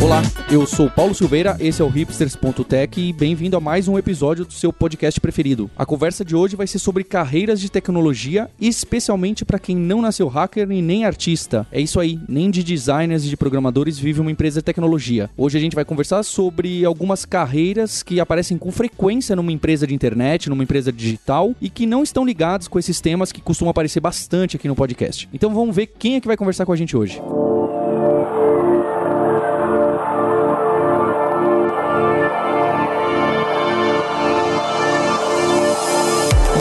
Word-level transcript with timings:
Olá, 0.00 0.22
eu 0.48 0.64
sou 0.64 0.88
Paulo 0.88 1.12
Silveira, 1.12 1.56
esse 1.58 1.82
é 1.82 1.84
o 1.84 1.88
hipsters.tech 1.88 3.00
e 3.00 3.12
bem-vindo 3.12 3.56
a 3.56 3.60
mais 3.60 3.88
um 3.88 3.98
episódio 3.98 4.44
do 4.44 4.52
seu 4.52 4.72
podcast 4.72 5.20
preferido. 5.20 5.68
A 5.76 5.84
conversa 5.84 6.24
de 6.24 6.36
hoje 6.36 6.54
vai 6.54 6.68
ser 6.68 6.78
sobre 6.78 7.02
carreiras 7.02 7.60
de 7.60 7.68
tecnologia, 7.68 8.48
especialmente 8.60 9.44
para 9.44 9.58
quem 9.58 9.76
não 9.76 10.00
nasceu 10.00 10.28
hacker 10.28 10.70
e 10.70 10.80
nem 10.80 11.04
artista. 11.04 11.66
É 11.72 11.80
isso 11.80 11.98
aí, 11.98 12.18
nem 12.28 12.48
de 12.48 12.62
designers 12.62 13.24
e 13.24 13.28
de 13.28 13.36
programadores 13.36 13.98
vive 13.98 14.20
uma 14.20 14.30
empresa 14.30 14.60
de 14.60 14.64
tecnologia. 14.64 15.28
Hoje 15.36 15.58
a 15.58 15.60
gente 15.60 15.74
vai 15.74 15.84
conversar 15.84 16.22
sobre 16.22 16.84
algumas 16.84 17.24
carreiras 17.24 18.00
que 18.02 18.20
aparecem 18.20 18.56
com 18.56 18.70
frequência 18.70 19.34
numa 19.34 19.50
empresa 19.50 19.84
de 19.84 19.94
internet, 19.94 20.48
numa 20.48 20.62
empresa 20.62 20.92
digital 20.92 21.54
e 21.60 21.68
que 21.68 21.86
não 21.86 22.04
estão 22.04 22.24
ligados 22.24 22.68
com 22.68 22.78
esses 22.78 23.00
temas 23.00 23.32
que 23.32 23.42
costumam 23.42 23.70
aparecer 23.70 23.98
bastante 23.98 24.54
aqui 24.54 24.68
no 24.68 24.76
podcast. 24.76 25.28
Então 25.34 25.52
vamos 25.52 25.74
ver 25.74 25.86
quem 25.86 26.14
é 26.14 26.20
que 26.20 26.28
vai 26.28 26.36
conversar 26.36 26.64
com 26.64 26.72
a 26.72 26.76
gente 26.76 26.96
hoje. 26.96 27.20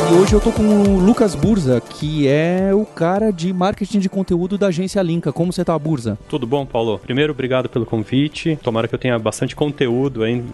E 0.09 0.13
hoje 0.13 0.31
eu 0.31 0.39
tô 0.39 0.53
com 0.53 0.63
o 0.63 0.99
Lucas 0.99 1.35
Burza, 1.35 1.81
que 1.81 2.29
é 2.29 2.73
o 2.73 2.85
cara 2.85 3.29
de 3.29 3.51
marketing 3.51 3.99
de 3.99 4.07
conteúdo 4.07 4.57
da 4.57 4.67
agência 4.67 5.01
Linka. 5.01 5.33
Como 5.33 5.51
você 5.51 5.65
tá, 5.65 5.77
Burza? 5.77 6.17
Tudo 6.29 6.47
bom, 6.47 6.65
Paulo? 6.65 6.97
Primeiro, 6.97 7.33
obrigado 7.33 7.67
pelo 7.67 7.85
convite. 7.85 8.57
Tomara 8.63 8.87
que 8.87 8.95
eu 8.95 8.99
tenha 8.99 9.19
bastante 9.19 9.53
conteúdo 9.53 10.23
ainda 10.23 10.45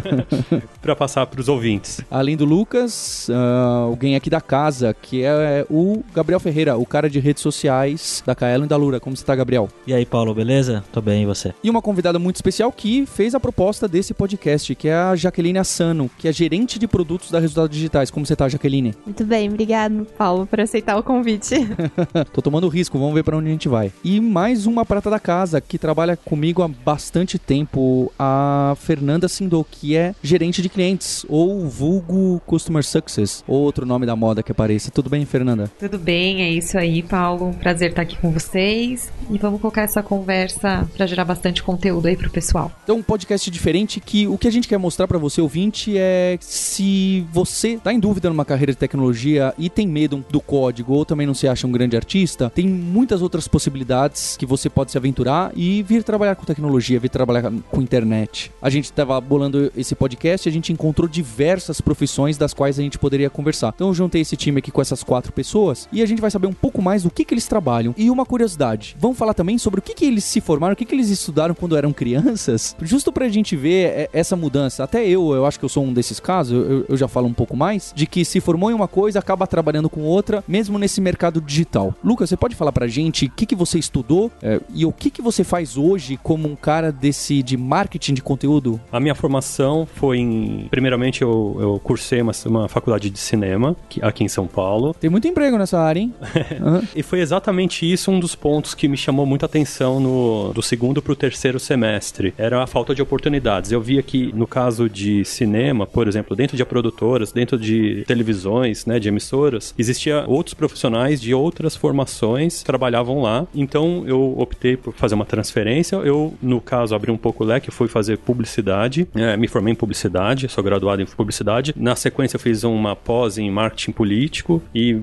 para 0.80 0.96
passar 0.96 1.26
para 1.26 1.38
os 1.38 1.48
ouvintes. 1.48 2.00
Além 2.10 2.34
do 2.34 2.46
Lucas, 2.46 3.28
uh, 3.28 3.88
alguém 3.88 4.16
aqui 4.16 4.30
da 4.30 4.40
casa, 4.40 4.94
que 4.94 5.22
é 5.22 5.66
o 5.68 6.02
Gabriel 6.14 6.40
Ferreira, 6.40 6.78
o 6.78 6.86
cara 6.86 7.10
de 7.10 7.20
redes 7.20 7.42
sociais 7.42 8.22
da 8.24 8.34
Kaelo 8.34 8.64
e 8.64 8.68
da 8.68 8.76
Lura. 8.76 9.00
Como 9.00 9.14
você 9.14 9.24
tá, 9.24 9.36
Gabriel? 9.36 9.68
E 9.86 9.92
aí, 9.92 10.06
Paulo, 10.06 10.34
beleza? 10.34 10.82
Tô 10.90 11.02
bem, 11.02 11.24
e 11.24 11.26
você? 11.26 11.52
E 11.62 11.68
uma 11.68 11.82
convidada 11.82 12.18
muito 12.18 12.36
especial 12.36 12.72
que 12.72 13.04
fez 13.04 13.34
a 13.34 13.40
proposta 13.40 13.86
desse 13.86 14.14
podcast, 14.14 14.74
que 14.74 14.88
é 14.88 14.94
a 14.94 15.14
Jaqueline 15.14 15.58
Assano, 15.58 16.10
que 16.18 16.26
é 16.26 16.32
gerente 16.32 16.78
de 16.78 16.88
produtos 16.88 17.30
da 17.30 17.38
Resultados 17.38 17.76
Digitais. 17.76 18.10
Como 18.10 18.24
você 18.24 18.34
tá, 18.34 18.48
Jaqueline? 18.48 18.93
Muito 19.04 19.24
bem, 19.24 19.48
obrigado, 19.48 20.06
Paulo, 20.16 20.46
por 20.46 20.60
aceitar 20.60 20.96
o 20.96 21.02
convite. 21.02 21.54
Tô 22.32 22.40
tomando 22.40 22.68
risco, 22.68 22.98
vamos 22.98 23.14
ver 23.14 23.22
para 23.22 23.36
onde 23.36 23.48
a 23.48 23.52
gente 23.52 23.68
vai. 23.68 23.92
E 24.02 24.20
mais 24.20 24.66
uma 24.66 24.84
prata 24.84 25.10
da 25.10 25.18
casa 25.18 25.60
que 25.60 25.78
trabalha 25.78 26.16
comigo 26.16 26.62
há 26.62 26.68
bastante 26.68 27.38
tempo, 27.38 28.12
a 28.18 28.76
Fernanda 28.80 29.28
Sindou, 29.28 29.64
que 29.64 29.96
é 29.96 30.14
gerente 30.22 30.62
de 30.62 30.68
clientes, 30.68 31.24
ou 31.28 31.68
vulgo 31.68 32.40
Customer 32.46 32.84
Success, 32.84 33.44
ou 33.46 33.62
outro 33.62 33.86
nome 33.86 34.06
da 34.06 34.16
moda 34.16 34.42
que 34.42 34.52
apareça. 34.52 34.90
Tudo 34.90 35.10
bem, 35.10 35.24
Fernanda? 35.24 35.70
Tudo 35.78 35.98
bem, 35.98 36.42
é 36.42 36.50
isso 36.50 36.78
aí, 36.78 37.02
Paulo. 37.02 37.54
Prazer 37.60 37.90
estar 37.90 38.02
aqui 38.02 38.16
com 38.16 38.30
vocês. 38.30 39.12
E 39.30 39.38
vamos 39.38 39.60
colocar 39.60 39.82
essa 39.82 40.02
conversa 40.02 40.88
para 40.96 41.06
gerar 41.06 41.24
bastante 41.24 41.62
conteúdo 41.62 42.06
aí 42.06 42.16
pro 42.16 42.30
pessoal. 42.30 42.70
Então, 42.84 42.96
um 42.96 43.02
podcast 43.02 43.50
diferente 43.50 44.00
que 44.00 44.26
o 44.26 44.36
que 44.36 44.48
a 44.48 44.50
gente 44.50 44.68
quer 44.68 44.78
mostrar 44.78 45.08
para 45.08 45.18
você, 45.18 45.40
ouvinte, 45.40 45.96
é 45.96 46.36
se 46.40 47.26
você 47.32 47.78
tá 47.82 47.92
em 47.92 47.98
dúvida 47.98 48.28
numa 48.28 48.44
carreira 48.44 48.72
de 48.72 48.78
tecnologia 48.84 49.54
e 49.58 49.70
tem 49.70 49.86
medo 49.86 50.24
do 50.30 50.40
código 50.40 50.92
ou 50.92 51.04
também 51.04 51.26
não 51.26 51.34
se 51.34 51.48
acha 51.48 51.66
um 51.66 51.72
grande 51.72 51.96
artista, 51.96 52.50
tem 52.54 52.68
muitas 52.68 53.22
outras 53.22 53.48
possibilidades 53.48 54.36
que 54.36 54.44
você 54.44 54.68
pode 54.68 54.90
se 54.90 54.98
aventurar 54.98 55.52
e 55.56 55.82
vir 55.82 56.02
trabalhar 56.02 56.34
com 56.34 56.44
tecnologia, 56.44 57.00
vir 57.00 57.08
trabalhar 57.08 57.50
com 57.70 57.80
internet. 57.80 58.52
A 58.60 58.68
gente 58.68 58.84
estava 58.84 59.20
bolando 59.20 59.72
esse 59.76 59.94
podcast 59.94 60.46
e 60.46 60.50
a 60.50 60.52
gente 60.52 60.72
encontrou 60.72 61.08
diversas 61.08 61.80
profissões 61.80 62.36
das 62.36 62.52
quais 62.52 62.78
a 62.78 62.82
gente 62.82 62.98
poderia 62.98 63.30
conversar. 63.30 63.72
Então 63.74 63.88
eu 63.88 63.94
juntei 63.94 64.20
esse 64.20 64.36
time 64.36 64.58
aqui 64.58 64.70
com 64.70 64.80
essas 64.80 65.02
quatro 65.02 65.32
pessoas 65.32 65.88
e 65.92 66.02
a 66.02 66.06
gente 66.06 66.20
vai 66.20 66.30
saber 66.30 66.46
um 66.46 66.52
pouco 66.52 66.82
mais 66.82 67.02
do 67.02 67.10
que, 67.10 67.24
que 67.24 67.34
eles 67.34 67.46
trabalham. 67.46 67.94
E 67.96 68.10
uma 68.10 68.26
curiosidade, 68.26 68.96
vamos 68.98 69.16
falar 69.16 69.34
também 69.34 69.58
sobre 69.58 69.80
o 69.80 69.82
que, 69.82 69.94
que 69.94 70.04
eles 70.04 70.24
se 70.24 70.40
formaram, 70.40 70.74
o 70.74 70.76
que, 70.76 70.84
que 70.84 70.94
eles 70.94 71.08
estudaram 71.08 71.54
quando 71.54 71.76
eram 71.76 71.92
crianças, 71.92 72.76
justo 72.82 73.12
pra 73.12 73.28
gente 73.28 73.56
ver 73.56 74.10
essa 74.12 74.36
mudança. 74.36 74.84
Até 74.84 75.06
eu, 75.06 75.32
eu 75.34 75.46
acho 75.46 75.58
que 75.58 75.64
eu 75.64 75.68
sou 75.68 75.84
um 75.84 75.92
desses 75.92 76.20
casos, 76.20 76.52
eu, 76.52 76.84
eu 76.88 76.96
já 76.96 77.08
falo 77.08 77.26
um 77.26 77.32
pouco 77.32 77.56
mais, 77.56 77.92
de 77.94 78.06
que 78.06 78.24
se 78.24 78.40
formou 78.40 78.70
em 78.70 78.73
uma 78.74 78.88
coisa, 78.88 79.18
acaba 79.18 79.46
trabalhando 79.46 79.88
com 79.88 80.02
outra, 80.02 80.42
mesmo 80.46 80.78
nesse 80.78 81.00
mercado 81.00 81.40
digital. 81.40 81.94
Lucas, 82.02 82.28
você 82.28 82.36
pode 82.36 82.54
falar 82.54 82.72
pra 82.72 82.86
gente 82.86 83.26
o 83.26 83.30
que, 83.30 83.46
que 83.46 83.54
você 83.54 83.78
estudou 83.78 84.30
é, 84.42 84.60
e 84.74 84.84
o 84.84 84.92
que, 84.92 85.10
que 85.10 85.22
você 85.22 85.44
faz 85.44 85.76
hoje 85.76 86.18
como 86.22 86.48
um 86.48 86.56
cara 86.56 86.90
desse 86.90 87.42
de 87.42 87.56
marketing 87.56 88.14
de 88.14 88.22
conteúdo? 88.22 88.80
A 88.90 89.00
minha 89.00 89.14
formação 89.14 89.86
foi 89.86 90.18
em. 90.18 90.66
Primeiramente, 90.70 91.22
eu, 91.22 91.56
eu 91.60 91.80
cursei 91.82 92.20
uma, 92.20 92.32
uma 92.46 92.68
faculdade 92.68 93.10
de 93.10 93.18
cinema 93.18 93.76
aqui 94.02 94.24
em 94.24 94.28
São 94.28 94.46
Paulo. 94.46 94.94
Tem 94.94 95.10
muito 95.10 95.28
emprego 95.28 95.56
nessa 95.58 95.78
área, 95.78 96.00
hein? 96.00 96.14
uhum. 96.60 96.82
E 96.94 97.02
foi 97.02 97.20
exatamente 97.20 97.90
isso 97.90 98.10
um 98.10 98.20
dos 98.20 98.34
pontos 98.34 98.74
que 98.74 98.88
me 98.88 98.96
chamou 98.96 99.26
muita 99.26 99.46
atenção 99.46 100.00
no, 100.00 100.52
do 100.52 100.62
segundo 100.62 101.02
pro 101.02 101.16
terceiro 101.16 101.58
semestre. 101.58 102.34
Era 102.38 102.62
a 102.62 102.66
falta 102.66 102.94
de 102.94 103.02
oportunidades. 103.02 103.72
Eu 103.72 103.80
via 103.80 104.02
que, 104.02 104.32
no 104.32 104.46
caso 104.46 104.88
de 104.88 105.24
cinema, 105.24 105.86
por 105.86 106.08
exemplo, 106.08 106.36
dentro 106.36 106.56
de 106.56 106.64
produtoras, 106.64 107.32
dentro 107.32 107.58
de 107.58 108.04
televisões, 108.06 108.63
né, 108.86 108.98
de 108.98 109.08
emissoras, 109.08 109.74
existia 109.78 110.24
outros 110.26 110.54
profissionais 110.54 111.20
de 111.20 111.34
outras 111.34 111.76
formações 111.76 112.60
que 112.60 112.64
trabalhavam 112.64 113.20
lá. 113.22 113.46
Então 113.54 114.04
eu 114.06 114.34
optei 114.38 114.76
por 114.76 114.94
fazer 114.94 115.14
uma 115.14 115.24
transferência. 115.24 115.96
Eu, 115.96 116.34
no 116.42 116.60
caso, 116.60 116.94
abri 116.94 117.10
um 117.10 117.16
pouco 117.16 117.44
o 117.44 117.46
leque, 117.46 117.70
fui 117.70 117.88
fazer 117.88 118.18
publicidade. 118.18 119.06
É, 119.14 119.36
me 119.36 119.48
formei 119.48 119.72
em 119.72 119.76
publicidade, 119.76 120.48
sou 120.48 120.62
graduado 120.62 121.02
em 121.02 121.06
publicidade. 121.06 121.74
Na 121.76 121.96
sequência, 121.96 122.36
eu 122.36 122.40
fiz 122.40 122.64
uma 122.64 122.96
pós 122.96 123.38
em 123.38 123.50
marketing 123.50 123.92
político 123.92 124.62
e 124.74 124.98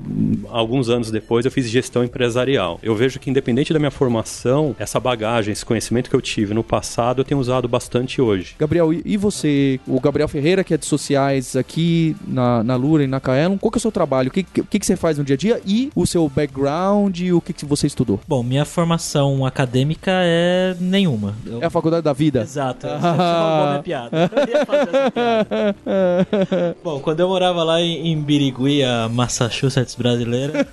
alguns 0.50 0.90
anos 0.90 1.12
depois 1.12 1.46
eu 1.46 1.52
fiz 1.52 1.70
gestão 1.70 2.04
empresarial. 2.04 2.80
Eu 2.82 2.96
vejo 2.96 3.20
que, 3.20 3.30
independente 3.30 3.74
da 3.74 3.80
minha 3.80 3.92
formação, 3.92 4.76
essa 4.80 5.00
bagagem, 5.00 5.52
esse 5.52 5.66
conhecimento 5.66 6.10
que 6.10 6.16
eu 6.16 6.22
tive 6.22 6.54
no 6.54 6.64
passado, 6.64 7.22
eu 7.22 7.26
tenho 7.26 7.40
usado 7.40 7.68
bastante 7.68 8.22
hoje. 8.22 8.56
Gabriel, 8.58 8.94
e 8.94 9.18
você? 9.18 9.80
O 9.88 10.00
Gabriel 10.00 10.28
Ferreira, 10.28 10.64
que 10.64 10.74
é 10.74 10.78
de 10.78 10.86
sociais 10.86 11.56
aqui 11.56 12.16
na, 12.28 12.64
na 12.64 12.76
Lura 12.76 13.04
e 13.04 13.08
na 13.08 13.20
Kaelon, 13.52 13.58
qual 13.58 13.72
que 13.72 13.78
é 13.78 13.80
o 13.80 13.82
seu 13.82 13.92
trabalho? 13.92 14.30
O 14.30 14.32
que, 14.32 14.44
que, 14.44 14.80
que 14.80 14.86
você 14.86 14.96
faz 14.96 15.18
no 15.18 15.24
dia 15.24 15.36
a 15.36 15.38
dia? 15.38 15.62
E 15.66 15.92
o 15.96 16.06
seu 16.06 16.28
background 16.30 17.20
e 17.20 17.34
o 17.34 17.42
que, 17.42 17.54
que 17.54 17.66
você 17.66 17.88
estudou? 17.88 18.20
Bom, 18.28 18.44
minha 18.44 18.66
formação 18.66 19.46
acadêmica 19.46 20.12
é 20.12 20.76
nenhuma. 20.80 21.36
Eu... 21.46 21.62
É 21.62 21.66
a 21.66 21.70
faculdade 21.70 22.04
da 22.04 22.14
vida? 22.14 22.42
Exato. 22.42 22.88
Ah. 23.22 23.68
minha 23.72 23.84
piada. 23.84 24.32
Eu 24.32 24.48
ia 24.48 24.66
fazer 24.66 24.90
essa 24.90 25.12
piada. 25.12 26.78
Bom, 26.84 27.00
quando 27.00 27.20
eu 27.20 27.28
morava 27.28 27.64
lá 27.64 27.82
em, 27.82 28.12
em 28.12 28.22
Birigui, 28.22 28.84
a 28.84 29.10
Massachusetts 29.10 29.96
brasileira, 29.96 30.68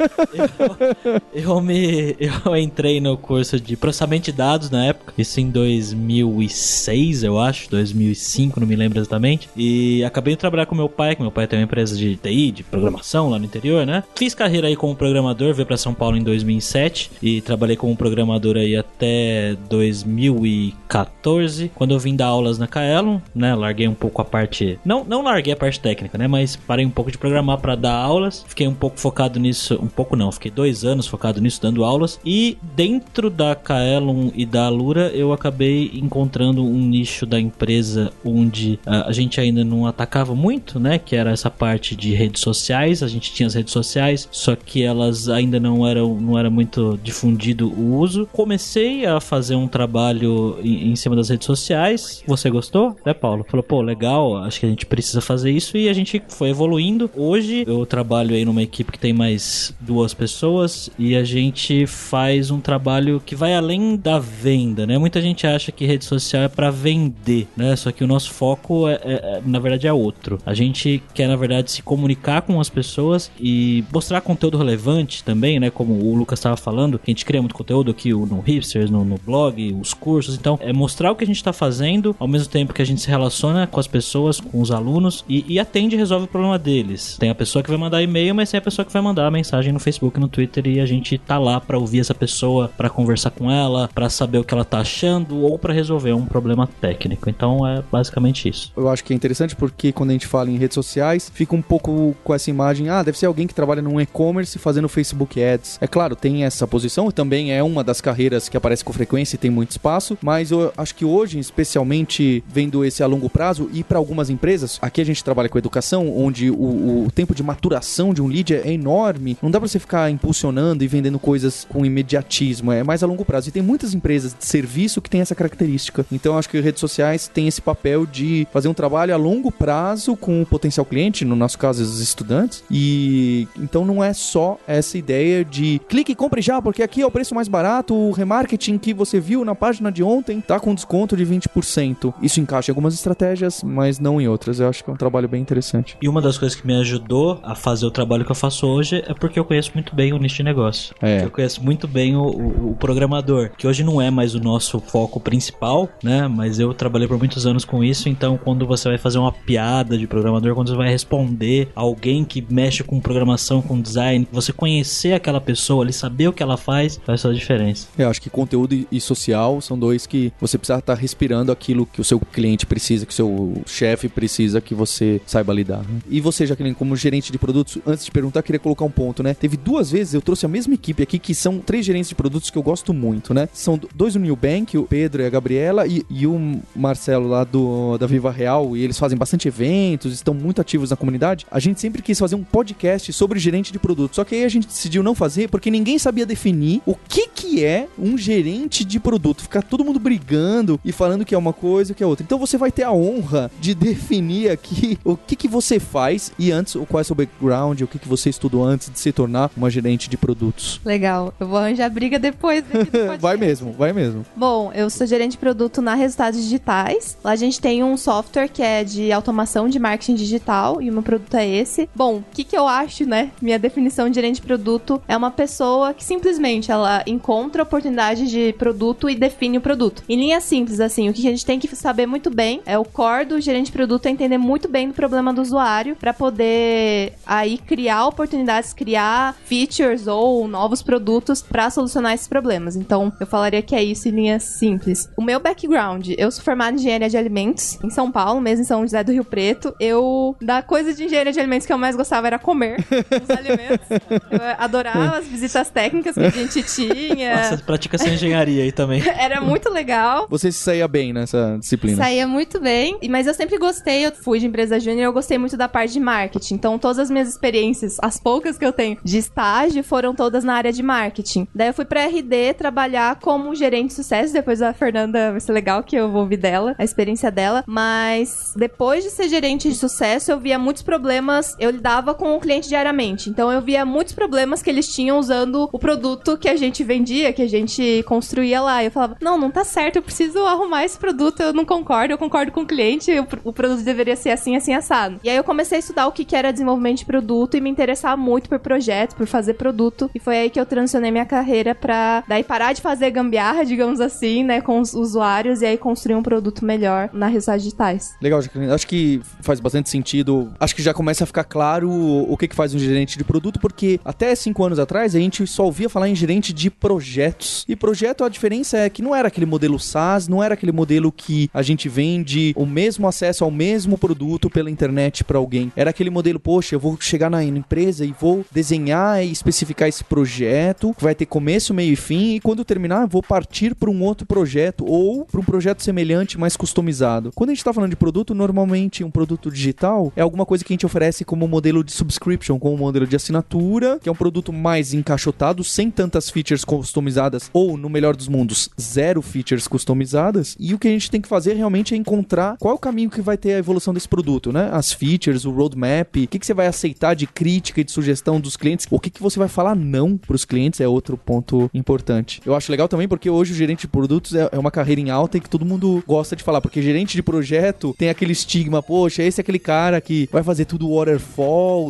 eu, 1.33 1.43
eu, 1.43 1.61
me, 1.61 2.17
eu 2.19 2.57
entrei 2.57 3.01
no 3.01 3.17
curso 3.17 3.59
de 3.59 3.77
processamento 3.77 4.27
de 4.27 4.33
dados 4.33 4.71
na 4.71 4.85
época, 4.85 5.15
isso 5.19 5.41
em 5.41 5.51
2006, 5.51 7.25
eu 7.25 7.39
acho, 7.39 7.71
2005, 7.71 8.61
não 8.61 8.67
me 8.67 8.77
lembro 8.77 8.99
exatamente, 8.99 9.49
e 9.57 10.05
acabei 10.05 10.35
de 10.35 10.39
trabalhar 10.39 10.67
com 10.67 10.75
meu 10.75 10.89
pai, 10.89 11.17
que 11.17 11.23
meu 11.23 11.33
pai 11.33 11.47
tem 11.47 11.59
uma 11.59 11.65
empresa 11.65 11.97
de 11.97 12.17
TI, 12.17 12.51
de 12.51 12.63
programação 12.69 13.29
lá 13.29 13.39
no 13.39 13.45
interior, 13.45 13.87
né? 13.87 14.05
Fiz 14.15 14.35
carreira 14.35 14.69
aí 14.69 14.77
como 14.77 14.95
programador, 14.95 15.55
veio 15.55 15.67
para 15.67 15.77
São 15.77 15.95
Paulo 15.95 16.17
em 16.17 16.23
2007 16.23 17.11
e 17.23 17.41
trabalhei 17.41 17.77
como 17.77 17.97
programador 17.97 18.57
aí 18.57 18.77
até 18.77 19.57
2014, 19.69 21.71
quando 21.75 21.93
eu 21.93 21.99
vim 21.99 22.15
dar 22.15 22.27
aulas 22.27 22.59
na 22.59 22.67
Kaelon, 22.67 23.21
né? 23.35 23.55
Larguei 23.55 23.89
um 23.89 23.95
pouco 23.95 24.23
a 24.23 24.25
parte, 24.25 24.79
não, 24.85 25.05
não 25.05 25.23
larguei 25.23 25.53
a 25.53 25.57
parte 25.57 25.81
técnica, 25.81 26.19
né? 26.19 26.29
Mas 26.29 26.57
parei 26.57 26.85
um 26.85 26.91
pouco 26.91 27.11
de 27.11 27.19
programar 27.19 27.59
para 27.59 27.75
dar 27.75 27.95
aulas, 27.95 28.45
fiquei 28.47 28.69
um 28.69 28.75
pouco 28.75 28.99
focado 28.99 29.41
nisso, 29.41 29.79
um 29.83 29.89
pouco 29.89 30.17
não, 30.17 30.31
fiquei 30.31 30.51
dois 30.51 30.85
anos 30.85 31.07
focado 31.07 31.41
nisso 31.41 31.61
dando 31.61 31.85
aulas 31.85 32.21
e 32.25 32.59
dentro 32.77 33.31
da 33.31 33.55
Kaelon 33.55 34.31
e 34.35 34.45
da 34.45 34.69
Lura 34.69 35.11
eu 35.15 35.33
acabei 35.33 35.91
encontrando 35.95 36.65
um 36.65 36.79
nicho 36.79 37.27
da 37.27 37.41
empresa 37.41 38.13
onde 38.25 38.79
uh, 38.87 39.07
a 39.07 39.13
gente 39.13 39.41
ainda 39.41 39.65
não 39.65 39.87
atacava 39.87 40.35
muito, 40.35 40.79
né? 40.79 40.99
Que 40.99 41.17
era 41.17 41.31
essa 41.31 41.51
parte 41.51 41.97
de 41.97 42.15
redes 42.15 42.43
sociais. 42.43 42.58
A 42.69 43.09
gente 43.09 43.33
tinha 43.33 43.47
as 43.47 43.55
redes 43.55 43.73
sociais, 43.73 44.29
só 44.31 44.55
que 44.55 44.83
elas 44.83 45.29
ainda 45.29 45.59
não 45.59 45.87
eram, 45.87 46.21
não 46.21 46.39
era 46.39 46.51
muito 46.51 46.99
difundido 47.03 47.69
o 47.69 47.99
uso. 47.99 48.29
Comecei 48.33 49.07
a 49.07 49.21
fazer 49.21 49.55
um 49.55 49.69
trabalho 49.69 50.59
em, 50.63 50.91
em 50.91 50.97
cima 50.97 51.17
das 51.17 51.29
redes 51.29 51.47
sociais. 51.47 52.23
Você 52.27 52.51
gostou, 52.51 52.97
né, 53.05 53.15
Paulo? 53.15 53.45
Falou, 53.49 53.63
pô, 53.63 53.81
legal. 53.81 54.37
Acho 54.39 54.61
que 54.61 54.67
a 54.67 54.69
gente 54.69 54.87
precisa 54.87 55.21
fazer 55.21 55.51
isso 55.51 55.77
e 55.77 55.89
a 55.89 55.93
gente 55.93 56.23
foi 56.29 56.51
evoluindo. 56.51 57.11
Hoje 57.17 57.65
eu 57.67 57.85
trabalho 57.87 58.35
aí 58.35 58.45
numa 58.45 58.63
equipe 58.63 58.93
que 58.93 58.99
tem 58.99 59.13
mais 59.13 59.75
duas 59.81 60.13
pessoas 60.15 60.91
e 60.99 61.17
a 61.17 61.25
gente 61.25 61.87
faz 61.87 62.51
um 62.51 62.61
trabalho 62.61 63.23
que 63.25 63.35
vai 63.35 63.55
além 63.55 63.97
da 63.97 64.19
venda, 64.19 64.87
né? 64.87 64.99
Muita 64.99 65.21
gente 65.21 65.47
acha 65.47 65.73
que 65.73 65.87
rede 65.87 66.05
social 66.05 66.43
é 66.43 66.49
para 66.49 66.71
vender, 66.71 67.47
né? 67.57 67.75
Só 67.77 67.91
que 67.93 68.05
o 68.05 68.07
nosso 68.07 68.33
foco 68.33 68.89
é, 68.89 68.95
é, 68.95 69.13
é, 69.13 69.43
na 69.45 69.59
verdade 69.59 69.87
é 69.87 69.93
outro. 69.93 70.39
A 70.45 70.55
gente 70.55 71.03
quer 71.15 71.29
na 71.29 71.37
verdade 71.37 71.71
se 71.71 71.83
comunicar 71.83 72.43
com 72.49 72.61
as 72.61 72.71
pessoas 72.71 73.31
e 73.39 73.85
mostrar 73.93 74.23
conteúdo 74.23 74.57
relevante 74.57 75.23
também, 75.23 75.61
né? 75.61 75.71
Como 75.71 75.93
o 75.93 76.17
Lucas 76.17 76.39
estava 76.39 76.57
falando, 76.57 76.99
que 76.99 77.11
a 77.11 77.13
gente 77.13 77.27
cria 77.27 77.43
muito 77.43 77.55
conteúdo 77.55 77.91
aqui 77.91 78.11
no 78.13 78.41
Hipsters, 78.41 78.91
no, 78.91 79.05
no 79.05 79.19
blog, 79.19 79.77
os 79.79 79.93
cursos. 79.93 80.35
Então, 80.35 80.59
é 80.63 80.73
mostrar 80.73 81.13
o 81.13 81.17
que 81.17 81.25
a 81.25 81.27
gente 81.27 81.37
está 81.37 81.53
fazendo, 81.53 82.17
ao 82.19 82.27
mesmo 82.27 82.49
tempo 82.49 82.73
que 82.73 82.81
a 82.81 82.85
gente 82.87 83.03
se 83.03 83.09
relaciona 83.09 83.67
com 83.67 83.79
as 83.79 83.87
pessoas, 83.87 84.41
com 84.41 84.61
os 84.61 84.71
alunos 84.71 85.25
e, 85.29 85.45
e 85.47 85.61
atende 85.61 85.95
e 85.95 85.99
resolve 85.99 86.25
o 86.25 86.29
problema 86.29 86.59
deles. 86.59 87.17
Tem 87.19 87.29
a 87.29 87.35
pessoa 87.35 87.63
que 87.63 87.69
vai 87.69 87.79
mandar 87.79 88.03
e-mail, 88.03 88.35
mas 88.35 88.51
tem 88.51 88.59
a 88.59 88.63
pessoa 88.63 88.85
que 88.85 88.93
vai 88.93 89.03
mandar 89.03 89.27
a 89.27 89.31
mensagem 89.31 89.73
no 89.73 89.79
Facebook, 89.79 90.19
no 90.19 90.29
Twitter 90.29 90.67
e 90.67 90.81
a 90.81 90.87
gente 90.87 91.19
tá 91.19 91.39
lá 91.39 91.61
para 91.61 91.79
ouvir 91.79 92.01
essa 92.01 92.15
pessoa, 92.15 92.71
para 92.77 92.89
conversar 92.89 93.31
com 93.31 93.51
ela, 93.51 93.91
para 93.95 94.09
saber 94.09 94.39
o 94.39 94.45
que 94.45 94.55
ela 94.55 94.65
tá 94.65 94.79
achando 94.79 95.43
ou 95.43 95.59
para 95.59 95.75
resolver 95.75 96.15
um 96.15 96.25
problema 96.25 96.67
técnico. 96.81 97.29
Então, 97.29 97.67
é 97.67 97.83
basicamente 97.93 98.49
isso. 98.49 98.73
Eu 98.77 98.89
acho 98.89 99.05
que 99.05 99.13
é 99.13 99.17
interessante 99.17 99.55
porque 99.55 99.93
quando 99.93 100.11
a 100.11 100.13
gente 100.15 100.27
fala 100.27 100.51
em 100.51 100.57
redes 100.57 100.75
sociais, 100.75 101.31
fica 101.35 101.55
um 101.55 101.63
pouco 101.63 102.15
com 102.29 102.35
essa 102.35 102.51
imagem, 102.51 102.91
ah, 102.91 103.03
deve 103.03 103.19
ser 103.19 103.25
alguém 103.25 103.47
que 103.47 103.55
trabalha 103.55 103.81
num 103.81 103.99
e-commerce 103.99 104.59
fazendo 104.59 104.87
Facebook 104.87 105.43
Ads. 105.43 105.79
É 105.81 105.87
claro, 105.87 106.15
tem 106.15 106.45
essa 106.45 106.67
posição, 106.67 107.11
também 107.11 107.55
é 107.55 107.63
uma 107.63 107.83
das 107.83 108.03
carreiras 108.03 108.51
que 108.51 108.57
aparece 108.57 108.85
com 108.85 108.93
frequência 108.93 109.37
e 109.37 109.39
tem 109.39 109.51
muito 109.51 109.71
espaço, 109.71 110.19
mas 110.21 110.51
eu 110.51 110.71
acho 110.77 110.95
que 110.95 111.07
hoje, 111.07 111.39
especialmente 111.39 112.45
vendo 112.47 112.85
esse 112.85 113.03
a 113.03 113.07
longo 113.07 113.31
prazo 113.31 113.71
e 113.73 113.83
para 113.83 113.97
algumas 113.97 114.29
empresas, 114.29 114.79
aqui 114.83 115.01
a 115.01 115.07
gente 115.07 115.25
trabalha 115.25 115.49
com 115.49 115.57
educação, 115.57 116.15
onde 116.15 116.51
o, 116.51 117.07
o 117.07 117.11
tempo 117.15 117.35
de 117.35 117.43
maturação 117.43 118.13
de 118.13 118.21
um 118.21 118.27
lead 118.27 118.55
é 118.55 118.71
enorme, 118.71 119.39
não 119.41 119.51
dá 119.51 119.59
para 119.59 119.67
você 119.67 119.79
ficar 119.79 120.11
impulsionando 120.11 120.85
e 120.85 120.87
vendendo 120.87 121.19
coisas 121.19 121.67
com 121.67 121.87
imediatismo, 121.87 122.73
é 122.73 122.83
mais 122.83 123.03
a 123.03 123.07
longo 123.07 123.25
prazo. 123.25 123.49
E 123.49 123.53
tem 123.53 123.63
muitas 123.63 123.95
empresas 123.95 124.37
de 124.39 124.45
serviço 124.45 125.01
que 125.01 125.09
têm 125.09 125.23
essa 125.23 125.35
característica. 125.35 126.05
Então 126.13 126.37
acho 126.37 126.51
que 126.51 126.61
redes 126.61 126.81
sociais 126.81 127.27
têm 127.27 127.49
esse 127.49 127.63
papel 127.63 128.05
de 128.05 128.47
fazer 128.53 128.69
um 128.69 128.75
trabalho 128.75 129.15
a 129.15 129.17
longo 129.17 129.51
prazo 129.51 130.15
com 130.15 130.43
o 130.43 130.47
potencial 130.47 130.85
cliente, 130.85 131.25
no 131.25 131.35
nosso 131.35 131.59
caso, 131.59 131.83
os 131.83 132.01
estudantes. 132.23 132.65
E 132.71 133.47
então 133.59 133.85
não 133.85 134.03
é 134.03 134.13
só 134.13 134.59
essa 134.67 134.99
ideia 134.99 135.45
de 135.45 135.81
clique 135.89 136.13
e 136.13 136.15
compre 136.15 136.41
já, 136.43 136.61
porque 136.61 136.83
aqui 136.83 137.03
é 137.03 137.07
o 137.07 137.11
preço 137.11 137.35
mais 137.35 137.49
barato, 137.49 137.95
o 137.95 138.11
remarketing 138.13 138.79
que 138.79 138.93
você 138.93 139.21
viu 139.21 139.45
na 139.45 139.55
página 139.55 139.91
de 139.91 140.03
ontem 140.03 140.41
tá 140.41 140.59
com 140.61 140.75
desconto 140.75 141.17
de 141.17 141.25
20%. 141.25 142.13
Isso 142.23 142.41
encaixa 142.41 142.71
em 142.71 142.73
algumas 142.73 142.95
estratégias, 142.95 143.63
mas 143.63 143.99
não 143.99 144.21
em 144.21 144.29
outras. 144.29 144.61
Eu 144.61 144.69
acho 144.69 144.83
que 144.85 144.91
é 144.91 144.93
um 144.93 144.97
trabalho 144.97 145.29
bem 145.29 145.41
interessante. 145.41 145.97
E 146.01 146.09
uma 146.09 146.21
das 146.21 146.37
coisas 146.39 146.59
que 146.59 146.67
me 146.67 146.75
ajudou 146.81 147.41
a 147.43 147.55
fazer 147.55 147.87
o 147.87 147.91
trabalho 147.91 148.25
que 148.25 148.31
eu 148.33 148.37
faço 148.37 148.67
hoje 148.67 149.03
é 149.07 149.15
porque 149.15 149.39
eu 149.39 149.45
conheço 149.45 149.71
muito 149.75 149.95
bem 149.95 150.13
o 150.13 150.19
nicho 150.19 150.37
de 150.37 150.43
negócio. 150.43 150.95
É. 151.01 151.25
Eu 151.25 151.31
conheço 151.31 151.63
muito 151.63 151.87
bem 151.87 152.17
o, 152.17 152.23
o- 152.23 152.71
o 152.71 152.77
programador, 152.77 153.51
que 153.57 153.67
hoje 153.67 153.83
não 153.85 154.01
é 154.01 154.11
mais 154.11 154.35
o 154.35 154.41
nosso 154.41 154.81
foco 154.81 155.21
principal, 155.21 155.89
né? 156.03 156.27
Mas 156.29 156.59
eu 156.59 156.73
trabalhei 156.75 157.07
por 157.09 157.19
muitos 157.19 157.47
anos 157.47 157.65
com 157.65 157.83
isso, 157.83 158.09
então 158.09 158.39
quando 158.43 158.67
você 158.67 158.89
vai 158.89 158.99
fazer 158.99 159.19
uma 159.19 159.33
piada 159.33 159.97
de 159.97 160.07
programador, 160.07 160.55
quando 160.55 160.69
você 160.71 160.77
vai 160.77 160.89
responder 160.91 161.69
alguém 161.75 162.08
que 162.25 162.45
mexe 162.49 162.83
com 162.83 163.01
programação, 163.01 163.61
com 163.63 163.81
design, 163.81 164.27
você 164.33 164.53
conhecer 164.53 165.13
aquela 165.13 165.41
pessoa 165.41 165.85
ali, 165.85 165.93
saber 165.93 166.29
o 166.29 166.33
que 166.33 166.43
ela 166.43 166.57
faz, 166.57 167.01
faz 167.05 167.23
toda 167.23 167.35
a 167.35 167.37
diferença. 167.37 167.89
Eu 167.99 168.09
acho 168.09 168.21
que 168.21 168.31
conteúdo 168.31 168.75
e- 168.91 169.01
social 169.01 169.61
são 169.61 169.79
dois 169.79 170.07
que 170.07 170.33
você 170.41 170.59
precisa 170.59 170.79
estar 170.79 170.95
respirando 170.95 171.51
aquilo 171.53 171.87
que 171.87 172.01
o 172.01 172.05
seu 172.05 172.19
cliente 172.21 172.67
precisa, 172.67 173.07
que 173.07 173.13
o 173.13 173.15
seu 173.15 173.63
chefe 173.67 174.09
precisa 174.09 174.61
que 174.61 174.75
você 174.75 175.21
saiba 175.27 175.53
lidar. 175.53 175.79
né? 175.79 176.01
E 176.11 176.21
você, 176.21 176.47
Jaqueline, 176.47 176.75
como 176.75 176.95
gerente 176.97 177.31
de 177.33 177.39
produtos, 177.39 177.79
antes 177.87 178.05
de 178.05 178.11
perguntar, 178.11 178.43
queria 178.43 178.59
colocar 178.59 178.85
um 178.85 178.91
ponto, 178.91 179.23
né? 179.23 179.35
Teve 179.35 179.57
duas 179.57 179.91
vezes 179.91 180.15
eu 180.15 180.21
trouxe 180.23 180.45
a 180.47 180.49
mesma 180.49 180.75
equipe 180.75 181.03
aqui, 181.03 181.19
que 181.19 181.35
são 181.35 181.59
três 181.59 181.85
gerentes 181.87 182.09
de 182.09 182.15
produtos 182.15 182.51
que 182.51 182.59
eu 182.59 182.63
gosto 182.63 182.93
muito, 182.93 183.33
né? 183.33 183.49
São 183.53 183.79
do- 183.79 183.89
dois 183.95 184.15
do 184.15 184.21
New 184.21 184.37
Bank, 184.37 184.77
o 184.77 184.85
Pedro 184.85 185.23
e 185.23 185.27
a 185.27 185.31
Gabriela, 185.31 185.87
e, 185.87 186.05
e 186.11 186.27
o 186.27 186.61
Marcelo 186.75 187.29
lá 187.29 187.45
do, 187.45 187.97
da 187.99 188.07
Viva 188.07 188.31
Real, 188.31 188.77
e 188.77 188.83
eles 188.83 188.99
fazem 188.99 189.17
bastante 189.19 189.49
eventos, 189.49 190.13
estão 190.13 190.35
muito 190.35 190.61
ativos 190.61 190.91
na 190.91 190.97
comunidade. 190.97 191.47
A 191.51 191.59
gente 191.61 191.81
sempre 191.81 191.98
quis 192.03 192.19
fazer 192.19 192.35
um 192.35 192.45
podcast 192.45 193.13
sobre 193.13 193.39
gerente 193.39 193.73
de 193.73 193.79
produtos, 193.79 194.17
só 194.17 194.25
que 194.25 194.35
aí 194.35 194.45
a 194.45 194.49
gente 194.49 194.67
decidiu 194.67 195.03
não 195.03 195.15
fazer 195.15 195.49
porque 195.49 195.71
ninguém 195.71 195.99
sabia 195.99 196.27
definir 196.27 196.83
o 196.87 196.95
que 196.95 197.29
que 197.29 197.65
é 197.65 197.89
um 197.99 198.17
gerente 198.17 198.85
de 198.85 199.01
produto. 199.01 199.43
Ficar 199.43 199.63
todo 199.63 199.85
mundo 199.85 199.99
brigando 199.99 200.81
e 200.85 200.93
falando 200.93 201.25
que 201.25 201.35
é 201.35 201.39
uma 201.39 201.53
coisa 201.53 201.95
que 201.95 202.03
é 202.03 202.07
outra. 202.07 202.25
Então 202.25 202.39
você 202.39 202.57
vai 202.57 202.71
ter 202.71 202.83
a 202.83 202.93
honra 202.93 203.51
de 203.61 203.75
definir 203.75 204.51
aqui 204.51 204.99
o 205.05 205.17
que 205.17 205.37
que 205.37 205.49
você 205.49 205.79
faz 205.79 206.33
e 206.39 206.51
antes, 206.51 206.75
o 206.75 206.87
qual 206.87 207.01
é 207.01 207.03
o 207.03 207.05
seu 207.05 207.17
background, 207.17 207.81
o 207.81 207.87
que 207.87 207.99
que 207.99 208.09
você 208.09 208.31
estudou 208.31 208.65
antes 208.65 208.91
de 208.91 208.99
se 208.99 209.13
tornar 209.13 209.51
uma 209.57 209.71
gerente 209.71 210.09
de 210.09 210.17
produtos. 210.17 210.81
Legal. 210.85 211.33
Eu 211.39 211.47
vou 211.47 211.59
arranjar 211.59 211.91
briga 211.91 212.19
depois. 212.19 212.65
Vai 213.21 213.37
mesmo, 213.37 213.73
vai 213.73 213.93
mesmo. 213.93 214.25
Bom, 214.37 214.73
eu 214.73 214.91
sou 214.91 215.07
gerente 215.07 215.33
de 215.33 215.39
produto 215.39 215.81
na 215.81 215.95
Resultados 215.95 216.41
Digitais. 216.41 217.17
Lá 217.23 217.33
a 217.33 217.37
gente 217.37 217.61
tem 217.61 217.83
um 217.83 217.97
software 217.97 218.49
que 218.49 218.63
é 218.63 218.85
de 218.85 219.11
automação 219.13 219.69
de 219.69 219.79
marketing 219.79 220.15
digital 220.15 220.81
e 220.81 220.91
o 220.91 220.93
meu 220.93 221.03
produto 221.03 221.35
é 221.35 221.47
esse. 221.47 221.88
Bom, 221.95 222.19
o 222.19 222.25
que, 222.33 222.45
que 222.45 222.57
eu 222.57 222.69
acho, 222.69 223.05
né? 223.05 223.31
Minha 223.41 223.59
definição 223.59 224.09
de 224.09 224.15
gerente 224.15 224.37
de 224.37 224.43
produto 224.43 225.03
é 225.09 225.17
uma 225.17 225.31
pessoa 225.31 225.93
que 225.93 226.05
simplesmente 226.05 226.71
ela 226.71 227.03
encontra 227.07 227.63
oportunidade 227.63 228.29
de 228.29 228.53
produto 228.53 229.11
e 229.11 229.15
define 229.15 229.59
o 229.59 229.61
produto. 229.61 230.03
Em 230.09 230.17
linha 230.17 230.41
simples, 230.41 230.81
assim, 230.81 231.09
o 231.09 231.13
que 231.13 231.27
a 231.27 231.31
gente 231.31 231.45
tem 231.45 231.59
que 231.59 231.69
saber 231.75 232.07
muito 232.07 232.31
bem 232.31 232.61
é 232.67 232.79
o 232.79 232.85
core 232.85 233.25
do 233.25 233.41
gerente 233.41 233.67
de 233.67 233.73
produto 233.73 234.07
é 234.07 234.11
entender 234.11 234.39
muito 234.39 234.69
bem 234.69 234.89
do 234.89 234.95
problema 234.95 235.33
do 235.33 235.43
usuário 235.43 235.97
para 235.97 236.15
poder 236.15 237.15
aí 237.27 237.59
criar 237.59 238.07
oportunidades, 238.07 238.73
criar 238.73 239.35
features 239.45 240.07
ou 240.07 240.47
novos 240.47 240.83
produtos 240.83 241.43
para 241.43 241.71
solucionar 241.71 242.15
esses 242.15 242.29
problemas. 242.29 242.77
Então, 242.77 243.13
eu 243.19 243.27
falaria 243.27 243.63
que 243.63 243.75
é 243.75 243.83
isso 243.83 244.09
em 244.09 244.13
linhas 244.13 244.45
simples. 244.45 245.09
O 245.17 245.23
meu 245.23 245.41
background, 245.41 246.11
eu 246.17 246.31
sou 246.31 246.45
formada 246.45 246.77
em 246.77 246.81
engenharia 246.81 247.09
de 247.09 247.17
alimentos 247.17 247.79
em 247.83 247.91
São 247.91 248.11
Paulo, 248.11 248.41
mesmo 248.41 248.63
em 248.63 248.67
São 248.67 248.83
José 248.83 249.03
do 249.03 249.13
Rio 249.13 249.25
Preto. 249.25 249.75
Eu, 249.81 250.37
da 250.41 250.63
coisa 250.63 250.95
de 250.95 251.05
engenharia 251.05 251.33
de 251.33 251.41
alimentos 251.41 251.67
que 251.67 251.73
eu 251.73 251.78
mais 251.79 251.97
gostava 251.97 252.27
era 252.27 252.39
comer 252.39 252.79
os 253.23 253.31
alimentos. 253.37 253.87
Eu 254.31 254.41
adorava 254.59 255.19
as 255.19 255.27
visitas 255.27 255.71
técnicas 255.71 256.15
que 256.15 256.21
a 256.21 256.31
gente 256.31 256.63
tinha. 256.63 257.37
Nossa, 257.37 257.59
pratica 257.59 257.97
essa 257.97 258.09
engenharia 258.09 258.63
aí 258.65 258.73
também. 258.73 259.03
Era 259.19 259.41
muito 259.41 259.71
legal. 259.71 260.27
Você 260.31 260.51
se 260.53 260.59
saía 260.59 260.87
bem 260.87 261.13
nessa 261.13 261.57
disciplina. 261.59 261.97
Saía 261.97 262.27
muito 262.27 262.61
bem, 262.61 262.99
mas 263.09 263.27
eu 263.27 263.35
sempre 263.35 263.59
gostei, 263.59 264.07
eu 264.07 264.13
fui 264.13 264.39
de 264.39 264.47
empresa 264.47 264.79
júnior, 264.79 265.05
eu 265.05 265.13
gostei 265.13 265.39
muito 265.39 265.57
da 265.57 265.69
parte 265.69 265.93
de 265.93 266.01
marketing. 266.01 266.55
Então, 266.55 266.79
todas 266.79 266.99
as 266.99 267.11
minhas 267.11 267.29
experiências, 267.29 267.97
as 268.01 268.19
poucas 268.19 268.59
que 268.59 268.65
eu 268.65 268.73
tenho 268.73 268.99
de 269.03 269.19
estágio, 269.19 269.83
foram 269.83 270.15
todas 270.15 270.45
na 270.45 270.55
área 270.55 270.73
de 270.73 270.83
marketing. 270.83 271.47
Daí 271.55 271.69
eu 271.69 271.75
fui 271.75 271.85
pra 271.85 272.07
RD 272.07 272.55
trabalhar 272.55 273.17
como 273.17 273.55
gerente 273.55 273.89
de 273.89 273.95
sucesso, 273.95 274.33
depois 274.33 274.63
a 274.63 274.73
Fernanda, 274.73 275.33
vai 275.33 275.41
ser 275.41 275.53
legal 275.53 275.83
que 275.83 275.97
eu 275.97 276.11
vou 276.11 276.23
ouvir 276.23 276.37
dela, 276.37 276.75
a 276.79 276.85
experiência 276.85 277.31
dela, 277.31 277.65
mas 277.67 278.53
depois 278.57 279.05
de 279.05 279.11
ser 279.11 279.29
gerente 279.29 279.69
de 279.69 279.75
sucesso, 279.75 280.31
eu 280.31 280.39
via 280.39 280.59
muitos 280.59 280.83
problemas, 280.83 281.57
eu 281.59 281.68
lidava 281.71 282.15
com 282.15 282.37
o 282.37 282.41
cliente 282.41 282.69
diariamente. 282.69 283.31
Então, 283.31 283.51
eu 283.53 283.61
via 283.61 283.85
muitos 283.85 284.15
problemas 284.15 284.63
que 284.63 284.71
eles 284.71 284.89
tinham 284.89 285.19
usando 285.19 285.69
o 285.73 285.79
produto 285.79 286.37
que 286.39 286.49
a 286.49 286.57
gente 286.57 286.83
vendia, 286.85 287.33
que 287.33 287.43
a 287.43 287.49
gente 287.49 288.03
construía 288.07 288.61
lá. 288.61 288.83
Eu 288.85 288.91
falava, 288.91 289.17
não, 289.21 289.39
não 289.39 289.51
tá 289.51 289.65
certo, 289.65 289.97
eu 289.97 290.03
preciso 290.03 290.39
arrumar 290.45 290.85
esse 290.85 290.99
produto, 290.99 291.41
eu 291.41 291.53
não 291.53 291.65
concordo, 291.65 292.13
eu 292.13 292.19
concordo 292.19 292.53
com 292.53 292.63
o 292.63 292.67
cliente, 292.67 293.11
o, 293.19 293.25
pr- 293.25 293.39
o 293.45 293.53
produto 293.53 293.83
deveria 293.83 294.17
ser 294.17 294.31
assim, 294.31 294.57
assim, 294.57 294.75
assado. 294.75 295.21
E 295.23 295.29
aí 295.31 295.37
eu 295.37 295.45
comecei 295.45 295.77
a 295.77 295.79
estudar 295.81 296.07
o 296.07 296.13
que, 296.13 296.27
era 296.35 296.53
desenvolvimento 296.53 296.99
de 296.99 297.05
produto 297.07 297.57
e 297.57 297.61
me 297.61 297.69
interessar 297.71 298.17
muito 298.17 298.49
por 298.49 298.59
projetos, 298.59 299.15
por 299.17 299.27
fazer 299.27 299.55
produto. 299.55 300.11
E 300.15 300.19
foi 300.21 300.39
aí 300.39 300.51
que 300.51 300.61
eu 300.61 300.67
transicionei 300.67 301.11
minha 301.11 301.25
carreira 301.27 301.75
pra 301.75 302.23
daí 302.29 302.45
parar 302.45 302.73
de 302.73 302.81
fazer 302.83 303.11
gambiarra, 303.11 303.65
digamos 303.65 304.01
assim, 304.01 304.45
né, 304.45 304.61
com 304.61 304.81
os 304.81 304.95
usuários 304.95 305.63
e 305.63 305.67
aí 305.67 305.77
construir 305.77 306.15
um 306.15 306.23
produto 306.23 306.65
melhor 306.65 307.11
nas 307.13 307.33
resultados 307.33 307.63
digitais. 307.65 308.15
Legal, 308.21 308.41
Jaqueline. 308.43 308.73
Acho 308.73 308.87
que 308.87 309.21
faz 309.41 309.59
bastante 309.59 309.89
sentido. 309.89 310.53
Acho 310.61 310.75
que 310.77 310.83
já 310.83 310.93
começa 310.95 311.25
a 311.25 311.27
ficar 311.27 311.45
claro 311.45 311.58
o 311.85 312.37
que, 312.37 312.49
que 312.49 312.55
faz 312.55 312.75
um 312.75 312.79
gerente 312.79 313.19
de 313.19 313.25
produto, 313.25 313.59
porque 313.61 314.01
até 314.05 314.35
cinco 314.35 314.65
anos 314.65 314.79
atrás 314.79 315.15
a 315.15 315.19
gente 315.19 315.47
só 315.47 315.65
ouvia 315.65 315.89
falar 315.89 316.09
em 316.09 316.15
gerente 316.15 316.53
de 316.53 316.71
projetos. 316.71 317.65
E 317.69 317.77
projeto, 317.77 318.25
a 318.25 318.29
diferença 318.29 318.79
é 318.79 318.91
que 318.91 319.03
não 319.03 319.15
era 319.15 319.29
aquele 319.29 319.47
modelo 319.47 319.79
SaaS, 319.79 320.29
não 320.29 320.43
era 320.43 320.55
aquele 320.55 320.73
modelo 320.73 321.11
que 321.11 321.51
a 321.53 321.63
gente 321.63 321.89
vende 321.89 322.53
o 322.57 322.67
mesmo 322.67 323.07
acesso 323.07 323.45
ao 323.45 323.51
mesmo 323.51 323.99
produto 323.99 324.51
pela 324.51 324.71
internet 324.71 325.25
para 325.25 325.39
alguém. 325.39 325.73
Era 325.75 325.91
aquele 325.91 326.11
modelo, 326.11 326.39
poxa, 326.39 326.75
eu 326.75 326.81
vou 326.81 326.97
chegar 327.01 327.31
na 327.31 327.43
empresa 327.43 328.05
e 328.05 328.15
vou 328.19 328.45
desenhar 328.51 329.25
e 329.25 329.31
especificar 329.31 329.89
esse 329.89 330.05
projeto, 330.05 330.95
que 330.95 331.05
vai 331.05 331.15
ter 331.15 331.27
começo, 331.27 331.75
meio 331.75 331.93
e 331.93 331.97
fim, 331.97 332.35
e 332.35 332.41
quando 332.41 332.65
terminar, 332.65 333.07
vou 333.07 333.23
partir 333.23 333.75
para 333.75 333.91
um 333.91 334.03
outro 334.03 334.27
projeto 334.27 334.85
ou 334.87 335.25
para 335.25 335.41
um 335.41 335.45
projeto 335.45 335.83
semelhante, 335.83 336.39
mais 336.39 336.57
customizado. 336.57 337.33
Quando 337.35 337.51
a 337.51 337.53
gente 337.53 337.61
está 337.61 337.73
falando 337.73 337.91
de 337.91 337.97
produto, 337.97 338.35
normalmente 338.35 339.05
um 339.05 339.11
produto 339.11 339.51
digital 339.51 340.13
é 340.17 340.23
alguma 340.23 340.45
coisa 340.45 340.65
que 340.65 340.73
a 340.73 340.75
gente 340.75 340.87
oferece 340.87 341.25
como 341.25 341.38
modelo 341.47 341.85
de 341.85 341.93
subscription, 341.93 342.59
como 342.59 342.77
modelo 342.77 343.07
de 343.07 343.15
assinatura, 343.15 343.99
que 344.03 344.09
é 344.09 344.13
um 344.13 344.17
produto 344.17 344.53
mais 344.53 344.93
encaixotado, 344.93 345.63
sem 345.63 345.91
tantas 345.91 346.31
features 346.31 346.65
customizadas, 346.65 347.51
ou 347.53 347.77
no 347.77 347.89
melhor 347.89 348.17
dos 348.17 348.29
mundos, 348.29 348.71
zero 348.81 349.23
features 349.23 349.69
customizadas. 349.69 350.57
E 350.59 350.75
o 350.75 350.79
que 350.79 350.89
a 350.89 350.91
gente 350.91 351.11
tem 351.11 351.21
que 351.21 351.29
fazer 351.29 351.55
realmente 351.55 351.95
é 351.95 351.97
encontrar 351.97 352.57
qual 352.59 352.75
o 352.75 352.79
caminho 352.79 353.11
que 353.11 353.21
vai 353.21 353.37
ter 353.37 353.55
a 353.55 353.59
evolução 353.59 353.93
desse 353.95 354.09
produto, 354.09 354.53
né? 354.53 354.71
As 354.73 354.93
features, 354.93 355.45
o 355.45 355.51
roadmap, 355.51 356.17
o 356.17 356.27
que, 356.27 356.39
que 356.39 356.47
você 356.47 356.55
vai 356.55 356.67
aceitar 356.67 357.15
de 357.15 357.27
crítica 357.27 357.81
e 357.81 357.85
de 357.85 357.93
sugestão 357.93 358.41
dos 358.41 358.57
clientes, 358.57 358.87
o 358.91 358.99
que, 358.99 359.11
que 359.11 359.23
você 359.23 359.39
vai 359.39 359.49
falar 359.49 359.75
não 359.75 360.17
para 360.17 360.35
os 360.35 360.45
clientes 360.45 360.81
é 360.81 360.89
outro 360.89 361.17
ponto 361.17 361.71
importante. 361.75 362.41
Eu 362.45 362.55
acho 362.55 362.71
legal 362.71 362.89
também 362.89 363.09
porque 363.09 363.29
hoje 363.29 363.53
o 363.53 363.57
gerente 363.57 363.83
de 363.83 363.89
produtos 363.89 364.35
é, 364.35 364.49
é 364.53 364.59
uma 364.59 364.71
carreira 364.71 365.01
em 365.01 365.11
alta 365.11 365.37
e 365.37 365.41
que 365.41 365.49
todo 365.49 365.65
mundo 365.65 366.03
gosta 366.07 366.35
de 366.35 366.43
falar, 366.43 366.61
porque 366.61 366.81
gerente 366.83 367.15
de 367.15 367.23
projeto 367.23 367.95
tem 367.99 368.09
aquele 368.09 368.33
estigma, 368.33 368.83
poxa, 368.83 369.23
esse 369.23 369.41
é 369.41 369.43
aquele 369.43 369.59
cara 369.59 370.01
que 370.01 370.29
vai 370.33 370.43
fazer 370.43 370.65
tudo 370.65 370.95
waterfall, 370.95 371.28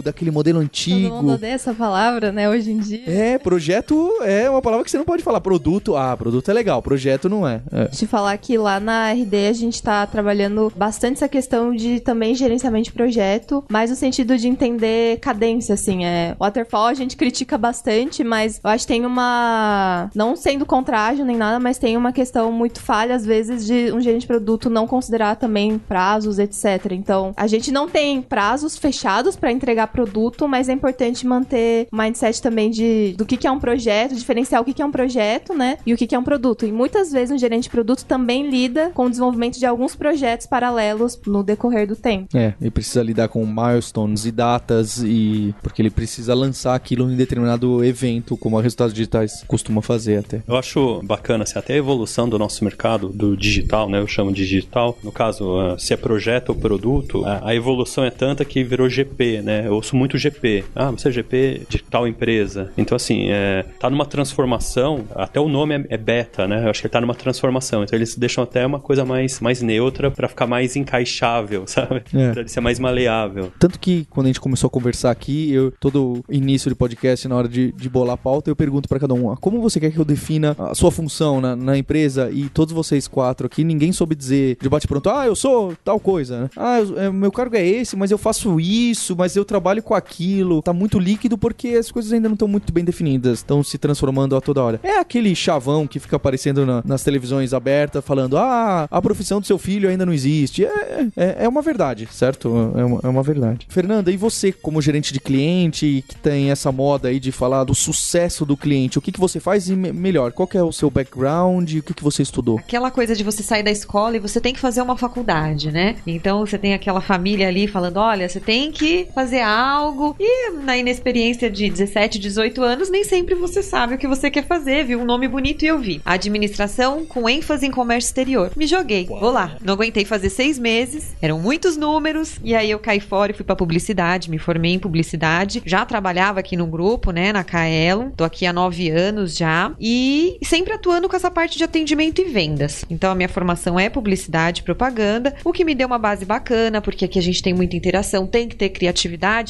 daquele 0.02 0.30
modelo 0.30 0.58
Todo 0.58 0.64
antigo. 0.64 1.16
mundo 1.16 1.32
odeia 1.34 1.52
essa 1.52 1.72
palavra, 1.72 2.32
né, 2.32 2.48
hoje 2.48 2.70
em 2.70 2.78
dia. 2.78 3.02
É, 3.06 3.38
projeto 3.38 4.10
é 4.22 4.48
uma 4.48 4.60
palavra 4.60 4.84
que 4.84 4.90
você 4.90 4.98
não 4.98 5.04
pode 5.04 5.22
falar. 5.22 5.40
Produto, 5.40 5.96
ah, 5.96 6.16
produto 6.16 6.50
é 6.50 6.54
legal, 6.54 6.82
projeto 6.82 7.28
não 7.28 7.46
é. 7.46 7.62
é. 7.72 7.86
Te 7.86 8.06
falar 8.06 8.36
que 8.38 8.58
lá 8.58 8.78
na 8.80 9.12
RD 9.12 9.48
a 9.48 9.52
gente 9.52 9.82
tá 9.82 10.06
trabalhando 10.06 10.72
bastante 10.76 11.14
essa 11.14 11.28
questão 11.28 11.74
de 11.74 12.00
também 12.00 12.34
gerenciamento 12.34 12.84
de 12.84 12.92
projeto, 12.92 13.64
mas 13.68 13.90
no 13.90 13.96
sentido 13.96 14.36
de 14.36 14.48
entender 14.48 15.18
cadência, 15.20 15.74
assim. 15.74 16.04
É, 16.04 16.36
waterfall 16.38 16.86
a 16.86 16.94
gente 16.94 17.16
critica 17.16 17.56
bastante, 17.56 18.22
mas 18.24 18.60
eu 18.62 18.70
acho 18.70 18.86
que 18.86 18.92
tem 18.92 19.06
uma. 19.06 20.10
Não 20.14 20.36
sendo 20.36 20.66
contrário 20.66 21.24
nem 21.24 21.36
nada, 21.36 21.58
mas 21.58 21.78
tem 21.78 21.96
uma 21.96 22.12
questão 22.12 22.50
muito 22.52 22.80
falha, 22.80 23.14
às 23.14 23.24
vezes, 23.24 23.66
de 23.66 23.92
um 23.92 24.00
gerente 24.00 24.22
de 24.22 24.26
produto 24.26 24.70
não 24.70 24.86
considerar 24.86 25.36
também 25.36 25.78
prazos, 25.78 26.38
etc. 26.38 26.92
Então, 26.92 27.32
a 27.36 27.46
gente 27.46 27.70
não 27.70 27.88
tem 27.88 28.20
prazos 28.20 28.76
fechados 28.76 29.27
para 29.36 29.52
entregar 29.52 29.88
produto, 29.88 30.48
mas 30.48 30.68
é 30.68 30.72
importante 30.72 31.26
manter 31.26 31.88
o 31.92 31.96
mindset 31.96 32.40
também 32.40 32.70
de 32.70 33.14
do 33.16 33.24
que, 33.24 33.36
que 33.36 33.46
é 33.46 33.50
um 33.50 33.58
projeto, 33.58 34.14
diferenciar 34.14 34.60
o 34.60 34.64
que, 34.64 34.72
que 34.72 34.82
é 34.82 34.84
um 34.84 34.90
projeto, 34.90 35.54
né? 35.54 35.78
E 35.86 35.92
o 35.92 35.96
que, 35.96 36.06
que 36.06 36.14
é 36.14 36.18
um 36.18 36.24
produto. 36.24 36.66
E 36.66 36.72
muitas 36.72 37.10
vezes 37.12 37.30
um 37.30 37.38
gerente 37.38 37.64
de 37.64 37.70
produto 37.70 38.04
também 38.04 38.48
lida 38.48 38.90
com 38.94 39.06
o 39.06 39.10
desenvolvimento 39.10 39.58
de 39.58 39.66
alguns 39.66 39.94
projetos 39.94 40.46
paralelos 40.46 41.18
no 41.26 41.42
decorrer 41.42 41.86
do 41.86 41.96
tempo. 41.96 42.36
É, 42.36 42.54
ele 42.60 42.70
precisa 42.70 43.02
lidar 43.02 43.28
com 43.28 43.44
milestones 43.46 44.24
e 44.24 44.32
datas 44.32 45.02
e 45.02 45.54
porque 45.62 45.82
ele 45.82 45.90
precisa 45.90 46.34
lançar 46.34 46.74
aquilo 46.74 47.10
em 47.10 47.16
determinado 47.16 47.84
evento, 47.84 48.36
como 48.36 48.58
a 48.58 48.62
Resultados 48.62 48.94
Digitais 48.94 49.44
costuma 49.46 49.82
fazer 49.82 50.18
até. 50.18 50.42
Eu 50.46 50.56
acho 50.56 51.00
bacana, 51.02 51.44
assim, 51.44 51.58
até 51.58 51.74
a 51.74 51.76
evolução 51.76 52.28
do 52.28 52.38
nosso 52.38 52.64
mercado, 52.64 53.08
do 53.08 53.36
digital, 53.36 53.88
né? 53.88 53.98
Eu 53.98 54.06
chamo 54.06 54.32
de 54.32 54.46
digital. 54.46 54.96
No 55.02 55.12
caso, 55.12 55.58
ah, 55.58 55.78
se 55.78 55.92
é 55.92 55.96
projeto 55.96 56.50
ou 56.50 56.54
produto, 56.54 57.24
a, 57.24 57.48
a 57.48 57.54
evolução 57.54 58.04
é 58.04 58.10
tanta 58.10 58.44
que 58.44 58.62
virou 58.62 58.88
GP, 58.88 59.17
né? 59.42 59.64
Eu 59.66 59.74
ouço 59.74 59.96
muito 59.96 60.16
GP. 60.18 60.64
Ah, 60.74 60.90
você 60.90 61.08
é 61.08 61.12
GP 61.12 61.62
de 61.68 61.78
tal 61.82 62.06
empresa. 62.06 62.72
Então, 62.76 62.96
assim, 62.96 63.26
é, 63.30 63.64
tá 63.78 63.88
numa 63.90 64.06
transformação, 64.06 65.04
até 65.14 65.40
o 65.40 65.48
nome 65.48 65.74
é, 65.74 65.84
é 65.90 65.96
beta, 65.96 66.46
né? 66.46 66.64
Eu 66.64 66.70
acho 66.70 66.80
que 66.80 66.86
ele 66.86 66.92
tá 66.92 67.00
numa 67.00 67.14
transformação. 67.14 67.82
Então, 67.82 67.96
eles 67.98 68.16
deixam 68.16 68.44
até 68.44 68.64
uma 68.64 68.78
coisa 68.80 69.04
mais, 69.04 69.40
mais 69.40 69.60
neutra 69.62 70.10
pra 70.10 70.28
ficar 70.28 70.46
mais 70.46 70.76
encaixável, 70.76 71.64
sabe? 71.66 72.02
É. 72.14 72.30
Pra 72.32 72.40
ele 72.40 72.48
ser 72.48 72.60
mais 72.60 72.78
maleável. 72.78 73.52
Tanto 73.58 73.78
que 73.78 74.06
quando 74.10 74.26
a 74.26 74.28
gente 74.28 74.40
começou 74.40 74.68
a 74.68 74.70
conversar 74.70 75.10
aqui, 75.10 75.52
eu 75.52 75.72
todo 75.80 76.24
início 76.28 76.68
de 76.70 76.74
podcast, 76.74 77.26
na 77.28 77.36
hora 77.36 77.48
de, 77.48 77.72
de 77.72 77.88
bolar 77.88 78.14
a 78.14 78.16
pauta, 78.16 78.50
eu 78.50 78.56
pergunto 78.56 78.88
pra 78.88 78.98
cada 78.98 79.14
um: 79.14 79.30
ah, 79.32 79.36
como 79.36 79.60
você 79.60 79.80
quer 79.80 79.90
que 79.90 79.98
eu 79.98 80.04
defina 80.04 80.54
a 80.58 80.74
sua 80.74 80.90
função 80.90 81.40
na, 81.40 81.56
na 81.56 81.76
empresa? 81.76 82.30
E 82.32 82.48
todos 82.48 82.72
vocês 82.72 83.08
quatro 83.08 83.46
aqui, 83.46 83.64
ninguém 83.64 83.92
soube 83.92 84.14
dizer 84.14 84.56
de 84.60 84.68
bate 84.68 84.86
pronto: 84.86 85.08
ah, 85.10 85.26
eu 85.26 85.34
sou 85.36 85.74
tal 85.84 85.98
coisa, 85.98 86.42
né? 86.42 86.50
Ah, 86.56 86.80
eu- 86.80 86.98
é, 86.98 87.10
meu 87.10 87.32
cargo 87.32 87.56
é 87.56 87.66
esse, 87.66 87.96
mas 87.96 88.10
eu 88.10 88.18
faço 88.18 88.58
isso, 88.60 89.07
mas 89.16 89.36
eu 89.36 89.44
trabalho 89.44 89.82
com 89.82 89.94
aquilo. 89.94 90.62
Tá 90.62 90.72
muito 90.72 90.98
líquido 90.98 91.36
porque 91.38 91.68
as 91.68 91.90
coisas 91.90 92.12
ainda 92.12 92.28
não 92.28 92.34
estão 92.34 92.48
muito 92.48 92.72
bem 92.72 92.84
definidas, 92.84 93.38
estão 93.38 93.62
se 93.62 93.78
transformando 93.78 94.34
a 94.36 94.40
toda 94.40 94.62
hora. 94.62 94.80
É 94.82 94.98
aquele 94.98 95.34
chavão 95.34 95.86
que 95.86 95.98
fica 96.00 96.16
aparecendo 96.16 96.64
na- 96.66 96.82
nas 96.84 97.02
televisões 97.02 97.52
abertas 97.54 98.04
falando: 98.04 98.36
ah, 98.36 98.86
a 98.90 99.02
profissão 99.02 99.40
do 99.40 99.46
seu 99.46 99.58
filho 99.58 99.88
ainda 99.88 100.04
não 100.06 100.12
existe. 100.12 100.64
É, 100.64 101.06
é, 101.16 101.36
é 101.44 101.48
uma 101.48 101.62
verdade, 101.62 102.08
certo? 102.10 102.48
É 102.76 102.84
uma, 102.84 103.00
é 103.04 103.08
uma 103.08 103.22
verdade. 103.22 103.66
Fernanda, 103.68 104.10
e 104.10 104.16
você, 104.16 104.52
como 104.52 104.80
gerente 104.82 105.12
de 105.12 105.20
cliente, 105.20 106.04
que 106.08 106.16
tem 106.16 106.50
essa 106.50 106.70
moda 106.72 107.08
aí 107.08 107.20
de 107.20 107.32
falar 107.32 107.64
do 107.64 107.74
sucesso 107.74 108.44
do 108.44 108.56
cliente, 108.56 108.98
o 108.98 109.02
que, 109.02 109.12
que 109.12 109.20
você 109.20 109.40
faz 109.40 109.68
e 109.68 109.76
me- 109.76 109.92
melhor? 109.92 110.32
Qual 110.32 110.48
é 110.54 110.62
o 110.62 110.72
seu 110.72 110.90
background? 110.90 111.72
O 111.74 111.82
que, 111.82 111.94
que 111.94 112.02
você 112.04 112.22
estudou? 112.22 112.58
Aquela 112.58 112.90
coisa 112.90 113.14
de 113.14 113.22
você 113.24 113.42
sair 113.42 113.62
da 113.62 113.70
escola 113.70 114.16
e 114.16 114.20
você 114.20 114.40
tem 114.40 114.52
que 114.52 114.60
fazer 114.60 114.80
uma 114.82 114.96
faculdade, 114.96 115.70
né? 115.70 115.96
Então 116.06 116.44
você 116.46 116.58
tem 116.58 116.74
aquela 116.74 117.00
família 117.00 117.48
ali 117.48 117.66
falando: 117.66 117.98
olha, 117.98 118.28
você 118.28 118.40
tem 118.40 118.70
que 118.72 118.97
fazer 119.06 119.40
algo. 119.40 120.16
E 120.18 120.50
na 120.50 120.76
inexperiência 120.76 121.50
de 121.50 121.68
17, 121.68 122.18
18 122.18 122.62
anos, 122.62 122.90
nem 122.90 123.04
sempre 123.04 123.34
você 123.34 123.62
sabe 123.62 123.94
o 123.94 123.98
que 123.98 124.06
você 124.06 124.30
quer 124.30 124.46
fazer, 124.46 124.84
viu? 124.84 125.00
Um 125.00 125.04
nome 125.04 125.28
bonito 125.28 125.64
e 125.64 125.68
eu 125.68 125.78
vi. 125.78 126.00
Administração 126.04 127.04
com 127.06 127.28
ênfase 127.28 127.66
em 127.66 127.70
comércio 127.70 128.08
exterior. 128.08 128.50
Me 128.56 128.66
joguei, 128.66 129.06
vou 129.06 129.30
lá. 129.30 129.56
Não 129.62 129.74
aguentei 129.74 130.04
fazer 130.04 130.30
seis 130.30 130.58
meses, 130.58 131.14
eram 131.20 131.38
muitos 131.38 131.76
números, 131.76 132.38
e 132.42 132.54
aí 132.54 132.70
eu 132.70 132.78
caí 132.78 133.00
fora 133.00 133.32
e 133.32 133.34
fui 133.34 133.44
pra 133.44 133.56
publicidade, 133.56 134.30
me 134.30 134.38
formei 134.38 134.72
em 134.72 134.78
publicidade. 134.78 135.62
Já 135.64 135.84
trabalhava 135.84 136.40
aqui 136.40 136.56
no 136.56 136.66
grupo, 136.66 137.10
né, 137.10 137.32
na 137.32 137.44
Kaelo. 137.44 138.12
Tô 138.16 138.24
aqui 138.24 138.46
há 138.46 138.52
nove 138.52 138.90
anos 138.90 139.36
já. 139.36 139.72
E 139.80 140.38
sempre 140.42 140.72
atuando 140.72 141.08
com 141.08 141.16
essa 141.16 141.30
parte 141.30 141.56
de 141.56 141.64
atendimento 141.64 142.20
e 142.20 142.24
vendas. 142.24 142.84
Então 142.90 143.10
a 143.10 143.14
minha 143.14 143.28
formação 143.28 143.78
é 143.78 143.88
publicidade 143.88 144.60
e 144.60 144.64
propaganda, 144.64 145.34
o 145.44 145.52
que 145.52 145.64
me 145.64 145.74
deu 145.74 145.86
uma 145.86 145.98
base 145.98 146.24
bacana, 146.24 146.80
porque 146.80 147.04
aqui 147.04 147.18
a 147.18 147.22
gente 147.22 147.42
tem 147.42 147.54
muita 147.54 147.76
interação, 147.76 148.26
tem 148.26 148.48
que 148.48 148.56
ter 148.56 148.68
criatividade 148.68 148.87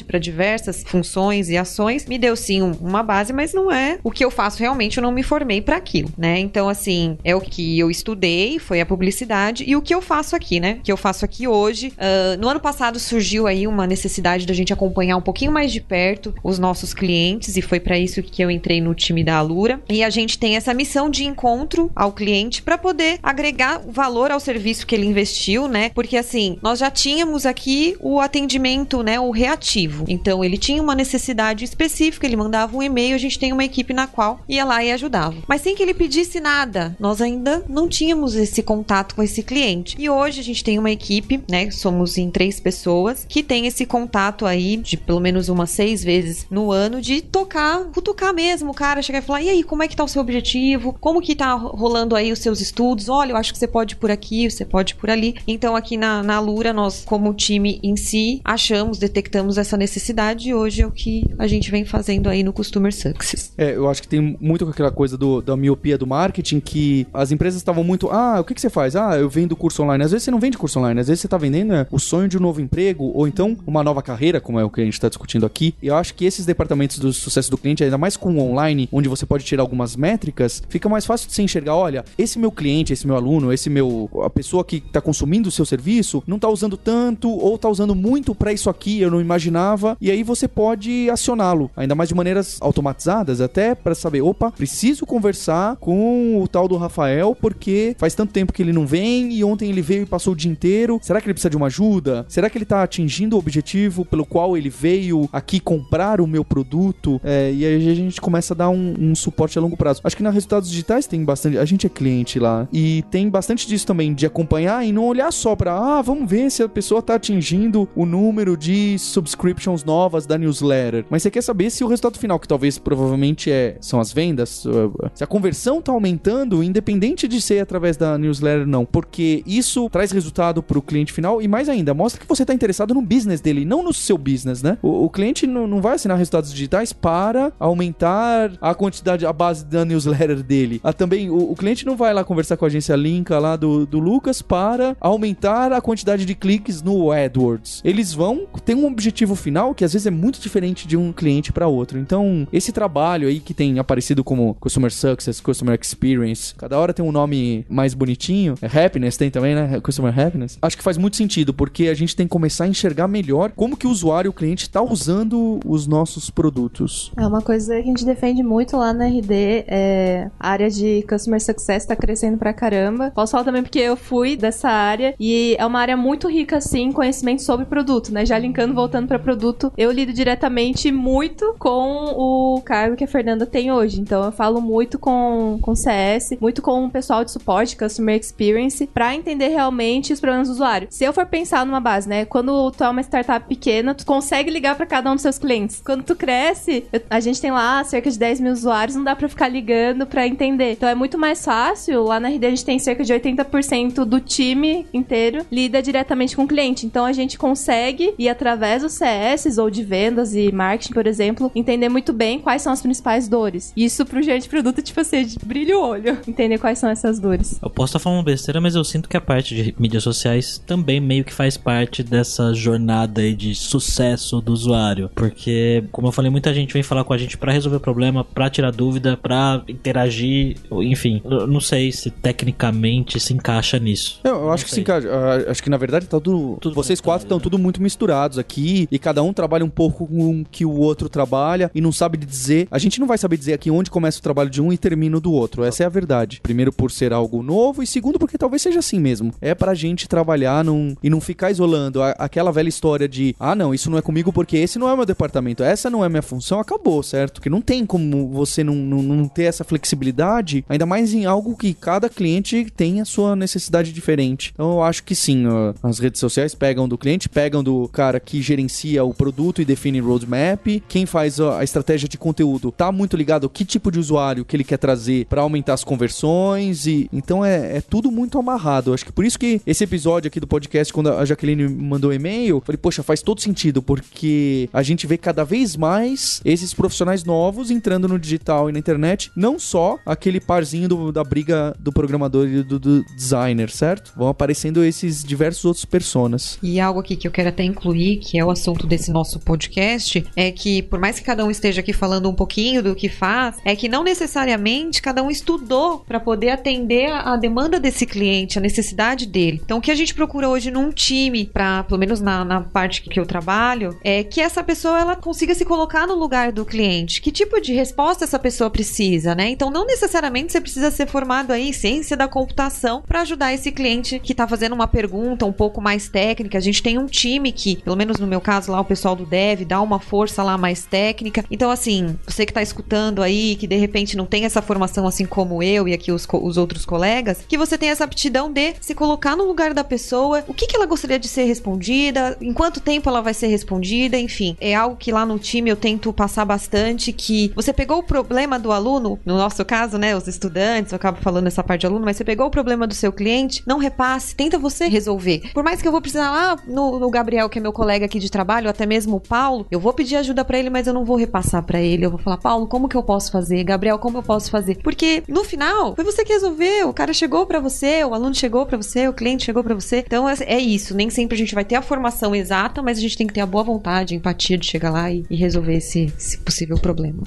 para 0.05 0.19
diversas 0.19 0.83
funções 0.87 1.49
e 1.49 1.57
ações. 1.57 2.07
Me 2.07 2.19
deu 2.19 2.37
sim 2.37 2.63
um- 2.63 2.73
uma 2.81 3.03
base, 3.03 3.33
mas 3.33 3.53
não 3.55 3.71
é 3.71 3.99
o 4.03 4.11
que 4.11 4.25
eu 4.25 4.31
faço 4.31 4.59
realmente, 4.61 4.99
eu 4.99 5.03
não 5.03 5.13
me 5.13 5.23
formei 5.23 5.61
para 5.61 5.77
aquilo, 5.77 6.11
né? 6.17 6.39
Então 6.39 6.69
assim, 6.69 7.17
é 7.25 7.35
o 7.35 7.41
que 7.41 7.79
eu 7.79 7.91
estudei, 7.91 8.59
foi 8.59 8.81
a 8.81 8.87
publicidade 8.87 9.65
e 9.67 9.77
o 9.77 9.83
que 9.83 9.95
eu 9.95 10.01
faço 10.03 10.35
aqui, 10.37 10.61
né? 10.61 10.77
O 10.81 10.83
que 10.83 10.93
eu 10.93 10.97
faço 10.97 11.25
aqui 11.25 11.47
hoje. 11.47 11.93
Ah, 11.99 12.37
no 12.39 12.49
ano 12.49 12.61
passado 12.61 12.99
surgiu 12.99 13.47
aí 13.47 13.67
uma 13.67 13.87
necessidade 13.87 14.47
da 14.47 14.55
gente 14.55 14.73
acompanhar 14.73 15.17
um 15.17 15.21
pouquinho 15.23 15.53
mais 15.53 15.73
de 15.73 15.81
perto 15.81 16.35
os 16.43 16.59
nossos 16.59 16.93
clientes 16.95 17.57
e 17.57 17.63
foi 17.63 17.81
para 17.81 17.99
isso 17.99 18.23
que 18.23 18.43
eu 18.43 18.51
entrei 18.51 18.81
no 18.81 18.95
time 18.95 19.23
da 19.25 19.37
Alura. 19.37 19.81
E 19.89 20.03
a 20.03 20.11
gente 20.11 20.39
tem 20.39 20.57
essa 20.57 20.75
missão 20.75 21.09
de 21.11 21.25
encontro 21.25 21.91
ao 21.95 22.13
cliente 22.13 22.63
para 22.63 22.79
poder 22.79 23.19
agregar 23.23 23.81
valor 23.87 24.31
ao 24.31 24.41
serviço 24.41 24.87
que 24.87 24.95
ele 24.95 25.07
investiu, 25.07 25.69
né? 25.69 25.91
Porque 25.95 26.17
assim, 26.17 26.59
nós 26.63 26.79
já 26.79 26.91
tínhamos 26.91 27.47
aqui 27.47 27.97
o 28.01 28.21
atendimento, 28.21 29.03
né, 29.03 29.19
o 29.21 29.28
reativo. 29.31 30.05
Então 30.09 30.45
ele 30.45 30.59
tinha 30.59 30.83
uma 30.83 30.95
necessidade 30.95 31.65
específica, 31.65 32.27
ele 32.27 32.37
mandava 32.37 32.77
um 32.77 32.83
e-mail, 32.83 33.15
a 33.15 33.19
gente 33.19 33.39
tem 33.39 33.53
uma 33.53 33.65
equipe 33.65 33.93
na 33.93 34.07
qual 34.07 34.41
ia 34.49 34.65
lá 34.65 34.85
e 34.85 34.93
ajudava. 34.93 35.37
Mas 35.47 35.63
sem 35.63 35.75
que 35.75 35.83
ele 35.83 35.95
pedisse 35.95 36.41
nada, 36.41 36.97
nós 36.99 37.21
ainda 37.21 37.65
não 37.69 37.89
tínhamos 37.89 38.35
esse 38.35 38.63
contato 38.63 39.15
com 39.15 39.23
esse 39.23 39.43
cliente. 39.43 39.97
E 39.99 40.09
hoje 40.09 40.41
a 40.41 40.45
gente 40.45 40.65
tem 40.65 40.79
uma 40.79 40.91
equipe, 40.91 41.43
né, 41.49 41.71
somos 41.71 42.19
em 42.19 42.31
três 42.31 42.61
pessoas 42.61 43.27
que 43.29 43.43
tem 43.43 43.67
esse 43.67 43.87
contato 43.87 44.47
aí 44.47 44.77
de 44.77 44.97
pelo 44.97 45.21
menos 45.21 45.49
umas 45.49 45.71
seis 45.71 46.03
vezes 46.03 46.47
no 46.51 46.71
ano 46.71 47.01
de 47.01 47.21
tocar, 47.21 47.85
cutucar 47.87 48.35
mesmo 48.35 48.71
o 48.71 48.75
cara, 48.75 49.03
chegar 49.03 49.21
e 49.21 49.23
falar: 49.23 49.43
"E 49.43 49.51
aí, 49.51 49.63
como 49.63 49.83
é 49.83 49.89
que 49.89 49.97
tá 49.97 50.05
o 50.05 50.09
seu 50.09 50.21
objetivo? 50.23 50.97
Como 51.01 51.21
que 51.21 51.35
tá 51.35 51.55
rolando 51.55 52.15
aí 52.15 52.33
os 52.33 52.39
seus 52.39 52.61
estudos? 52.61 53.09
Olha, 53.09 53.33
eu 53.33 53.37
acho 53.37 53.53
que 53.53 53.59
você 53.59 53.67
pode 53.67 53.95
ir 53.95 53.97
por 53.97 54.11
aqui, 54.11 54.51
você 54.51 54.65
pode 54.65 54.93
ir 54.93 54.97
por 54.97 55.11
ali". 55.11 55.35
Então 55.47 55.75
aqui 55.77 55.97
na, 55.97 56.23
na 56.23 56.41
Lura 56.41 56.73
nós, 56.73 57.05
como 57.05 57.35
time 57.35 57.81
em 57.83 57.97
si, 57.97 58.41
achamos, 58.45 58.99
detectamos 59.19 59.59
essa 59.59 59.77
necessidade 59.77 60.49
e 60.49 60.55
hoje 60.55 60.83
é 60.83 60.87
o 60.87 60.93
que 60.93 61.25
a 61.39 61.47
gente 61.47 61.71
vem 61.71 61.85
fazendo 61.85 62.29
aí 62.29 62.45
no 62.45 62.53
Customer 62.53 62.95
Success. 62.95 63.53
É, 63.59 63.75
eu 63.75 63.89
acho 63.89 64.01
que 64.01 64.09
tem 64.09 64.37
muito 64.41 64.65
com 64.65 64.71
aquela 64.71 64.93
coisa 64.93 65.19
do, 65.19 65.43
da 65.43 65.57
miopia 65.57 65.99
do 65.99 66.07
marketing 66.07 66.61
que 66.61 67.07
as 67.13 67.33
empresas 67.33 67.59
estavam 67.59 67.83
muito. 67.83 68.09
Ah, 68.11 68.39
o 68.41 68.45
que, 68.45 68.55
que 68.55 68.61
você 68.61 68.71
faz? 68.71 68.95
Ah, 68.95 69.17
eu 69.19 69.29
vendo 69.29 69.57
curso 69.57 69.83
online. 69.83 70.05
Às 70.05 70.13
vezes 70.13 70.25
você 70.25 70.31
não 70.31 70.39
vende 70.39 70.57
curso 70.57 70.79
online, 70.79 71.01
às 71.01 71.09
vezes 71.09 71.21
você 71.21 71.29
tá 71.29 71.37
vendendo 71.37 71.71
né, 71.71 71.87
o 71.91 71.99
sonho 71.99 72.29
de 72.29 72.39
um 72.39 72.41
novo 72.41 72.61
emprego 72.61 73.11
ou 73.13 73.27
então 73.27 73.57
uma 73.67 73.83
nova 73.83 74.01
carreira, 74.03 74.41
como 74.41 74.61
é 74.61 74.65
o 74.65 74.71
que 74.71 74.81
a 74.81 74.85
gente 74.85 75.01
tá 75.01 75.09
discutindo 75.09 75.45
aqui. 75.45 75.75
Eu 75.83 75.97
acho 75.97 76.15
que 76.15 76.25
esses 76.25 76.47
departamentos 76.47 76.99
do 76.99 77.13
sucesso 77.13 77.51
do 77.51 77.59
cliente, 77.59 77.83
ainda 77.83 77.99
mais 77.99 78.17
com 78.17 78.35
o 78.35 78.39
online, 78.39 78.89
onde 78.93 79.09
você 79.09 79.27
pode 79.27 79.45
tirar 79.45 79.63
algumas 79.63 79.97
métricas, 79.97 80.63
fica 80.69 80.89
mais 80.89 81.05
fácil 81.05 81.29
de 81.29 81.35
você 81.35 81.43
enxergar: 81.43 81.75
olha, 81.75 82.05
esse 82.17 82.39
meu 82.39 82.53
cliente, 82.53 82.93
esse 82.93 83.07
meu 83.07 83.17
aluno, 83.17 83.53
esse 83.53 83.69
meu. 83.69 84.09
a 84.25 84.31
pessoa 84.31 84.65
que 84.65 84.81
tá 84.81 85.01
consumindo 85.01 85.49
o 85.49 85.53
seu 85.53 85.67
serviço 85.67 86.23
não 86.27 86.39
tá 86.39 86.49
usando 86.49 86.77
tanto 86.77 87.29
ou 87.29 87.59
tá 87.59 87.69
usando 87.69 87.95
muito 87.95 88.35
para 88.35 88.53
isso 88.53 88.71
aqui, 88.71 88.98
eu 89.01 89.11
não 89.11 89.21
imaginava. 89.21 89.97
E 90.01 90.11
aí 90.11 90.23
você 90.23 90.47
pode 90.47 91.09
acioná-lo, 91.11 91.71
ainda 91.77 91.95
mais 91.95 92.09
de 92.09 92.15
maneiras 92.15 92.59
automatizadas, 92.61 93.41
até 93.41 93.75
para 93.75 93.95
saber, 93.95 94.23
opa, 94.23 94.51
preciso 94.51 95.07
conversar 95.07 95.77
com 95.77 96.41
o 96.43 96.49
tal 96.49 96.69
do 96.69 96.77
Rafael 96.77 97.37
porque 97.41 97.95
faz 97.99 98.15
tanto 98.15 98.33
tempo 98.33 98.53
que 98.53 98.63
ele 98.63 98.73
não 98.73 98.87
vem 98.87 99.33
e 99.33 99.45
ontem 99.45 99.71
ele 99.71 99.83
veio 99.83 100.03
e 100.03 100.07
passou 100.07 100.33
o 100.33 100.37
dia 100.37 100.51
inteiro. 100.51 100.99
Será 101.03 101.21
que 101.21 101.27
ele 101.27 101.35
precisa 101.35 101.51
de 101.51 101.57
uma 101.57 101.67
ajuda? 101.67 102.25
Será 102.29 102.49
que 102.49 102.59
ele 102.59 102.65
tá 102.65 102.83
atingindo 102.83 103.37
o 103.37 103.39
objetivo 103.39 104.05
pelo 104.05 104.25
qual 104.25 104.57
ele 104.57 104.71
veio 104.71 105.29
aqui 105.33 105.61
comprar 105.61 106.21
o 106.21 106.27
meu 106.27 106.45
produto? 106.45 107.21
É, 107.25 107.53
e 107.53 107.65
aí 107.65 107.91
a 107.91 107.95
gente 107.95 108.21
começa 108.21 108.55
a 108.55 108.57
dar 108.57 108.69
um, 108.69 108.95
um 108.99 109.15
suporte 109.15 109.59
a 109.59 109.61
longo 109.61 109.77
prazo. 109.77 110.01
Acho 110.05 110.17
que 110.17 110.23
na 110.23 110.31
resultados 110.31 110.71
digitais 110.71 111.07
tem 111.07 111.25
bastante. 111.25 111.59
A 111.59 111.65
gente 111.65 111.87
é 111.87 111.89
cliente 111.89 112.39
lá 112.39 112.69
e 112.73 113.03
tem 113.11 113.29
bastante 113.29 113.67
disso 113.67 113.87
também 113.87 114.15
de 114.15 114.27
acompanhar 114.27 114.85
e 114.85 114.93
não 114.93 115.05
olhar 115.05 115.33
só 115.33 115.55
para 115.55 115.77
ah, 115.77 116.03
vamos 116.03 116.29
ver 116.29 116.51
se 116.51 116.63
a 116.63 116.69
pessoa 116.69 117.03
tá 117.03 117.15
atingindo 117.15 117.89
o 117.95 118.07
número 118.07 118.57
de 118.57 118.88
subscriptions 118.97 119.85
novas 119.85 120.25
da 120.25 120.39
newsletter. 120.39 121.05
Mas 121.11 121.23
você 121.23 121.31
quer 121.31 121.43
saber 121.43 121.71
se 121.71 121.83
o 121.83 121.89
resultado 121.89 122.19
final, 122.19 122.39
que 122.39 122.47
talvez 122.47 122.79
provavelmente 122.79 123.51
é 123.51 123.77
são 123.81 124.01
as 124.01 124.13
vendas, 124.13 124.65
uh, 124.65 124.93
se 125.15 125.25
a 125.25 125.27
conversão 125.27 125.83
tá 125.83 125.93
aumentando, 125.93 126.63
independente 126.63 127.27
de 127.27 127.41
ser 127.41 127.61
através 127.61 127.97
da 127.97 128.17
newsletter 128.17 128.67
não, 128.67 128.85
porque 128.85 129.43
isso 129.47 129.89
traz 129.91 130.13
resultado 130.13 130.63
pro 130.63 130.81
cliente 130.81 131.13
final 131.13 131.43
e 131.43 131.49
mais 131.49 131.69
ainda, 131.69 131.93
mostra 131.93 132.21
que 132.21 132.29
você 132.29 132.45
tá 132.45 132.55
interessado 132.55 132.95
no 132.95 133.03
business 133.03 133.41
dele, 133.41 133.65
não 133.65 133.83
no 133.83 133.93
seu 133.93 134.17
business, 134.17 134.63
né? 134.63 134.79
O, 134.83 135.05
o 135.05 135.11
cliente 135.11 135.47
não, 135.47 135.67
não 135.67 135.81
vai 135.81 135.95
assinar 135.95 136.17
resultados 136.17 136.53
digitais 136.53 136.93
para 136.93 137.53
aumentar 137.59 138.53
a 138.61 138.75
quantidade, 138.75 139.27
a 139.27 139.33
base 139.33 139.65
da 139.65 139.85
newsletter 139.85 140.43
dele. 140.43 140.81
Ah, 140.85 140.93
também, 140.93 141.31
o, 141.31 141.51
o 141.53 141.57
cliente 141.57 141.85
não 141.85 141.97
vai 141.97 142.15
lá 142.15 142.23
conversar 142.23 142.57
com 142.57 142.65
a 142.65 142.69
agência 142.69 142.95
Linka 142.95 143.39
lá 143.39 143.57
do, 143.57 143.87
do 143.87 143.99
Lucas 143.99 144.43
para 144.43 144.97
aumentar 145.01 145.73
a 145.73 145.81
quantidade 145.81 146.25
de 146.25 146.35
cliques 146.35 146.83
no 146.83 147.11
AdWords. 147.11 147.81
Eles 147.85 148.13
vão 148.13 148.47
ter 148.65 148.75
um 148.79 148.87
objetivo 148.87 149.35
final 149.35 149.75
que 149.75 149.85
às 149.85 149.93
vezes 149.93 150.07
é 150.07 150.11
muito 150.11 150.41
diferente 150.41 150.87
de 150.87 150.97
um 150.97 151.13
cliente 151.13 151.53
para 151.53 151.67
outro. 151.67 151.99
Então, 151.99 152.47
esse 152.53 152.73
trabalho 152.73 153.29
aí 153.29 153.41
que 153.41 153.55
tem 153.55 153.79
aparecido 153.79 154.23
como 154.23 154.55
Customer 154.55 154.93
Success, 154.93 155.41
Customer 155.41 155.79
Experience, 155.81 156.55
cada 156.55 156.79
hora 156.79 156.95
tem 156.95 157.05
um 157.05 157.13
nome 157.13 157.65
mais 157.69 157.95
bonitinho. 157.95 158.55
É 158.63 158.67
Happiness 158.67 159.17
tem 159.17 159.31
também, 159.31 159.55
né? 159.55 159.81
Customer 159.81 160.19
Happiness. 160.19 160.59
Acho 160.61 160.77
que 160.77 160.83
faz 160.83 160.97
muito 160.97 161.17
sentido, 161.17 161.53
porque 161.53 161.89
a 161.89 161.95
gente 161.95 162.15
tem 162.15 162.27
que 162.27 162.31
começar 162.31 162.65
a 162.65 162.69
enxergar 162.69 163.09
melhor 163.09 163.53
como 163.55 163.77
que 163.77 163.87
o 163.87 163.91
usuário, 163.91 164.31
o 164.31 164.35
cliente, 164.35 164.63
está 164.63 164.83
usando 164.83 165.61
os 165.65 165.87
nossos 165.87 166.31
produtos. 166.31 167.13
É 167.17 167.27
uma 167.27 167.43
coisa 167.43 167.75
que 167.75 167.81
a 167.81 167.85
gente 167.85 168.05
defende 168.05 168.43
muito 168.43 168.77
lá 168.77 168.93
na 168.93 169.07
RD, 169.07 169.65
é 169.67 170.31
a 170.39 170.51
área 170.51 170.71
de 170.71 171.05
Customer 171.09 171.41
Success 171.41 171.83
está 171.83 171.97
crescendo 171.97 172.39
pra 172.39 172.53
caramba. 172.53 173.11
Posso 173.15 173.33
falar 173.33 173.45
também 173.45 173.63
porque 173.63 173.79
eu 173.79 173.97
fui 173.97 174.37
dessa 174.37 174.69
área 174.69 175.15
e 175.19 175.57
é 175.59 175.67
uma 175.67 175.81
área 175.81 175.97
muito 175.97 176.29
rica, 176.29 176.57
assim, 176.59 176.83
em 176.83 176.93
conhecimento 176.93 177.43
sobre 177.43 177.67
produto, 177.67 178.13
né? 178.13 178.25
Já 178.25 178.39
linkando, 178.39 178.68
voltando 178.75 179.09
para 179.09 179.19
produto, 179.19 179.73
eu 179.77 179.91
lido 179.91 180.13
diretamente 180.13 180.91
muito 180.93 181.55
com 181.59 182.15
o 182.17 182.63
cargo 182.63 182.97
que 182.97 183.05
a 183.05 183.09
Fernanda 183.09 183.47
tem 183.47 183.73
hoje. 183.73 184.01
Então 184.01 184.25
eu 184.25 184.33
falo 184.33 184.61
muito 184.61 184.99
com, 184.99 185.59
com 185.63 185.75
CS, 185.75 186.37
muito 186.41 186.63
com 186.63 186.85
o 186.85 186.91
pessoal 186.91 187.25
de 187.25 187.31
suporte, 187.31 187.77
Customer 187.77 188.19
Experience, 188.19 188.87
para 188.87 189.15
entender 189.15 189.49
realmente 189.49 190.13
os 190.13 190.21
problemas 190.21 190.49
do 190.49 190.55
usuário. 190.55 190.89
Se 190.91 191.05
eu 191.05 191.13
for 191.13 191.27
pensar 191.27 191.65
numa 191.65 191.81
base, 191.81 192.09
né? 192.09 192.25
Quando 192.25 192.71
tu 192.73 192.85
é 192.85 192.89
uma 192.89 193.03
startup 193.03 193.47
pequena, 193.47 193.95
tu 193.95 194.05
consegue 194.05 194.51
ligar 194.51 194.77
para 194.77 194.87
cada 194.87 195.11
um 195.11 195.15
dos 195.15 195.23
seus 195.23 195.39
clientes. 195.39 195.81
Quando 195.85 196.03
tu 196.03 196.15
cresce, 196.15 196.85
a 197.09 197.21
gente 197.21 197.41
tem 197.41 197.51
lá 197.51 197.83
cerca 197.85 198.11
de 198.11 198.19
10 198.19 198.41
mil 198.41 198.53
usuários, 198.53 198.97
não 198.97 199.05
dá 199.05 199.15
para 199.15 199.29
ficar 199.29 199.49
ligando 199.49 200.07
para 200.07 200.27
entender. 200.27 200.73
Então 200.73 200.89
é 200.89 200.95
muito 200.95 201.19
mais 201.19 201.45
fácil. 201.45 202.05
Lá 202.05 202.21
na 202.21 202.29
RD 202.29 202.47
a 202.47 202.51
gente 202.51 202.65
tem 202.65 202.79
cerca 202.79 203.05
de 203.05 203.13
80% 203.13 204.05
do 204.05 204.21
time 204.21 204.87
inteiro 204.93 205.45
lida 205.51 205.83
diretamente 205.83 206.37
com 206.37 206.45
o 206.45 206.49
cliente. 206.49 206.87
Então 206.87 207.05
a 207.05 207.13
gente 207.13 207.39
consegue 207.39 208.15
ir 208.19 208.29
através 208.29 208.58
dos 208.59 208.93
CS 208.95 209.59
ou 209.59 209.71
de 209.71 209.83
vendas 209.83 210.35
e 210.35 210.51
marketing, 210.53 210.93
por 210.93 211.07
exemplo, 211.07 211.51
entender 211.55 211.89
muito 211.89 212.13
bem 212.13 212.39
quais 212.39 212.63
são 212.63 212.73
as 212.73 212.83
principais 212.83 213.29
dores. 213.29 213.73
Isso 213.77 214.05
pro 214.05 214.23
gerente 214.23 214.43
de 214.45 214.49
produto, 214.49 214.83
tipo 214.83 215.01
assim, 215.01 215.27
brilha 215.45 215.79
o 215.79 215.83
olho, 215.83 216.19
entender 216.27 216.59
quais 216.59 216.79
são 216.79 216.91
essas 216.91 217.19
dores. 217.19 217.59
Eu 217.63 217.71
posso 217.71 217.91
estar 217.91 217.99
falando 217.99 218.25
besteira, 218.25 218.61
mas 218.61 218.75
eu 218.75 218.85
sinto 218.85 219.09
que 219.09 219.17
a 219.17 219.21
parte 219.21 219.55
de 219.55 219.75
mídias 219.79 220.03
sociais 220.03 220.59
também 220.67 221.01
meio 221.01 221.25
que 221.25 221.33
faz 221.33 221.57
parte 221.57 222.03
dessa 222.03 222.53
jornada 222.55 223.21
aí 223.21 223.35
de 223.35 223.55
sucesso 223.55 224.41
do 224.41 224.53
usuário. 224.53 225.11
Porque, 225.15 225.85
como 225.93 226.09
eu 226.09 226.13
falei, 226.13 226.31
muita 226.31 226.53
gente 226.53 226.73
vem 226.73 226.83
falar 226.83 227.05
com 227.05 227.13
a 227.13 227.19
gente 227.19 227.37
para 227.37 227.53
resolver 227.53 227.79
problema, 227.79 228.25
para 228.25 228.51
tirar 228.51 228.71
dúvida, 228.71 229.17
para 229.17 229.63
interagir, 229.69 230.57
enfim. 230.71 231.23
Eu 231.25 231.47
não 231.47 231.61
sei 231.61 231.93
se 231.93 232.11
tecnicamente 232.11 233.21
se 233.21 233.33
encaixa 233.33 233.79
nisso. 233.79 234.21
Eu, 234.25 234.35
eu 234.35 234.53
acho 234.53 234.65
que 234.65 234.71
sim, 234.71 234.83
cara. 234.83 235.05
Uh, 235.05 235.51
acho 235.51 235.63
que 235.63 235.71
na 235.71 235.77
verdade 235.77 236.07
tá 236.07 236.21
tudo. 236.21 236.59
Tudo 236.61 236.75
vocês 236.75 237.01
quatro 237.01 237.25
estão 237.25 237.39
né? 237.39 237.43
tudo 237.43 237.59
muito 237.59 237.83
misturados 237.83 238.39
aqui 238.39 238.48
e 238.57 238.99
cada 238.99 239.23
um 239.23 239.33
trabalha 239.33 239.65
um 239.65 239.71
pouco 239.71 240.07
com 240.07 240.41
o 240.41 240.45
que 240.45 240.65
o 240.65 240.73
outro 240.73 241.09
trabalha 241.09 241.71
e 241.75 241.81
não 241.81 241.93
sabe 241.93 242.17
dizer. 242.17 242.69
A 242.71 242.79
gente 242.79 243.01
não 243.01 243.07
vai 243.07 243.19
saber 243.19 243.37
dizer 243.37 243.53
aqui 243.53 243.71
onde 243.71 243.91
começa 243.91 244.19
o 244.19 244.23
trabalho 244.23 244.51
de 244.51 244.61
um 244.63 244.73
e 244.73 244.79
termina 244.79 245.17
o 245.17 245.21
do 245.21 245.33
outro. 245.33 245.65
Essa 245.65 245.83
é 245.83 245.87
a 245.87 245.91
verdade. 245.91 246.41
Primeiro, 246.43 246.73
por 246.73 246.91
ser 246.91 247.13
algo 247.13 247.43
novo, 247.43 247.83
e 247.83 247.87
segundo, 247.87 248.19
porque 248.19 248.39
talvez 248.39 248.63
seja 248.63 248.79
assim 248.79 248.99
mesmo. 248.99 249.33
É 249.41 249.55
pra 249.55 249.75
gente 249.75 250.09
trabalhar 250.09 250.65
num, 250.65 250.97
e 251.03 251.11
não 251.11 251.21
ficar 251.21 251.51
isolando. 251.51 252.03
A, 252.03 252.11
aquela 252.11 252.53
velha 252.53 252.69
história 252.69 253.09
de, 253.09 253.35
ah, 253.39 253.55
não, 253.55 253.75
isso 253.75 253.91
não 253.91 253.99
é 253.99 254.03
comigo 254.03 254.33
porque 254.33 254.57
esse 254.57 254.79
não 254.79 254.89
é 254.89 254.97
meu 254.97 255.07
departamento, 255.07 255.63
essa 255.63 255.91
não 255.91 256.05
é 256.05 256.09
minha 256.09 256.23
função, 256.23 256.61
acabou, 256.61 257.03
certo? 257.03 257.41
Que 257.41 257.51
não 257.51 257.61
tem 257.61 257.85
como 257.85 258.29
você 258.29 258.63
não, 258.63 258.75
não, 258.75 259.03
não 259.03 259.29
ter 259.29 259.45
essa 259.45 259.65
flexibilidade, 259.65 260.65
ainda 260.69 260.87
mais 260.87 261.13
em 261.13 261.25
algo 261.25 261.57
que 261.57 261.75
cada 261.75 262.09
cliente 262.09 262.67
tem 262.77 263.01
a 263.01 263.05
sua 263.05 263.35
necessidade 263.37 263.93
diferente. 263.93 264.53
Então 264.55 264.73
eu 264.73 264.83
acho 264.83 265.03
que 265.05 265.15
sim, 265.15 265.45
as 265.83 265.99
redes 265.99 266.21
sociais 266.21 266.55
pegam 266.55 266.89
do 266.89 266.99
cliente, 266.99 267.29
pegam 267.29 267.63
do 267.63 267.89
cara 267.89 268.21
que 268.21 268.38
gerencia 268.43 269.05
o 269.05 269.15
produto 269.15 269.61
e 269.61 269.65
define 269.65 270.01
roadmap, 270.01 270.67
quem 270.89 271.07
faz 271.07 271.41
a, 271.41 271.63
estratégia 271.65 272.09
de 272.09 272.17
conteúdo 272.19 272.73
tá 272.73 272.91
muito 272.93 273.17
ligado 273.17 273.45
ao 273.45 273.51
que 273.51 273.65
tipo 273.65 273.91
de 273.91 273.99
usuário 273.99 274.45
que 274.45 274.57
ele 274.57 274.65
quer 274.65 274.79
trazer 274.79 275.27
para 275.27 275.43
aumentar 275.43 275.75
as 275.75 275.85
conversões 275.85 276.87
e 276.87 277.09
então 277.13 277.45
é, 277.45 277.77
é 277.77 277.81
tudo 277.81 278.11
muito 278.11 278.39
amarrado. 278.39 278.93
Acho 278.93 279.05
que 279.05 279.13
por 279.13 279.25
isso 279.25 279.39
que 279.39 279.61
esse 279.67 279.85
episódio 279.85 280.29
aqui 280.29 280.41
do 280.41 280.47
podcast, 280.47 280.93
quando 280.93 281.11
a 281.13 281.25
Jaqueline 281.25 281.69
mandou 281.69 282.13
e-mail, 282.13 282.63
falei, 282.65 282.77
poxa, 282.79 283.03
faz 283.03 283.23
todo 283.23 283.41
sentido, 283.41 283.83
porque 283.83 284.69
a 284.73 284.83
gente 284.83 285.07
vê 285.07 285.17
cada 285.17 285.45
vez 285.45 285.77
mais 285.77 286.41
esses 286.45 286.73
profissionais 286.75 287.25
novos 287.25 287.71
entrando 287.71 288.09
no 288.09 288.19
digital 288.19 288.69
e 288.69 288.73
na 288.73 288.79
internet, 288.79 289.31
não 289.37 289.59
só 289.59 289.99
aquele 290.05 290.41
parzinho 290.41 290.89
do- 290.89 291.13
da 291.13 291.23
briga 291.25 291.75
do 291.79 291.93
programador 291.93 292.47
e 292.49 292.63
do, 292.63 292.79
do 292.79 293.05
designer, 293.17 293.71
certo? 293.71 294.13
Vão 294.17 294.29
aparecendo 294.29 294.83
esses 294.85 295.23
diversos 295.23 295.65
outros 295.65 295.85
personas. 295.85 296.59
E 296.63 296.81
algo 296.81 297.01
aqui 297.01 297.17
que 297.17 297.27
eu 297.27 297.33
quero 297.33 297.49
até 297.49 297.63
incluir, 297.63 298.19
que 298.29 298.39
é 298.39 298.45
o 298.45 298.51
assunto 298.51 298.87
desse 298.87 299.11
nosso 299.11 299.41
podcast, 299.41 300.23
é 300.37 300.53
que 300.53 300.83
por 300.83 300.99
mais 300.99 301.19
que 301.19 301.25
cada 301.25 301.47
um 301.47 301.51
esteja 301.51 301.81
aqui 301.81 301.95
falando 301.95 302.29
um 302.29 302.35
pouquinho 302.35 302.83
do 302.83 302.95
que 302.95 303.09
faz, 303.09 303.57
é 303.65 303.75
que 303.75 303.89
não 303.89 304.05
necessariamente 304.05 305.01
cada 305.01 305.23
um 305.23 305.31
estudou 305.31 306.01
para 306.01 306.21
poder 306.21 306.51
atender 306.51 307.11
a, 307.11 307.37
demanda 307.37 307.81
desse 307.81 308.05
cliente, 308.05 308.59
a 308.59 308.61
necessidade 308.61 309.25
dele. 309.25 309.63
Então, 309.65 309.79
o 309.79 309.81
que 309.81 309.91
a 309.91 309.95
gente 309.95 310.15
procura 310.15 310.47
hoje 310.47 310.71
num 310.71 310.93
time, 310.93 311.47
para 311.47 311.85
pelo 311.85 311.99
menos 311.99 312.21
na, 312.21 312.45
na 312.45 312.61
parte 312.61 313.01
que 313.01 313.19
eu 313.19 313.25
trabalho, 313.25 313.97
é 314.05 314.23
que 314.23 314.43
essa 314.43 314.63
pessoa 314.63 315.01
ela 315.01 315.17
consiga 315.17 315.55
se 315.55 315.65
colocar 315.65 316.07
no 316.07 316.15
lugar 316.15 316.53
do 316.53 316.67
cliente. 316.67 317.23
Que 317.23 317.33
tipo 317.33 317.59
de 317.63 317.73
resposta 317.73 318.25
essa 318.25 318.39
pessoa 318.39 318.69
precisa, 318.69 319.35
né? 319.35 319.49
Então, 319.49 319.71
não 319.71 319.87
necessariamente 319.87 320.53
você 320.53 320.61
precisa 320.61 320.91
ser 320.91 321.07
formado 321.07 321.51
aí 321.51 321.71
em 321.71 321.73
ciência 321.73 322.15
da 322.15 322.29
computação 322.29 323.03
para 323.07 323.23
ajudar 323.23 323.55
esse 323.55 323.73
cliente 323.73 324.19
que 324.19 324.35
tá 324.35 324.47
fazendo 324.47 324.75
uma 324.75 324.87
pergunta 324.87 325.47
um 325.47 325.53
pouco 325.53 325.81
mais 325.81 326.11
técnica. 326.11 326.59
A 326.59 326.61
gente 326.61 326.83
tem 326.83 326.99
um 326.99 327.07
time 327.07 327.53
que, 327.53 327.77
pelo 327.77 327.97
menos 327.97 328.08
no 328.19 328.27
meu 328.27 328.41
caso 328.41 328.73
lá, 328.73 328.81
o 328.81 328.85
pessoal 328.85 329.15
do 329.15 329.27
Dev 329.27 329.63
dá 329.63 329.81
uma 329.81 329.99
força 329.99 330.43
lá 330.43 330.57
mais 330.57 330.85
técnica. 330.85 331.45
Então, 331.51 331.71
assim, 331.71 332.17
você 332.27 332.47
que 332.47 332.53
tá 332.53 332.63
escutando 332.63 333.23
aí, 333.23 333.57
que 333.57 333.67
de 333.67 333.77
repente 333.77 334.17
não 334.17 334.27
tem 334.27 334.45
essa 334.45 334.63
formação 334.63 335.07
assim 335.07 335.25
como 335.25 335.63
eu 335.63 335.87
e 335.89 335.93
aqui 335.93 336.13
os, 336.13 336.27
os 336.33 336.57
outros 336.57 336.85
colegas, 336.85 337.45
que 337.47 337.59
você 337.59 337.77
tem 337.77 337.91
essa 337.91 338.05
aptidão 338.05 338.51
de 338.51 338.75
se 338.81 338.95
colocar 338.95 339.37
no 339.37 339.45
lugar 339.45 339.75
da 339.75 339.85
pessoa, 339.85 340.45
o 340.47 340.55
que, 340.55 340.67
que 340.67 340.77
ela 340.77 340.87
gostaria 340.87 341.19
de 341.19 341.29
ser 341.29 341.45
respondida, 341.45 342.37
em 342.41 342.53
quanto 342.53 342.81
tempo 342.81 343.09
ela 343.09 343.21
vai 343.21 343.35
ser 343.35 343.49
respondida, 343.49 344.19
enfim. 344.19 344.57
É 344.61 344.75
algo 344.75 344.97
que 344.97 345.13
lá 345.13 345.27
no 345.27 345.39
time 345.39 345.71
eu 345.71 345.77
tento 345.77 346.13
passar 346.13 346.45
bastante, 346.45 347.13
que 347.13 347.53
você 347.55 347.73
pegou 347.73 347.99
o 347.99 348.03
problema 348.03 348.59
do 348.59 348.73
aluno, 348.73 349.19
no 349.25 349.37
nosso 349.37 349.65
caso, 349.65 349.99
né, 349.99 350.17
os 350.17 350.27
estudantes, 350.27 350.93
eu 350.93 350.97
acabo 350.97 351.19
falando 351.21 351.47
essa 351.47 351.63
parte 351.63 351.83
de 351.83 351.87
aluno, 351.87 352.05
mas 352.05 352.17
você 352.17 352.25
pegou 352.25 352.47
o 352.47 352.51
problema 352.51 352.87
do 352.87 352.95
seu 352.95 353.13
cliente, 353.13 353.63
não 353.67 353.79
repasse, 353.79 354.35
tenta 354.35 354.59
você 354.59 354.89
resolver. 354.89 355.43
Por 355.53 355.65
mais 355.65 355.83
que 355.83 355.89
eu 355.89 355.93
vou 355.93 356.01
precisar 356.01 356.31
lá 356.31 356.57
no, 356.67 356.99
no 356.99 357.11
Gabriel, 357.11 357.49
que 357.49 357.59
é 357.59 357.63
meu 357.63 357.73
colega 357.73 357.98
aqui 358.05 358.19
de 358.19 358.31
trabalho, 358.31 358.69
até 358.69 358.87
mesmo 358.87 359.17
o 359.17 359.21
Paulo, 359.21 359.67
eu 359.71 359.81
vou 359.81 359.93
pedir 359.93 360.17
ajuda 360.17 360.45
pra 360.45 360.59
ele, 360.59 360.71
mas 360.71 360.87
eu 360.87 360.95
não 360.95 361.05
vou 361.05 361.17
repassar 361.17 361.63
pra 361.63 361.81
ele. 361.81 362.05
Eu 362.05 362.11
vou 362.11 362.19
falar, 362.19 362.39
Paulo, 362.39 362.67
como 362.67 362.89
que 362.89 362.97
eu 362.97 363.03
posso 363.03 363.31
fazer? 363.31 363.65
Gabriel, 363.65 363.99
como 363.99 364.19
eu 364.19 364.23
posso 364.23 364.51
fazer? 364.51 364.79
Porque 364.83 365.23
no 365.29 365.45
final, 365.45 365.95
foi 365.95 366.05
você 366.05 366.25
que 366.25 366.33
resolveu. 366.33 366.89
O 366.89 366.95
cara 366.95 367.13
chegou 367.13 367.47
pra 367.47 367.61
você, 367.61 368.05
o 368.05 368.15
aluno 368.15 368.35
chegou 368.35 368.67
pra 368.67 368.77
você, 368.77 369.09
o 369.09 369.13
cliente 369.13 369.45
chegou 369.45 369.63
pra 369.63 369.75
você. 369.75 369.99
Então 370.07 370.29
é, 370.29 370.35
é 370.41 370.59
isso. 370.59 370.95
Nem 370.95 371.11
sempre 371.11 371.35
a 371.35 371.39
gente 371.39 371.55
vai 371.55 371.65
ter 371.65 371.75
a 371.75 371.83
formação 371.83 372.35
exata, 372.35 372.83
mas 372.83 372.99
a 372.99 373.01
gente 373.01 373.17
tem 373.17 373.27
que 373.27 373.35
ter 373.35 373.41
a 373.41 373.47
boa 373.47 373.65
vontade, 373.65 374.15
a 374.15 374.17
empatia 374.17 374.59
de 374.59 374.67
chegar 374.67 374.91
lá 374.91 375.11
e, 375.11 375.25
e 375.29 375.37
resolver 375.37 375.77
esse, 375.77 376.13
esse 376.17 376.39
possível 376.39 376.79
problema. 376.79 377.23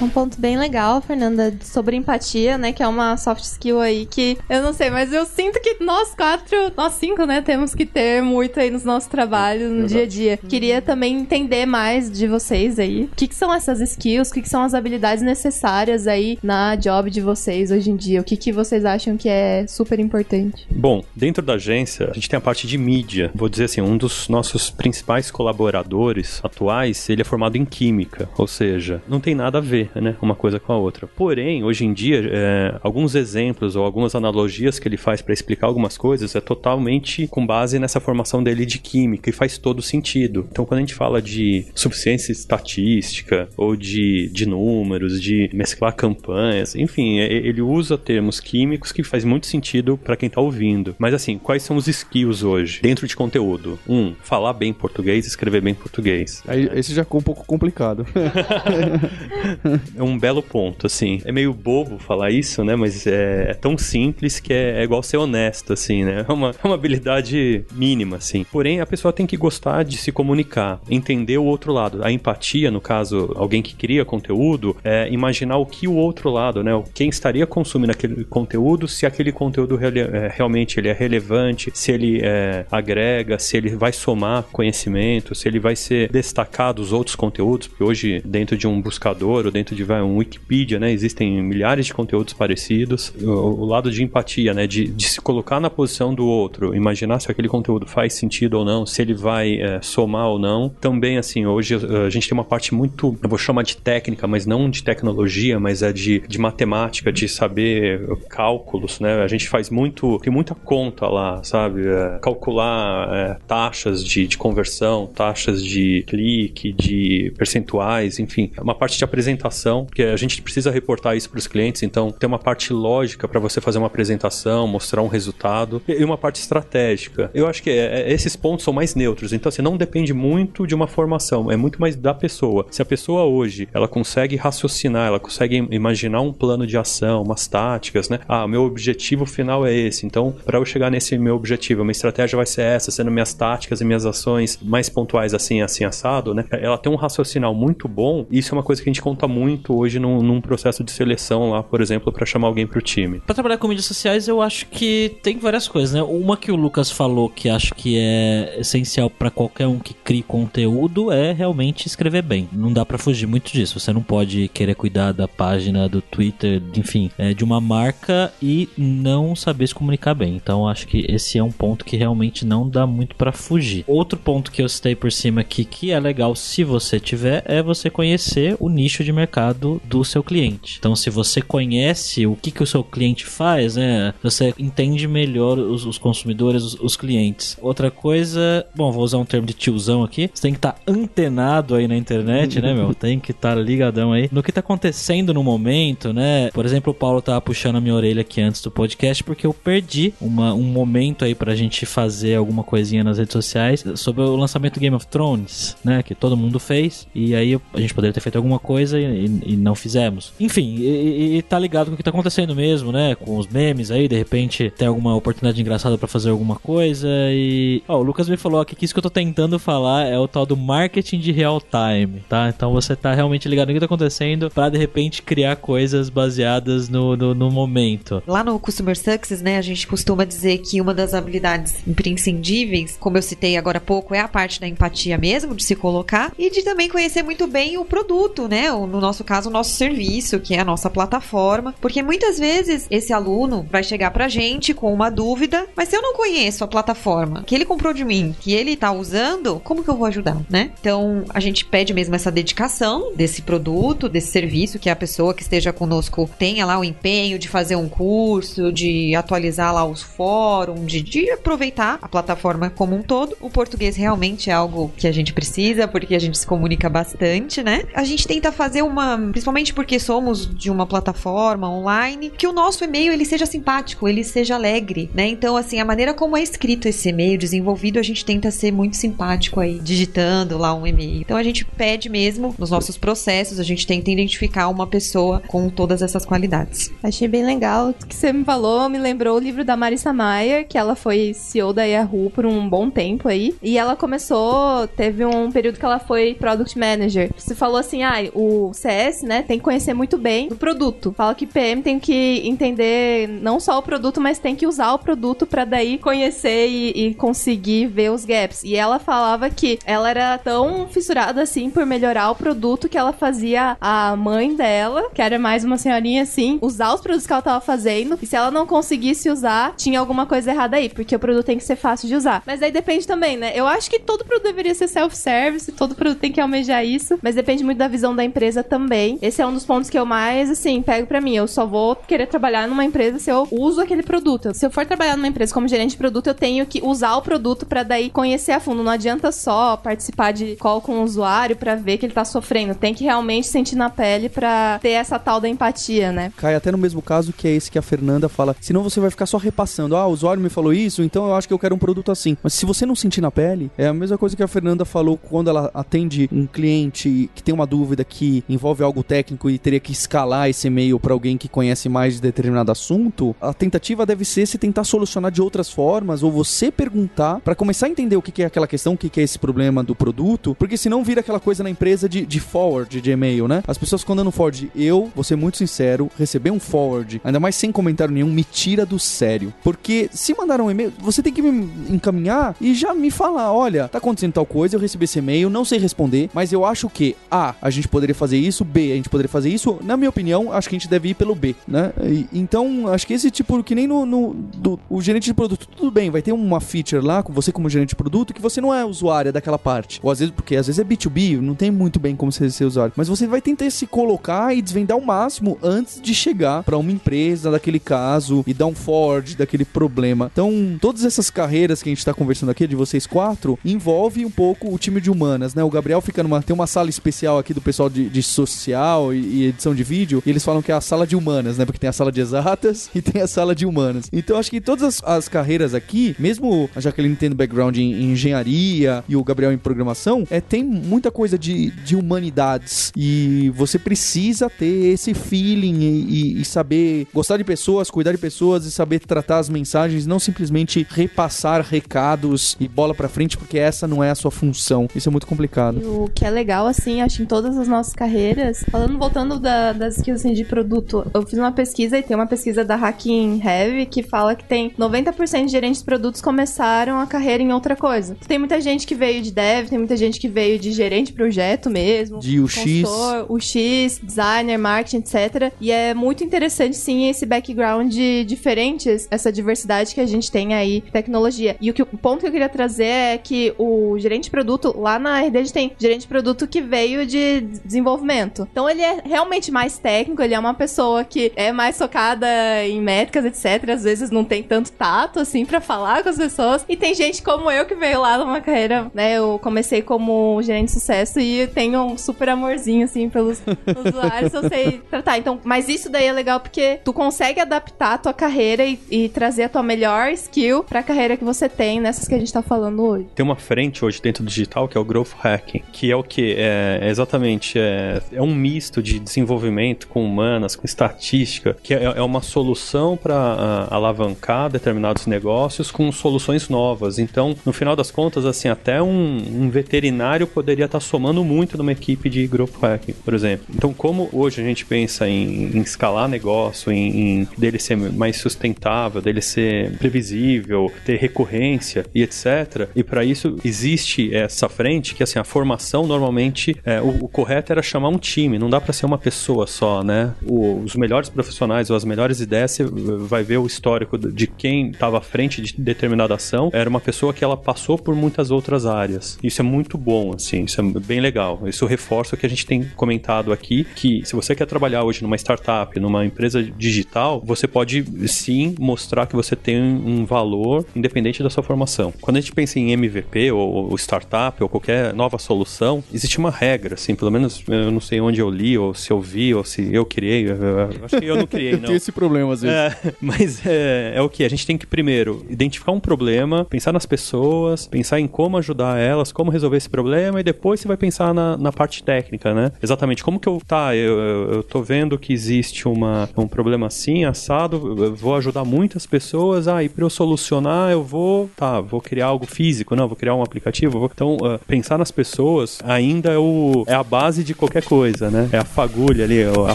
Um 0.00 0.08
ponto 0.08 0.38
bem 0.38 0.58
legal, 0.58 1.00
Fernanda, 1.00 1.54
sobre 1.62 1.96
empatia, 1.96 2.58
né? 2.58 2.72
Que 2.72 2.82
é 2.82 2.88
uma 2.88 3.16
soft 3.16 3.42
skill 3.42 3.80
aí 3.80 4.06
que 4.06 4.36
eu 4.48 4.62
não 4.62 4.72
sei, 4.72 4.90
mas 4.90 5.12
eu 5.12 5.24
sinto 5.24 5.60
que 5.60 5.82
nós 5.82 6.14
quatro, 6.14 6.56
nós 6.76 6.94
cinco, 6.94 7.24
né, 7.24 7.40
temos 7.40 7.74
que 7.74 7.86
ter 7.86 8.22
muito 8.22 8.60
aí 8.60 8.70
nos 8.70 8.84
nossos 8.84 9.08
trabalhos, 9.08 9.70
no 9.70 9.86
dia 9.86 10.02
a 10.02 10.06
dia. 10.06 10.36
Queria 10.36 10.82
também 10.82 11.16
entender 11.16 11.66
mais 11.66 12.10
de 12.10 12.26
vocês 12.26 12.78
aí. 12.78 13.04
O 13.04 13.16
que, 13.16 13.26
que 13.26 13.34
são 13.34 13.52
essas 13.52 13.80
skills? 13.80 14.30
O 14.30 14.34
que, 14.34 14.42
que 14.42 14.48
são 14.48 14.62
as 14.62 14.74
habilidades 14.74 15.22
necessárias 15.22 16.06
aí 16.06 16.38
na 16.42 16.76
job 16.76 17.10
de 17.10 17.20
vocês 17.20 17.70
hoje 17.70 17.90
em 17.90 17.96
dia? 17.96 18.20
O 18.20 18.24
que, 18.24 18.36
que 18.36 18.52
vocês 18.52 18.84
acham 18.84 19.16
que 19.16 19.28
é 19.28 19.66
super 19.66 19.98
importante? 19.98 20.66
Bom, 20.70 21.02
dentro 21.14 21.42
da 21.42 21.54
agência, 21.54 22.10
a 22.10 22.14
gente 22.14 22.28
tem 22.28 22.36
a 22.36 22.40
parte 22.40 22.66
de 22.66 22.76
mídia. 22.76 23.30
Vou 23.34 23.48
dizer 23.48 23.64
assim, 23.64 23.80
um 23.80 23.96
dos 23.96 24.28
nossos 24.28 24.70
principais 24.70 25.30
colaboradores 25.30 26.40
atuais, 26.42 27.08
ele 27.08 27.22
é 27.22 27.24
formado 27.24 27.56
em 27.56 27.64
química, 27.64 28.28
ou 28.36 28.46
seja, 28.46 29.02
não 29.08 29.20
tem 29.20 29.34
nada 29.34 29.58
a 29.58 29.60
ver, 29.60 29.85
né, 29.94 30.16
uma 30.20 30.34
coisa 30.34 30.58
com 30.58 30.72
a 30.72 30.76
outra. 30.78 31.06
Porém, 31.06 31.62
hoje 31.64 31.84
em 31.84 31.92
dia, 31.92 32.20
é, 32.30 32.78
alguns 32.82 33.14
exemplos 33.14 33.76
ou 33.76 33.84
algumas 33.84 34.14
analogias 34.14 34.78
que 34.78 34.88
ele 34.88 34.96
faz 34.96 35.20
para 35.22 35.32
explicar 35.34 35.66
algumas 35.66 35.96
coisas 35.96 36.34
é 36.34 36.40
totalmente 36.40 37.26
com 37.28 37.46
base 37.46 37.78
nessa 37.78 38.00
formação 38.00 38.42
dele 38.42 38.66
de 38.66 38.78
química 38.78 39.30
e 39.30 39.32
faz 39.32 39.58
todo 39.58 39.82
sentido. 39.82 40.46
Então, 40.50 40.64
quando 40.64 40.78
a 40.78 40.80
gente 40.80 40.94
fala 40.94 41.20
de 41.22 41.66
suficiência 41.74 42.32
estatística 42.32 43.48
ou 43.56 43.76
de, 43.76 44.28
de 44.32 44.46
números, 44.46 45.20
de 45.20 45.50
mesclar 45.52 45.94
campanhas, 45.94 46.74
enfim, 46.74 47.18
é- 47.18 47.32
ele 47.32 47.60
usa 47.62 47.96
termos 47.98 48.40
químicos 48.40 48.92
que 48.92 49.02
faz 49.02 49.24
muito 49.24 49.46
sentido 49.46 49.96
para 49.96 50.16
quem 50.16 50.28
tá 50.28 50.40
ouvindo. 50.40 50.94
Mas 50.98 51.14
assim, 51.14 51.38
quais 51.38 51.62
são 51.62 51.76
os 51.76 51.86
skills 51.88 52.42
hoje 52.42 52.80
dentro 52.82 53.06
de 53.06 53.16
conteúdo? 53.16 53.78
Um, 53.88 54.14
falar 54.22 54.52
bem 54.52 54.72
português, 54.72 55.26
escrever 55.26 55.60
bem 55.60 55.74
português. 55.74 56.42
Aí, 56.46 56.68
esse 56.74 56.94
já 56.94 57.04
ficou 57.04 57.20
um 57.20 57.24
pouco 57.24 57.44
complicado. 57.44 58.06
É 59.96 60.02
um 60.02 60.18
belo 60.18 60.42
ponto, 60.42 60.86
assim. 60.86 61.20
É 61.24 61.32
meio 61.32 61.52
bobo 61.52 61.98
falar 61.98 62.30
isso, 62.30 62.64
né? 62.64 62.76
Mas 62.76 63.06
é, 63.06 63.50
é 63.50 63.54
tão 63.54 63.76
simples 63.76 64.38
que 64.38 64.52
é, 64.52 64.80
é, 64.80 64.82
igual 64.84 65.02
ser 65.02 65.16
honesto, 65.16 65.72
assim, 65.72 66.04
né? 66.04 66.24
É 66.28 66.32
uma, 66.32 66.50
é 66.50 66.66
uma 66.66 66.74
habilidade 66.74 67.64
mínima, 67.72 68.16
assim. 68.16 68.44
Porém, 68.44 68.80
a 68.80 68.86
pessoa 68.86 69.12
tem 69.12 69.26
que 69.26 69.36
gostar 69.36 69.82
de 69.82 69.96
se 69.96 70.12
comunicar, 70.12 70.80
entender 70.88 71.38
o 71.38 71.44
outro 71.44 71.72
lado. 71.72 72.04
A 72.04 72.12
empatia, 72.12 72.70
no 72.70 72.80
caso, 72.80 73.32
alguém 73.36 73.62
que 73.62 73.74
cria 73.74 74.04
conteúdo, 74.04 74.76
é 74.84 75.08
imaginar 75.10 75.56
o 75.56 75.66
que 75.66 75.88
o 75.88 75.94
outro 75.94 76.30
lado, 76.30 76.62
né? 76.62 76.70
Quem 76.94 77.08
estaria 77.08 77.46
consumindo 77.46 77.92
aquele 77.92 78.24
conteúdo, 78.24 78.86
se 78.86 79.06
aquele 79.06 79.32
conteúdo 79.32 79.78
é, 79.82 80.32
realmente 80.34 80.78
ele 80.78 80.88
é 80.88 80.92
relevante, 80.92 81.70
se 81.74 81.92
ele 81.92 82.20
é, 82.22 82.64
agrega, 82.70 83.38
se 83.38 83.56
ele 83.56 83.70
vai 83.70 83.92
somar 83.92 84.44
conhecimento, 84.52 85.34
se 85.34 85.48
ele 85.48 85.58
vai 85.58 85.74
ser 85.74 86.10
destacado 86.10 86.76
dos 86.76 86.92
outros 86.92 87.16
conteúdos, 87.16 87.66
porque 87.66 87.82
hoje 87.82 88.22
dentro 88.24 88.56
de 88.56 88.66
um 88.66 88.80
buscador 88.80 89.46
ou 89.46 89.50
dentro 89.50 89.65
de 89.74 89.84
vai, 89.84 90.02
um 90.02 90.16
Wikipedia, 90.16 90.78
né, 90.78 90.92
existem 90.92 91.42
milhares 91.42 91.86
de 91.86 91.94
conteúdos 91.94 92.32
parecidos. 92.32 93.12
O, 93.20 93.30
o 93.30 93.64
lado 93.64 93.90
de 93.90 94.02
empatia, 94.02 94.52
né, 94.54 94.66
de, 94.66 94.88
de, 94.88 95.08
se 95.08 95.20
colocar 95.20 95.60
na 95.60 95.70
posição 95.70 96.14
do 96.14 96.26
outro, 96.26 96.74
imaginar 96.74 97.20
se 97.20 97.30
aquele 97.30 97.48
conteúdo 97.48 97.86
faz 97.86 98.14
sentido 98.14 98.54
ou 98.54 98.64
não, 98.64 98.86
se 98.86 99.02
ele 99.02 99.14
vai 99.14 99.60
é, 99.60 99.80
somar 99.82 100.28
ou 100.28 100.38
não. 100.38 100.68
Também, 100.80 101.18
assim, 101.18 101.46
hoje 101.46 101.74
a 101.74 102.10
gente 102.10 102.28
tem 102.28 102.36
uma 102.36 102.44
parte 102.44 102.74
muito, 102.74 103.16
eu 103.22 103.28
vou 103.28 103.38
chamar 103.38 103.62
de 103.62 103.76
técnica, 103.76 104.26
mas 104.26 104.46
não 104.46 104.68
de 104.68 104.82
tecnologia, 104.82 105.58
mas 105.58 105.82
é 105.82 105.92
de, 105.92 106.20
de 106.20 106.38
matemática, 106.38 107.12
de 107.12 107.28
saber 107.28 108.06
cálculos, 108.28 109.00
né? 109.00 109.22
A 109.22 109.28
gente 109.28 109.48
faz 109.48 109.70
muito, 109.70 110.18
tem 110.20 110.32
muita 110.32 110.54
conta 110.54 111.06
lá, 111.06 111.42
sabe? 111.42 111.86
É, 111.86 112.18
calcular 112.20 113.08
é, 113.14 113.36
taxas 113.46 114.04
de, 114.04 114.26
de 114.26 114.38
conversão, 114.38 115.06
taxas 115.06 115.64
de 115.64 116.04
clique, 116.06 116.72
de 116.72 117.32
percentuais, 117.36 118.18
enfim, 118.18 118.50
é 118.56 118.60
uma 118.60 118.74
parte 118.74 118.98
de 118.98 119.04
apresentação, 119.04 119.55
porque 119.84 120.02
a 120.02 120.16
gente 120.16 120.40
precisa 120.42 120.70
reportar 120.70 121.16
isso 121.16 121.30
para 121.30 121.38
os 121.38 121.46
clientes, 121.46 121.82
então 121.82 122.10
tem 122.10 122.26
uma 122.26 122.38
parte 122.38 122.72
lógica 122.72 123.26
para 123.26 123.40
você 123.40 123.60
fazer 123.60 123.78
uma 123.78 123.86
apresentação, 123.86 124.66
mostrar 124.66 125.02
um 125.02 125.08
resultado, 125.08 125.82
e 125.88 126.04
uma 126.04 126.18
parte 126.18 126.40
estratégica. 126.40 127.30
Eu 127.34 127.46
acho 127.46 127.62
que 127.62 127.70
é, 127.70 128.02
é, 128.02 128.12
esses 128.12 128.36
pontos 128.36 128.64
são 128.64 128.72
mais 128.72 128.94
neutros, 128.94 129.32
então 129.32 129.48
assim, 129.48 129.62
não 129.62 129.76
depende 129.76 130.12
muito 130.12 130.66
de 130.66 130.74
uma 130.74 130.86
formação, 130.86 131.50
é 131.50 131.56
muito 131.56 131.80
mais 131.80 131.96
da 131.96 132.14
pessoa. 132.14 132.66
Se 132.70 132.82
a 132.82 132.84
pessoa 132.84 133.24
hoje, 133.24 133.68
ela 133.72 133.88
consegue 133.88 134.36
raciocinar, 134.36 135.08
ela 135.08 135.20
consegue 135.20 135.56
imaginar 135.70 136.20
um 136.20 136.32
plano 136.32 136.66
de 136.66 136.76
ação, 136.76 137.22
umas 137.22 137.46
táticas, 137.46 138.08
né? 138.08 138.20
Ah, 138.28 138.46
meu 138.46 138.64
objetivo 138.64 139.26
final 139.26 139.66
é 139.66 139.74
esse, 139.74 140.06
então 140.06 140.34
para 140.44 140.58
eu 140.58 140.64
chegar 140.64 140.90
nesse 140.90 141.16
meu 141.18 141.34
objetivo, 141.34 141.82
minha 141.82 141.92
estratégia 141.92 142.36
vai 142.36 142.46
ser 142.46 142.62
essa, 142.62 142.90
sendo 142.90 143.10
minhas 143.10 143.32
táticas 143.34 143.80
e 143.80 143.84
minhas 143.84 144.06
ações 144.06 144.58
mais 144.62 144.88
pontuais 144.88 145.34
assim, 145.34 145.62
assim, 145.62 145.84
assado, 145.84 146.34
né? 146.34 146.44
Ela 146.50 146.78
tem 146.78 146.90
um 146.92 146.96
raciocinal 146.96 147.54
muito 147.54 147.88
bom, 147.88 148.26
e 148.30 148.38
isso 148.38 148.54
é 148.54 148.58
uma 148.58 148.62
coisa 148.62 148.82
que 148.82 148.88
a 148.88 148.92
gente 148.92 149.02
conta 149.02 149.26
muito 149.46 149.76
hoje 149.76 150.00
num, 150.00 150.20
num 150.20 150.40
processo 150.40 150.82
de 150.82 150.90
seleção 150.90 151.50
lá, 151.50 151.62
por 151.62 151.80
exemplo, 151.80 152.12
para 152.12 152.26
chamar 152.26 152.48
alguém 152.48 152.66
pro 152.66 152.82
time. 152.82 153.20
Para 153.20 153.34
trabalhar 153.34 153.58
com 153.58 153.68
mídias 153.68 153.86
sociais, 153.86 154.26
eu 154.26 154.42
acho 154.42 154.66
que 154.66 155.16
tem 155.22 155.38
várias 155.38 155.68
coisas, 155.68 155.94
né? 155.94 156.02
Uma 156.02 156.36
que 156.36 156.50
o 156.50 156.56
Lucas 156.56 156.90
falou 156.90 157.30
que 157.30 157.48
acho 157.48 157.72
que 157.74 157.96
é 157.96 158.56
essencial 158.58 159.08
para 159.08 159.30
qualquer 159.30 159.68
um 159.68 159.78
que 159.78 159.94
crie 159.94 160.22
conteúdo 160.22 161.12
é 161.12 161.32
realmente 161.32 161.86
escrever 161.86 162.22
bem. 162.22 162.48
Não 162.52 162.72
dá 162.72 162.84
para 162.84 162.98
fugir 162.98 163.26
muito 163.26 163.52
disso. 163.52 163.78
Você 163.78 163.92
não 163.92 164.02
pode 164.02 164.48
querer 164.48 164.74
cuidar 164.74 165.12
da 165.12 165.28
página 165.28 165.88
do 165.88 166.02
Twitter, 166.02 166.60
enfim, 166.76 167.10
é, 167.16 167.32
de 167.32 167.44
uma 167.44 167.60
marca 167.60 168.32
e 168.42 168.68
não 168.76 169.36
saber 169.36 169.68
se 169.68 169.74
comunicar 169.74 170.14
bem. 170.14 170.34
Então 170.34 170.68
acho 170.68 170.88
que 170.88 171.06
esse 171.08 171.38
é 171.38 171.44
um 171.44 171.52
ponto 171.52 171.84
que 171.84 171.96
realmente 171.96 172.44
não 172.44 172.68
dá 172.68 172.84
muito 172.84 173.14
para 173.14 173.30
fugir. 173.30 173.84
Outro 173.86 174.18
ponto 174.18 174.50
que 174.50 174.60
eu 174.60 174.68
citei 174.68 174.96
por 174.96 175.12
cima 175.12 175.42
aqui 175.42 175.64
que 175.64 175.92
é 175.92 176.00
legal 176.00 176.34
se 176.34 176.64
você 176.64 176.98
tiver 176.98 177.44
é 177.46 177.62
você 177.62 177.88
conhecer 177.88 178.56
o 178.58 178.68
nicho 178.68 179.04
de 179.04 179.12
mercado 179.12 179.35
do 179.84 180.04
seu 180.04 180.22
cliente. 180.22 180.76
Então, 180.78 180.96
se 180.96 181.10
você 181.10 181.42
conhece 181.42 182.26
o 182.26 182.36
que, 182.36 182.50
que 182.50 182.62
o 182.62 182.66
seu 182.66 182.82
cliente 182.82 183.24
faz, 183.24 183.76
né, 183.76 184.14
você 184.22 184.54
entende 184.58 185.06
melhor 185.06 185.58
os, 185.58 185.84
os 185.84 185.98
consumidores, 185.98 186.62
os, 186.62 186.74
os, 186.74 186.96
clientes. 186.96 187.58
Outra 187.60 187.90
coisa, 187.90 188.64
bom, 188.74 188.90
vou 188.90 189.04
usar 189.04 189.18
um 189.18 189.24
termo 189.24 189.46
de 189.46 189.52
tiozão 189.52 190.02
aqui, 190.02 190.30
você 190.32 190.42
tem 190.42 190.52
que 190.52 190.58
estar 190.58 190.72
tá 190.72 190.80
antenado 190.86 191.74
aí 191.74 191.86
na 191.86 191.96
internet, 191.96 192.60
né, 192.60 192.72
meu? 192.72 192.94
Tem 192.96 193.20
que 193.20 193.30
estar 193.30 193.54
tá 193.54 193.60
ligadão 193.60 194.12
aí 194.12 194.28
no 194.32 194.42
que 194.42 194.50
tá 194.50 194.60
acontecendo 194.60 195.34
no 195.34 195.42
momento, 195.42 196.12
né? 196.12 196.50
Por 196.52 196.64
exemplo, 196.64 196.92
o 196.92 196.94
Paulo 196.94 197.20
tava 197.20 197.40
puxando 197.40 197.76
a 197.76 197.80
minha 197.80 197.94
orelha 197.94 198.22
aqui 198.22 198.40
antes 198.40 198.62
do 198.62 198.70
podcast 198.70 199.22
porque 199.22 199.46
eu 199.46 199.52
perdi 199.52 200.14
uma, 200.20 200.54
um 200.54 200.62
momento 200.62 201.24
aí 201.24 201.34
pra 201.34 201.54
gente 201.54 201.84
fazer 201.84 202.36
alguma 202.36 202.64
coisinha 202.64 203.04
nas 203.04 203.18
redes 203.18 203.32
sociais 203.32 203.84
sobre 203.96 204.22
o 204.22 204.36
lançamento 204.36 204.74
do 204.74 204.80
Game 204.80 204.96
of 204.96 205.06
Thrones, 205.06 205.76
né? 205.84 206.02
Que 206.02 206.14
todo 206.14 206.36
mundo 206.36 206.58
fez. 206.58 207.06
E 207.14 207.34
aí 207.34 207.58
a 207.74 207.80
gente 207.80 207.94
poderia 207.94 208.14
ter 208.14 208.20
feito 208.20 208.36
alguma 208.36 208.58
coisa 208.58 208.98
e, 208.98 209.25
e 209.44 209.56
não 209.56 209.74
fizemos. 209.74 210.32
Enfim, 210.38 210.76
e, 210.76 211.36
e, 211.36 211.42
tá 211.42 211.58
ligado 211.58 211.88
com 211.88 211.94
o 211.94 211.96
que 211.96 212.02
tá 212.02 212.10
acontecendo 212.10 212.54
mesmo, 212.54 212.92
né? 212.92 213.14
Com 213.14 213.38
os 213.38 213.46
memes 213.46 213.90
aí, 213.90 214.08
de 214.08 214.16
repente 214.16 214.72
tem 214.76 214.88
alguma 214.88 215.14
oportunidade 215.14 215.60
engraçada 215.60 215.98
para 215.98 216.08
fazer 216.08 216.30
alguma 216.30 216.56
coisa. 216.56 217.08
E. 217.30 217.82
Ó, 217.88 217.98
o 217.98 218.02
Lucas 218.02 218.28
me 218.28 218.36
falou 218.36 218.60
aqui 218.60 218.74
que 218.74 218.84
isso 218.84 218.94
que 218.94 218.98
eu 218.98 219.02
tô 219.02 219.10
tentando 219.10 219.58
falar 219.58 220.06
é 220.06 220.18
o 220.18 220.28
tal 220.28 220.46
do 220.46 220.56
marketing 220.56 221.18
de 221.18 221.32
real 221.32 221.60
time, 221.60 222.22
tá? 222.28 222.48
Então 222.48 222.72
você 222.72 222.94
tá 222.94 223.14
realmente 223.14 223.48
ligado 223.48 223.68
no 223.68 223.74
que 223.74 223.80
tá 223.80 223.86
acontecendo 223.86 224.50
para 224.50 224.68
de 224.68 224.78
repente 224.78 225.22
criar 225.22 225.56
coisas 225.56 226.08
baseadas 226.08 226.88
no, 226.88 227.16
no, 227.16 227.34
no 227.34 227.50
momento. 227.50 228.22
Lá 228.26 228.42
no 228.42 228.58
Customer 228.58 228.96
Success, 228.96 229.42
né, 229.42 229.58
a 229.58 229.62
gente 229.62 229.86
costuma 229.86 230.24
dizer 230.24 230.58
que 230.58 230.80
uma 230.80 230.94
das 230.94 231.14
habilidades 231.14 231.76
imprescindíveis, 231.86 232.96
como 232.98 233.18
eu 233.18 233.22
citei 233.22 233.56
agora 233.56 233.78
há 233.78 233.80
pouco, 233.80 234.14
é 234.14 234.20
a 234.20 234.28
parte 234.28 234.60
da 234.60 234.68
empatia 234.68 235.18
mesmo, 235.18 235.54
de 235.54 235.64
se 235.64 235.74
colocar 235.74 236.32
e 236.38 236.50
de 236.50 236.62
também 236.62 236.88
conhecer 236.88 237.22
muito 237.22 237.46
bem 237.46 237.78
o 237.78 237.84
produto, 237.84 238.48
né? 238.48 238.72
Ou, 238.72 238.86
no 238.86 239.00
nosso 239.06 239.24
caso, 239.24 239.48
o 239.48 239.52
nosso 239.52 239.70
serviço, 239.70 240.40
que 240.40 240.54
é 240.54 240.60
a 240.60 240.64
nossa 240.64 240.90
plataforma. 240.90 241.74
Porque 241.80 242.02
muitas 242.02 242.38
vezes 242.38 242.86
esse 242.90 243.12
aluno 243.12 243.66
vai 243.70 243.82
chegar 243.82 244.10
pra 244.10 244.28
gente 244.28 244.74
com 244.74 244.92
uma 244.92 245.10
dúvida, 245.10 245.66
mas 245.76 245.88
se 245.88 245.96
eu 245.96 246.02
não 246.02 246.14
conheço 246.14 246.64
a 246.64 246.68
plataforma 246.68 247.42
que 247.46 247.54
ele 247.54 247.64
comprou 247.64 247.92
de 247.92 248.04
mim, 248.04 248.34
que 248.40 248.52
ele 248.52 248.76
tá 248.76 248.90
usando, 248.92 249.60
como 249.62 249.84
que 249.84 249.88
eu 249.88 249.96
vou 249.96 250.06
ajudar, 250.06 250.38
né? 250.50 250.72
Então, 250.80 251.24
a 251.28 251.40
gente 251.40 251.64
pede 251.64 251.94
mesmo 251.94 252.14
essa 252.14 252.30
dedicação 252.30 253.12
desse 253.14 253.42
produto, 253.42 254.08
desse 254.08 254.28
serviço, 254.28 254.78
que 254.78 254.90
a 254.90 254.96
pessoa 254.96 255.32
que 255.32 255.42
esteja 255.42 255.72
conosco 255.72 256.28
tenha 256.38 256.66
lá 256.66 256.78
o 256.78 256.84
empenho 256.84 257.38
de 257.38 257.48
fazer 257.48 257.76
um 257.76 257.88
curso, 257.88 258.72
de 258.72 259.14
atualizar 259.14 259.72
lá 259.72 259.84
os 259.84 260.02
fóruns, 260.02 260.90
de, 260.90 261.02
de 261.02 261.30
aproveitar 261.30 261.98
a 262.02 262.08
plataforma 262.08 262.70
como 262.70 262.96
um 262.96 263.02
todo. 263.02 263.36
O 263.40 263.50
português 263.50 263.94
realmente 263.96 264.50
é 264.50 264.52
algo 264.52 264.90
que 264.96 265.06
a 265.06 265.12
gente 265.12 265.32
precisa, 265.32 265.86
porque 265.86 266.14
a 266.14 266.18
gente 266.18 266.36
se 266.38 266.46
comunica 266.46 266.88
bastante, 266.88 267.62
né? 267.62 267.84
A 267.94 268.04
gente 268.04 268.26
tenta 268.26 268.50
fazer 268.50 268.82
principalmente 269.32 269.72
porque 269.74 269.98
somos 269.98 270.46
de 270.46 270.70
uma 270.70 270.86
plataforma 270.86 271.70
online, 271.70 272.30
que 272.30 272.46
o 272.46 272.52
nosso 272.52 272.84
e-mail 272.84 273.12
ele 273.12 273.24
seja 273.24 273.46
simpático, 273.46 274.08
ele 274.08 274.24
seja 274.24 274.54
alegre, 274.54 275.10
né? 275.14 275.26
Então, 275.28 275.56
assim, 275.56 275.80
a 275.80 275.84
maneira 275.84 276.14
como 276.14 276.36
é 276.36 276.42
escrito 276.42 276.86
esse 276.86 277.08
e-mail, 277.08 277.38
desenvolvido, 277.38 277.98
a 277.98 278.02
gente 278.02 278.24
tenta 278.24 278.50
ser 278.50 278.72
muito 278.72 278.96
simpático 278.96 279.60
aí, 279.60 279.78
digitando 279.78 280.58
lá 280.58 280.74
um 280.74 280.86
e-mail. 280.86 281.20
Então, 281.20 281.36
a 281.36 281.42
gente 281.42 281.64
pede 281.64 282.08
mesmo 282.08 282.54
nos 282.58 282.70
nossos 282.70 282.96
processos, 282.96 283.58
a 283.58 283.62
gente 283.62 283.86
tenta 283.86 284.10
identificar 284.10 284.68
uma 284.68 284.86
pessoa 284.86 285.42
com 285.46 285.68
todas 285.68 286.02
essas 286.02 286.24
qualidades. 286.24 286.90
Achei 287.02 287.28
bem 287.28 287.44
legal 287.44 287.90
o 287.90 287.94
que 287.94 288.14
você 288.14 288.32
me 288.32 288.44
falou, 288.44 288.88
me 288.88 288.98
lembrou 288.98 289.36
o 289.36 289.40
livro 289.40 289.64
da 289.64 289.76
Marissa 289.76 290.12
Mayer, 290.12 290.66
que 290.66 290.78
ela 290.78 290.94
foi 290.94 291.32
CEO 291.34 291.72
da 291.72 291.84
Yahoo 291.84 292.30
por 292.30 292.46
um 292.46 292.68
bom 292.68 292.90
tempo 292.90 293.28
aí, 293.28 293.54
e 293.62 293.78
ela 293.78 293.96
começou, 293.96 294.86
teve 294.88 295.24
um 295.24 295.50
período 295.50 295.78
que 295.78 295.84
ela 295.84 295.98
foi 295.98 296.34
Product 296.34 296.78
Manager. 296.78 297.30
Você 297.36 297.54
falou 297.54 297.76
assim, 297.76 298.02
ah, 298.02 298.16
o 298.34 298.72
CS, 298.86 299.22
né, 299.22 299.42
tem 299.42 299.58
que 299.58 299.64
conhecer 299.64 299.94
muito 299.94 300.16
bem 300.16 300.48
do 300.48 300.54
produto. 300.54 301.12
Fala 301.16 301.34
que 301.34 301.44
PM 301.44 301.82
tem 301.82 301.98
que 301.98 302.42
entender 302.44 303.28
não 303.28 303.58
só 303.58 303.78
o 303.78 303.82
produto, 303.82 304.20
mas 304.20 304.38
tem 304.38 304.54
que 304.54 304.66
usar 304.66 304.92
o 304.92 304.98
produto 304.98 305.44
para 305.44 305.64
daí 305.64 305.98
conhecer 305.98 306.68
e, 306.68 307.08
e, 307.08 307.14
conseguir 307.14 307.86
ver 307.86 308.12
os 308.12 308.24
gaps. 308.24 308.62
E 308.62 308.76
ela 308.76 309.00
falava 309.00 309.50
que 309.50 309.78
ela 309.84 310.08
era 310.08 310.38
tão 310.38 310.86
fissurada 310.88 311.42
assim 311.42 311.68
por 311.68 311.84
melhorar 311.84 312.30
o 312.30 312.36
produto 312.36 312.88
que 312.88 312.96
ela 312.96 313.12
fazia 313.12 313.76
a 313.80 314.14
mãe 314.14 314.54
dela, 314.54 315.10
que 315.12 315.20
era 315.20 315.38
mais 315.38 315.64
uma 315.64 315.78
senhorinha 315.78 316.22
assim, 316.22 316.58
usar 316.62 316.94
os 316.94 317.00
produtos 317.00 317.26
que 317.26 317.32
ela 317.32 317.42
tava 317.42 317.60
fazendo. 317.60 318.16
E 318.22 318.26
se 318.26 318.36
ela 318.36 318.52
não 318.52 318.66
conseguisse 318.66 319.28
usar, 319.28 319.74
tinha 319.76 319.98
alguma 319.98 320.26
coisa 320.26 320.52
errada 320.52 320.76
aí, 320.76 320.88
porque 320.88 321.16
o 321.16 321.18
produto 321.18 321.46
tem 321.46 321.58
que 321.58 321.64
ser 321.64 321.76
fácil 321.76 322.08
de 322.08 322.14
usar. 322.14 322.42
Mas 322.46 322.62
aí 322.62 322.70
depende 322.70 323.06
também, 323.06 323.36
né? 323.36 323.52
Eu 323.54 323.66
acho 323.66 323.90
que 323.90 323.98
todo 323.98 324.24
produto 324.24 324.44
deveria 324.44 324.74
ser 324.74 324.86
self-service, 324.86 325.72
todo 325.72 325.94
produto 325.94 326.20
tem 326.20 326.30
que 326.30 326.40
almejar 326.40 326.84
isso, 326.84 327.18
mas 327.20 327.34
depende 327.34 327.64
muito 327.64 327.78
da 327.78 327.88
visão 327.88 328.14
da 328.14 328.24
empresa 328.24 328.62
também. 328.62 328.75
Esse 329.22 329.42
é 329.42 329.46
um 329.46 329.52
dos 329.52 329.64
pontos 329.64 329.90
que 329.90 329.98
eu 329.98 330.04
mais, 330.04 330.50
assim, 330.50 330.82
pego 330.82 331.06
para 331.06 331.20
mim. 331.20 331.34
Eu 331.34 331.48
só 331.48 331.66
vou 331.66 331.96
querer 331.96 332.26
trabalhar 332.26 332.68
numa 332.68 332.84
empresa 332.84 333.18
se 333.18 333.30
eu 333.30 333.46
uso 333.50 333.80
aquele 333.80 334.02
produto. 334.02 334.52
Se 334.54 334.66
eu 334.66 334.70
for 334.70 334.84
trabalhar 334.84 335.16
numa 335.16 335.28
empresa 335.28 335.52
como 335.52 335.68
gerente 335.68 335.90
de 335.90 335.96
produto, 335.96 336.26
eu 336.28 336.34
tenho 336.34 336.66
que 336.66 336.80
usar 336.82 337.16
o 337.16 337.22
produto 337.22 337.66
para 337.66 337.82
daí 337.82 338.10
conhecer 338.10 338.52
a 338.52 338.60
fundo. 338.60 338.82
Não 338.82 338.92
adianta 338.92 339.32
só 339.32 339.76
participar 339.76 340.32
de 340.32 340.56
call 340.56 340.80
com 340.80 341.00
o 341.00 341.02
usuário 341.02 341.56
para 341.56 341.74
ver 341.74 341.98
que 341.98 342.06
ele 342.06 342.12
tá 342.12 342.24
sofrendo. 342.24 342.74
Tem 342.74 342.94
que 342.94 343.04
realmente 343.04 343.46
sentir 343.46 343.76
na 343.76 343.88
pele 343.88 344.28
para 344.28 344.78
ter 344.80 344.90
essa 344.90 345.18
tal 345.18 345.40
da 345.40 345.48
empatia, 345.48 346.12
né? 346.12 346.32
Cai 346.36 346.54
até 346.54 346.70
no 346.70 346.78
mesmo 346.78 347.00
caso 347.00 347.32
que 347.32 347.48
é 347.48 347.52
esse 347.52 347.70
que 347.70 347.78
a 347.78 347.82
Fernanda 347.82 348.28
fala. 348.28 348.56
Senão 348.60 348.82
você 348.82 349.00
vai 349.00 349.10
ficar 349.10 349.26
só 349.26 349.36
repassando. 349.36 349.96
Ah, 349.96 350.06
o 350.06 350.12
usuário 350.12 350.42
me 350.42 350.48
falou 350.48 350.72
isso, 350.72 351.02
então 351.02 351.26
eu 351.26 351.34
acho 351.34 351.48
que 351.48 351.54
eu 351.54 351.58
quero 351.58 351.74
um 351.74 351.78
produto 351.78 352.10
assim. 352.10 352.36
Mas 352.42 352.54
se 352.54 352.66
você 352.66 352.84
não 352.84 352.94
sentir 352.94 353.20
na 353.20 353.30
pele, 353.30 353.70
é 353.78 353.86
a 353.86 353.94
mesma 353.94 354.18
coisa 354.18 354.36
que 354.36 354.42
a 354.42 354.48
Fernanda 354.48 354.84
falou 354.84 355.16
quando 355.16 355.48
ela 355.48 355.70
atende 355.72 356.28
um 356.32 356.46
cliente 356.46 357.30
que 357.34 357.42
tem 357.42 357.54
uma 357.54 357.66
dúvida 357.66 358.04
que 358.04 358.44
envolve 358.48 358.65
envolve 358.66 358.82
algo 358.82 359.02
técnico 359.04 359.48
e 359.48 359.58
teria 359.58 359.78
que 359.78 359.92
escalar 359.92 360.50
esse 360.50 360.66
e-mail 360.66 360.98
para 360.98 361.12
alguém 361.12 361.38
que 361.38 361.48
conhece 361.48 361.88
mais 361.88 362.14
de 362.14 362.20
determinado 362.20 362.72
assunto, 362.72 363.36
a 363.40 363.54
tentativa 363.54 364.04
deve 364.04 364.24
ser 364.24 364.44
se 364.44 364.58
tentar 364.58 364.82
solucionar 364.82 365.30
de 365.30 365.40
outras 365.40 365.70
formas 365.70 366.24
ou 366.24 366.32
você 366.32 366.72
perguntar 366.72 367.40
para 367.40 367.54
começar 367.54 367.86
a 367.86 367.88
entender 367.88 368.16
o 368.16 368.22
que 368.22 368.42
é 368.42 368.46
aquela 368.46 368.66
questão, 368.66 368.94
o 368.94 368.98
que 368.98 369.20
é 369.20 369.22
esse 369.22 369.38
problema 369.38 369.84
do 369.84 369.94
produto, 369.94 370.56
porque 370.58 370.76
senão 370.76 371.04
vira 371.04 371.20
aquela 371.20 371.38
coisa 371.38 371.62
na 371.62 371.70
empresa 371.70 372.08
de, 372.08 372.26
de 372.26 372.40
forward 372.40 373.00
de 373.00 373.10
e-mail, 373.10 373.46
né? 373.46 373.62
As 373.68 373.78
pessoas 373.78 374.00
ficam 374.00 374.16
dando 374.16 374.32
forward. 374.32 374.70
Eu, 374.74 375.12
vou 375.14 375.22
ser 375.22 375.36
muito 375.36 375.58
sincero, 375.58 376.10
receber 376.18 376.50
um 376.50 376.58
forward, 376.58 377.20
ainda 377.22 377.38
mais 377.38 377.54
sem 377.54 377.70
comentário 377.70 378.12
nenhum, 378.12 378.32
me 378.32 378.42
tira 378.42 378.84
do 378.84 378.98
sério. 378.98 379.54
Porque 379.62 380.10
se 380.12 380.34
mandar 380.34 380.60
um 380.60 380.70
e-mail, 380.70 380.92
você 380.98 381.22
tem 381.22 381.32
que 381.32 381.40
me 381.42 381.94
encaminhar 381.94 382.56
e 382.60 382.74
já 382.74 382.92
me 382.92 383.12
falar: 383.12 383.52
olha, 383.52 383.86
tá 383.88 383.98
acontecendo 383.98 384.32
tal 384.32 384.46
coisa, 384.46 384.74
eu 384.74 384.80
recebi 384.80 385.04
esse 385.04 385.20
e-mail, 385.20 385.48
não 385.48 385.64
sei 385.64 385.78
responder, 385.78 386.28
mas 386.34 386.52
eu 386.52 386.64
acho 386.64 386.88
que 386.88 387.14
A, 387.30 387.54
a 387.62 387.70
gente 387.70 387.86
poderia 387.86 388.14
fazer 388.14 388.38
isso, 388.38 388.55
B, 388.64 388.92
a 388.92 388.96
gente 388.96 389.08
poderia 389.08 389.28
fazer 389.28 389.50
isso. 389.50 389.78
Na 389.82 389.96
minha 389.96 390.10
opinião, 390.10 390.52
acho 390.52 390.68
que 390.68 390.76
a 390.76 390.78
gente 390.78 390.88
deve 390.88 391.10
ir 391.10 391.14
pelo 391.14 391.34
B, 391.34 391.54
né? 391.66 391.92
E, 392.02 392.26
então, 392.32 392.88
acho 392.88 393.06
que 393.06 393.14
esse 393.14 393.30
tipo, 393.30 393.62
que 393.62 393.74
nem 393.74 393.86
no, 393.86 394.06
no 394.06 394.34
do, 394.34 394.78
o 394.88 395.00
gerente 395.00 395.24
de 395.24 395.34
produto, 395.34 395.66
tudo 395.68 395.90
bem, 395.90 396.10
vai 396.10 396.22
ter 396.22 396.32
uma 396.32 396.60
feature 396.60 397.04
lá, 397.04 397.22
com 397.22 397.32
você 397.32 397.52
como 397.52 397.68
gerente 397.68 397.90
de 397.90 397.96
produto, 397.96 398.34
que 398.34 398.42
você 398.42 398.60
não 398.60 398.72
é 398.72 398.84
usuário 398.84 399.32
daquela 399.32 399.58
parte. 399.58 400.00
Ou 400.02 400.10
às 400.10 400.18
vezes, 400.18 400.34
porque 400.34 400.56
às 400.56 400.66
vezes 400.66 400.78
é 400.78 400.84
B2B, 400.84 401.40
não 401.40 401.54
tem 401.54 401.70
muito 401.70 401.98
bem 401.98 402.16
como 402.16 402.32
você 402.32 402.50
ser 402.50 402.64
usuário. 402.64 402.92
Mas 402.96 403.08
você 403.08 403.26
vai 403.26 403.40
tentar 403.40 403.70
se 403.70 403.86
colocar 403.86 404.54
e 404.54 404.62
desvendar 404.62 404.96
o 404.96 405.04
máximo 405.04 405.58
antes 405.62 406.00
de 406.00 406.14
chegar 406.14 406.62
para 406.62 406.76
uma 406.76 406.92
empresa 406.92 407.50
daquele 407.50 407.78
caso 407.78 408.44
e 408.46 408.54
dar 408.54 408.66
um 408.66 408.74
forward 408.74 409.36
daquele 409.36 409.64
problema. 409.64 410.30
Então, 410.32 410.76
todas 410.80 411.04
essas 411.04 411.30
carreiras 411.30 411.82
que 411.82 411.88
a 411.88 411.92
gente 411.94 412.04
tá 412.04 412.14
conversando 412.14 412.50
aqui, 412.50 412.66
de 412.66 412.76
vocês 412.76 413.06
quatro, 413.06 413.58
envolve 413.64 414.24
um 414.24 414.30
pouco 414.30 414.72
o 414.72 414.78
time 414.78 415.00
de 415.00 415.10
humanas, 415.10 415.54
né? 415.54 415.62
O 415.62 415.70
Gabriel 415.70 416.00
fica 416.00 416.22
numa. 416.22 416.42
Tem 416.42 416.54
uma 416.54 416.66
sala 416.66 416.88
especial 416.88 417.38
aqui 417.38 417.52
do 417.52 417.60
pessoal 417.60 417.88
de, 417.88 418.08
de 418.08 418.22
social 418.46 419.12
e, 419.12 419.18
e, 419.18 419.44
edição 419.46 419.74
de 419.74 419.82
vídeo, 419.82 420.22
e 420.24 420.30
eles 420.30 420.44
falam 420.44 420.62
que 420.62 420.72
é 420.72 420.74
a 420.74 420.80
sala 420.80 421.06
de 421.06 421.16
humanas, 421.16 421.58
né? 421.58 421.64
Porque 421.64 421.78
tem 421.78 421.88
a 421.88 421.92
sala 421.92 422.12
de 422.12 422.20
exatas 422.20 422.90
e 422.94 423.02
tem 423.02 423.22
a 423.22 423.26
sala 423.26 423.54
de 423.54 423.66
humanas. 423.66 424.08
Então, 424.12 424.38
acho 424.38 424.50
que 424.50 424.60
todas 424.60 424.82
as, 424.82 425.02
as 425.04 425.28
carreiras 425.28 425.74
aqui, 425.74 426.14
mesmo 426.18 426.68
a 426.74 426.80
Jaqueline 426.80 427.16
tendo 427.16 427.34
background 427.34 427.76
em, 427.76 427.92
em, 427.92 428.12
engenharia 428.12 429.04
e 429.08 429.16
o 429.16 429.24
Gabriel 429.24 429.52
em 429.52 429.58
programação, 429.58 430.26
é, 430.30 430.40
tem 430.40 430.64
muita 430.64 431.10
coisa 431.10 431.38
de, 431.38 431.70
de 431.70 431.96
humanidades. 431.96 432.92
E 432.96 433.50
você 433.54 433.78
precisa 433.78 434.48
ter 434.48 434.92
esse 434.92 435.14
feeling 435.14 435.80
e, 435.80 436.36
e, 436.36 436.40
e 436.40 436.44
saber 436.44 437.06
gostar 437.12 437.36
de 437.36 437.44
pessoas, 437.44 437.90
cuidar 437.90 438.12
de 438.12 438.18
pessoas 438.18 438.64
e 438.64 438.70
saber 438.70 439.00
tratar 439.00 439.38
as 439.38 439.48
mensagens, 439.48 440.06
não 440.06 440.18
simplesmente 440.18 440.86
repassar 440.88 441.62
recados 441.62 442.56
e 442.60 442.68
bola 442.68 442.94
pra 442.94 443.08
frente, 443.08 443.36
porque 443.36 443.58
essa 443.58 443.86
não 443.86 444.02
é 444.02 444.10
a 444.10 444.14
sua 444.14 444.30
função. 444.30 444.88
Isso 444.94 445.08
é 445.08 445.12
muito 445.12 445.26
complicado. 445.26 445.80
E 445.80 445.84
o 445.84 446.10
que 446.14 446.24
é 446.24 446.30
legal, 446.30 446.66
assim, 446.66 447.00
acho 447.00 447.22
em 447.22 447.26
todas 447.26 447.56
as 447.56 447.68
nossas 447.68 447.92
carreiras, 447.92 448.35
falando, 448.70 448.98
voltando 448.98 449.38
da, 449.38 449.72
das 449.72 449.96
skills 449.98 450.20
assim, 450.20 450.32
de 450.32 450.44
produto, 450.44 451.06
eu 451.12 451.22
fiz 451.26 451.38
uma 451.38 451.52
pesquisa 451.52 451.98
e 451.98 452.02
tem 452.02 452.16
uma 452.16 452.26
pesquisa 452.26 452.64
da 452.64 452.76
Hacking 452.76 453.40
Heavy 453.44 453.86
que 453.86 454.02
fala 454.02 454.34
que 454.34 454.44
tem 454.44 454.70
90% 454.70 455.46
de 455.46 455.52
gerentes 455.52 455.80
de 455.80 455.84
produtos 455.84 456.20
começaram 456.20 456.98
a 456.98 457.06
carreira 457.06 457.42
em 457.42 457.52
outra 457.52 457.76
coisa. 457.76 458.16
Tem 458.26 458.38
muita 458.38 458.60
gente 458.60 458.86
que 458.86 458.94
veio 458.94 459.22
de 459.22 459.32
dev, 459.32 459.68
tem 459.68 459.78
muita 459.78 459.96
gente 459.96 460.18
que 460.20 460.28
veio 460.28 460.58
de 460.58 460.72
gerente 460.72 461.06
de 461.06 461.12
projeto 461.12 461.70
mesmo. 461.70 462.18
De 462.18 462.40
UX. 462.40 462.56
Consultor, 462.56 463.26
UX, 463.28 464.00
designer, 464.02 464.58
marketing, 464.58 464.98
etc. 464.98 465.52
E 465.60 465.70
é 465.70 465.94
muito 465.94 466.24
interessante, 466.24 466.76
sim, 466.76 467.08
esse 467.08 467.24
background 467.24 467.94
diferente, 468.26 468.88
essa 469.10 469.32
diversidade 469.32 469.94
que 469.94 470.00
a 470.00 470.06
gente 470.06 470.30
tem 470.30 470.54
aí 470.54 470.82
tecnologia. 470.92 471.56
E 471.60 471.70
o, 471.70 471.74
que, 471.74 471.82
o 471.82 471.86
ponto 471.86 472.20
que 472.20 472.26
eu 472.26 472.32
queria 472.32 472.48
trazer 472.48 472.84
é 472.84 473.18
que 473.18 473.54
o 473.58 473.96
gerente 473.98 474.24
de 474.24 474.30
produto, 474.30 474.74
lá 474.78 474.98
na 474.98 475.20
RD 475.20 475.38
a 475.38 475.42
gente 475.42 475.52
tem 475.52 475.72
gerente 475.78 476.02
de 476.02 476.08
produto 476.08 476.46
que 476.46 476.60
veio 476.60 477.06
de 477.06 477.40
desenvolvimento. 477.64 478.15
Então 478.50 478.68
ele 478.68 478.82
é 478.82 479.02
realmente 479.04 479.50
mais 479.50 479.78
técnico, 479.78 480.22
ele 480.22 480.34
é 480.34 480.38
uma 480.38 480.54
pessoa 480.54 481.04
que 481.04 481.32
é 481.36 481.52
mais 481.52 481.76
focada 481.78 482.26
em 482.64 482.80
métricas, 482.80 483.24
etc. 483.24 483.70
Às 483.70 483.84
vezes 483.84 484.10
não 484.10 484.24
tem 484.24 484.42
tanto 484.42 484.72
tato, 484.72 485.20
assim, 485.20 485.44
para 485.44 485.60
falar 485.60 486.02
com 486.02 486.08
as 486.08 486.16
pessoas. 486.16 486.64
E 486.68 486.76
tem 486.76 486.94
gente 486.94 487.22
como 487.22 487.50
eu 487.50 487.66
que 487.66 487.74
veio 487.74 488.00
lá 488.00 488.18
numa 488.18 488.40
carreira, 488.40 488.90
né? 488.94 489.14
Eu 489.14 489.38
comecei 489.42 489.82
como 489.82 490.40
gerente 490.42 490.66
de 490.66 490.72
sucesso 490.72 491.20
e 491.20 491.46
tenho 491.48 491.80
um 491.82 491.98
super 491.98 492.28
amorzinho, 492.28 492.84
assim, 492.84 493.08
pelos 493.08 493.42
usuários, 493.84 494.32
eu 494.32 494.48
sei 494.48 494.80
tratar. 494.90 495.18
Então, 495.18 495.40
mas 495.44 495.68
isso 495.68 495.90
daí 495.90 496.06
é 496.06 496.12
legal 496.12 496.40
porque 496.40 496.80
tu 496.84 496.92
consegue 496.92 497.40
adaptar 497.40 497.94
a 497.94 497.98
tua 497.98 498.14
carreira 498.14 498.64
e, 498.64 498.78
e 498.90 499.08
trazer 499.08 499.44
a 499.44 499.48
tua 499.48 499.62
melhor 499.62 500.10
skill 500.12 500.64
pra 500.64 500.82
carreira 500.82 501.16
que 501.16 501.24
você 501.24 501.48
tem 501.48 501.80
nessas 501.80 502.08
que 502.08 502.14
a 502.14 502.18
gente 502.18 502.32
tá 502.32 502.42
falando 502.42 502.82
hoje. 502.82 503.06
Tem 503.14 503.24
uma 503.24 503.36
frente 503.36 503.84
hoje 503.84 504.00
dentro 504.00 504.22
do 504.22 504.28
digital 504.28 504.68
que 504.68 504.76
é 504.76 504.80
o 504.80 504.84
Growth 504.84 505.12
Hacking, 505.22 505.62
que 505.72 505.90
é 505.90 505.96
o 505.96 506.02
que? 506.02 506.34
É, 506.38 506.80
é 506.82 506.88
exatamente, 506.88 507.58
é, 507.58 508.00
é, 508.12 508.20
um 508.20 508.34
misto 508.34 508.82
de 508.82 508.98
desenvolvimento 508.98 509.88
com 509.88 510.04
humanas, 510.04 510.56
com 510.56 510.64
estatística, 510.64 511.56
que 511.62 511.74
é, 511.74 511.82
é 511.84 512.02
uma 512.02 512.22
solução 512.22 512.96
para 512.96 513.68
alavancar 513.70 514.50
determinados 514.50 515.06
negócios 515.06 515.70
com 515.70 515.90
soluções 515.92 516.48
novas. 516.48 516.98
Então, 516.98 517.36
no 517.44 517.52
final 517.52 517.76
das 517.76 517.90
contas, 517.90 518.24
assim, 518.24 518.48
até 518.48 518.82
um, 518.82 519.16
um 519.42 519.50
veterinário 519.50 520.26
poderia 520.26 520.66
estar 520.66 520.78
tá 520.78 520.84
somando 520.84 521.24
muito 521.24 521.56
numa 521.56 521.72
equipe 521.72 522.08
de 522.08 522.26
Growth 522.26 522.62
Hacking, 522.62 522.94
por 523.04 523.14
exemplo. 523.14 523.46
Então, 523.54 523.72
como 523.72 524.08
hoje 524.12 524.40
a 524.40 524.44
gente 524.44 524.64
pensa 524.64 525.08
em, 525.08 525.56
em 525.56 525.60
escalar 525.60 526.08
negócio, 526.08 526.72
em, 526.72 527.20
em 527.20 527.28
dele 527.36 527.58
ser 527.58 527.76
mais 527.76 528.16
sustentável, 528.16 529.00
dele 529.00 529.20
ser 529.20 529.76
previsível, 529.78 530.72
ter 530.84 530.96
recorrência 530.96 531.84
e 531.94 532.02
etc. 532.02 532.68
E 532.74 532.82
para 532.82 533.04
isso 533.04 533.38
existe 533.44 534.14
essa 534.14 534.48
frente 534.48 534.94
que 534.94 535.02
assim 535.02 535.18
a 535.18 535.24
formação 535.24 535.86
normalmente 535.86 536.56
é, 536.64 536.80
o, 536.80 537.04
o, 537.04 537.08
correto 537.08 537.52
era 537.52 537.62
chamar 537.62 537.88
um 537.88 537.95
time, 537.98 538.38
não 538.38 538.50
dá 538.50 538.60
para 538.60 538.72
ser 538.72 538.86
uma 538.86 538.98
pessoa 538.98 539.46
só, 539.46 539.82
né? 539.82 540.14
O, 540.24 540.60
os 540.60 540.74
melhores 540.74 541.08
profissionais 541.08 541.70
ou 541.70 541.76
as 541.76 541.84
melhores 541.84 542.20
ideias 542.20 542.56
você 542.56 542.64
vai 542.64 543.22
ver 543.22 543.38
o 543.38 543.46
histórico 543.46 543.98
de 543.98 544.26
quem 544.26 544.70
estava 544.70 544.98
à 544.98 545.00
frente 545.00 545.42
de 545.42 545.54
determinada 545.58 546.14
ação 546.14 546.50
era 546.52 546.68
uma 546.68 546.80
pessoa 546.80 547.12
que 547.12 547.24
ela 547.24 547.36
passou 547.36 547.78
por 547.78 547.94
muitas 547.94 548.30
outras 548.30 548.66
áreas. 548.66 549.18
Isso 549.22 549.40
é 549.40 549.44
muito 549.44 549.76
bom, 549.76 550.12
assim, 550.14 550.44
isso 550.44 550.60
é 550.60 550.64
bem 550.80 551.00
legal. 551.00 551.42
Isso 551.46 551.66
reforça 551.66 552.14
o 552.14 552.18
que 552.18 552.26
a 552.26 552.28
gente 552.28 552.46
tem 552.46 552.64
comentado 552.76 553.32
aqui, 553.32 553.64
que 553.74 554.02
se 554.04 554.14
você 554.14 554.34
quer 554.34 554.46
trabalhar 554.46 554.84
hoje 554.84 555.02
numa 555.02 555.16
startup, 555.16 555.78
numa 555.78 556.04
empresa 556.04 556.42
digital, 556.42 557.22
você 557.24 557.46
pode 557.46 557.84
sim 558.08 558.54
mostrar 558.58 559.06
que 559.06 559.16
você 559.16 559.36
tem 559.36 559.60
um 559.60 560.04
valor 560.04 560.64
independente 560.74 561.22
da 561.22 561.30
sua 561.30 561.42
formação. 561.42 561.92
Quando 562.00 562.16
a 562.16 562.20
gente 562.20 562.32
pensa 562.32 562.58
em 562.58 562.72
MVP 562.72 563.30
ou, 563.32 563.70
ou 563.70 563.76
startup 563.76 564.42
ou 564.42 564.48
qualquer 564.48 564.92
nova 564.94 565.18
solução, 565.18 565.82
existe 565.92 566.18
uma 566.18 566.30
regra, 566.30 566.74
assim, 566.74 566.94
pelo 566.94 567.10
menos 567.10 567.42
eu 567.48 567.70
não 567.70 567.80
sei 567.86 568.00
onde 568.00 568.20
eu 568.20 568.28
li 568.28 568.58
ou 568.58 568.74
se 568.74 568.90
eu 568.90 569.00
vi 569.00 569.34
ou 569.34 569.44
se 569.44 569.72
eu 569.72 569.84
criei. 569.84 570.28
Eu, 570.28 570.36
eu, 570.36 570.84
acho 570.84 570.98
que 570.98 571.06
eu 571.06 571.16
não 571.16 571.26
criei, 571.26 571.52
não. 571.56 571.68
Tem 571.68 571.76
esse 571.76 571.92
problema 571.92 572.32
às 572.32 572.42
vezes. 572.42 572.56
É, 572.56 572.92
mas 573.00 573.46
é, 573.46 573.92
é 573.94 574.02
o 574.02 574.08
que? 574.08 574.24
A 574.24 574.28
gente 574.28 574.46
tem 574.46 574.58
que 574.58 574.66
primeiro 574.66 575.24
identificar 575.30 575.72
um 575.72 575.80
problema, 575.80 576.44
pensar 576.44 576.72
nas 576.72 576.86
pessoas, 576.86 577.66
pensar 577.66 578.00
em 578.00 578.06
como 578.06 578.36
ajudar 578.38 578.78
elas, 578.78 579.12
como 579.12 579.30
resolver 579.30 579.56
esse 579.56 579.70
problema 579.70 580.20
e 580.20 580.22
depois 580.24 580.60
você 580.60 580.68
vai 580.68 580.76
pensar 580.76 581.14
na, 581.14 581.36
na 581.36 581.52
parte 581.52 581.82
técnica, 581.82 582.34
né? 582.34 582.52
Exatamente. 582.62 583.04
Como 583.04 583.20
que 583.20 583.28
eu. 583.28 583.40
Tá, 583.46 583.76
eu, 583.76 583.98
eu, 583.98 584.32
eu 584.32 584.42
tô 584.42 584.62
vendo 584.62 584.98
que 584.98 585.12
existe 585.12 585.68
uma, 585.68 586.08
um 586.16 586.26
problema 586.26 586.66
assim, 586.66 587.04
assado, 587.04 587.94
vou 587.94 588.16
ajudar 588.16 588.44
muitas 588.44 588.86
pessoas. 588.86 589.46
Ah, 589.46 589.62
e 589.62 589.68
pra 589.68 589.84
eu 589.84 589.90
solucionar, 589.90 590.72
eu 590.72 590.82
vou. 590.82 591.30
Tá, 591.36 591.60
vou 591.60 591.80
criar 591.80 592.06
algo 592.06 592.26
físico, 592.26 592.74
não, 592.74 592.88
vou 592.88 592.96
criar 592.96 593.14
um 593.14 593.22
aplicativo. 593.22 593.78
Vou, 593.78 593.90
então, 593.92 594.16
uh, 594.16 594.38
pensar 594.46 594.78
nas 594.78 594.90
pessoas 594.90 595.58
ainda 595.64 596.12
é, 596.12 596.18
o, 596.18 596.64
é 596.66 596.74
a 596.74 596.82
base 596.82 597.22
de 597.22 597.34
qualquer 597.34 597.64
coisa, 597.64 597.75
né? 598.10 598.28
É 598.32 598.38
a 598.38 598.44
fagulha 598.44 599.04
ali, 599.04 599.22
a 599.22 599.54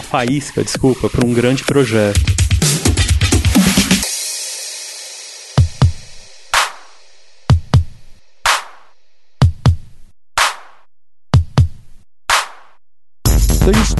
faísca, 0.00 0.62
desculpa, 0.62 1.08
para 1.08 1.26
um 1.26 1.32
grande 1.32 1.64
projeto. 1.64 2.41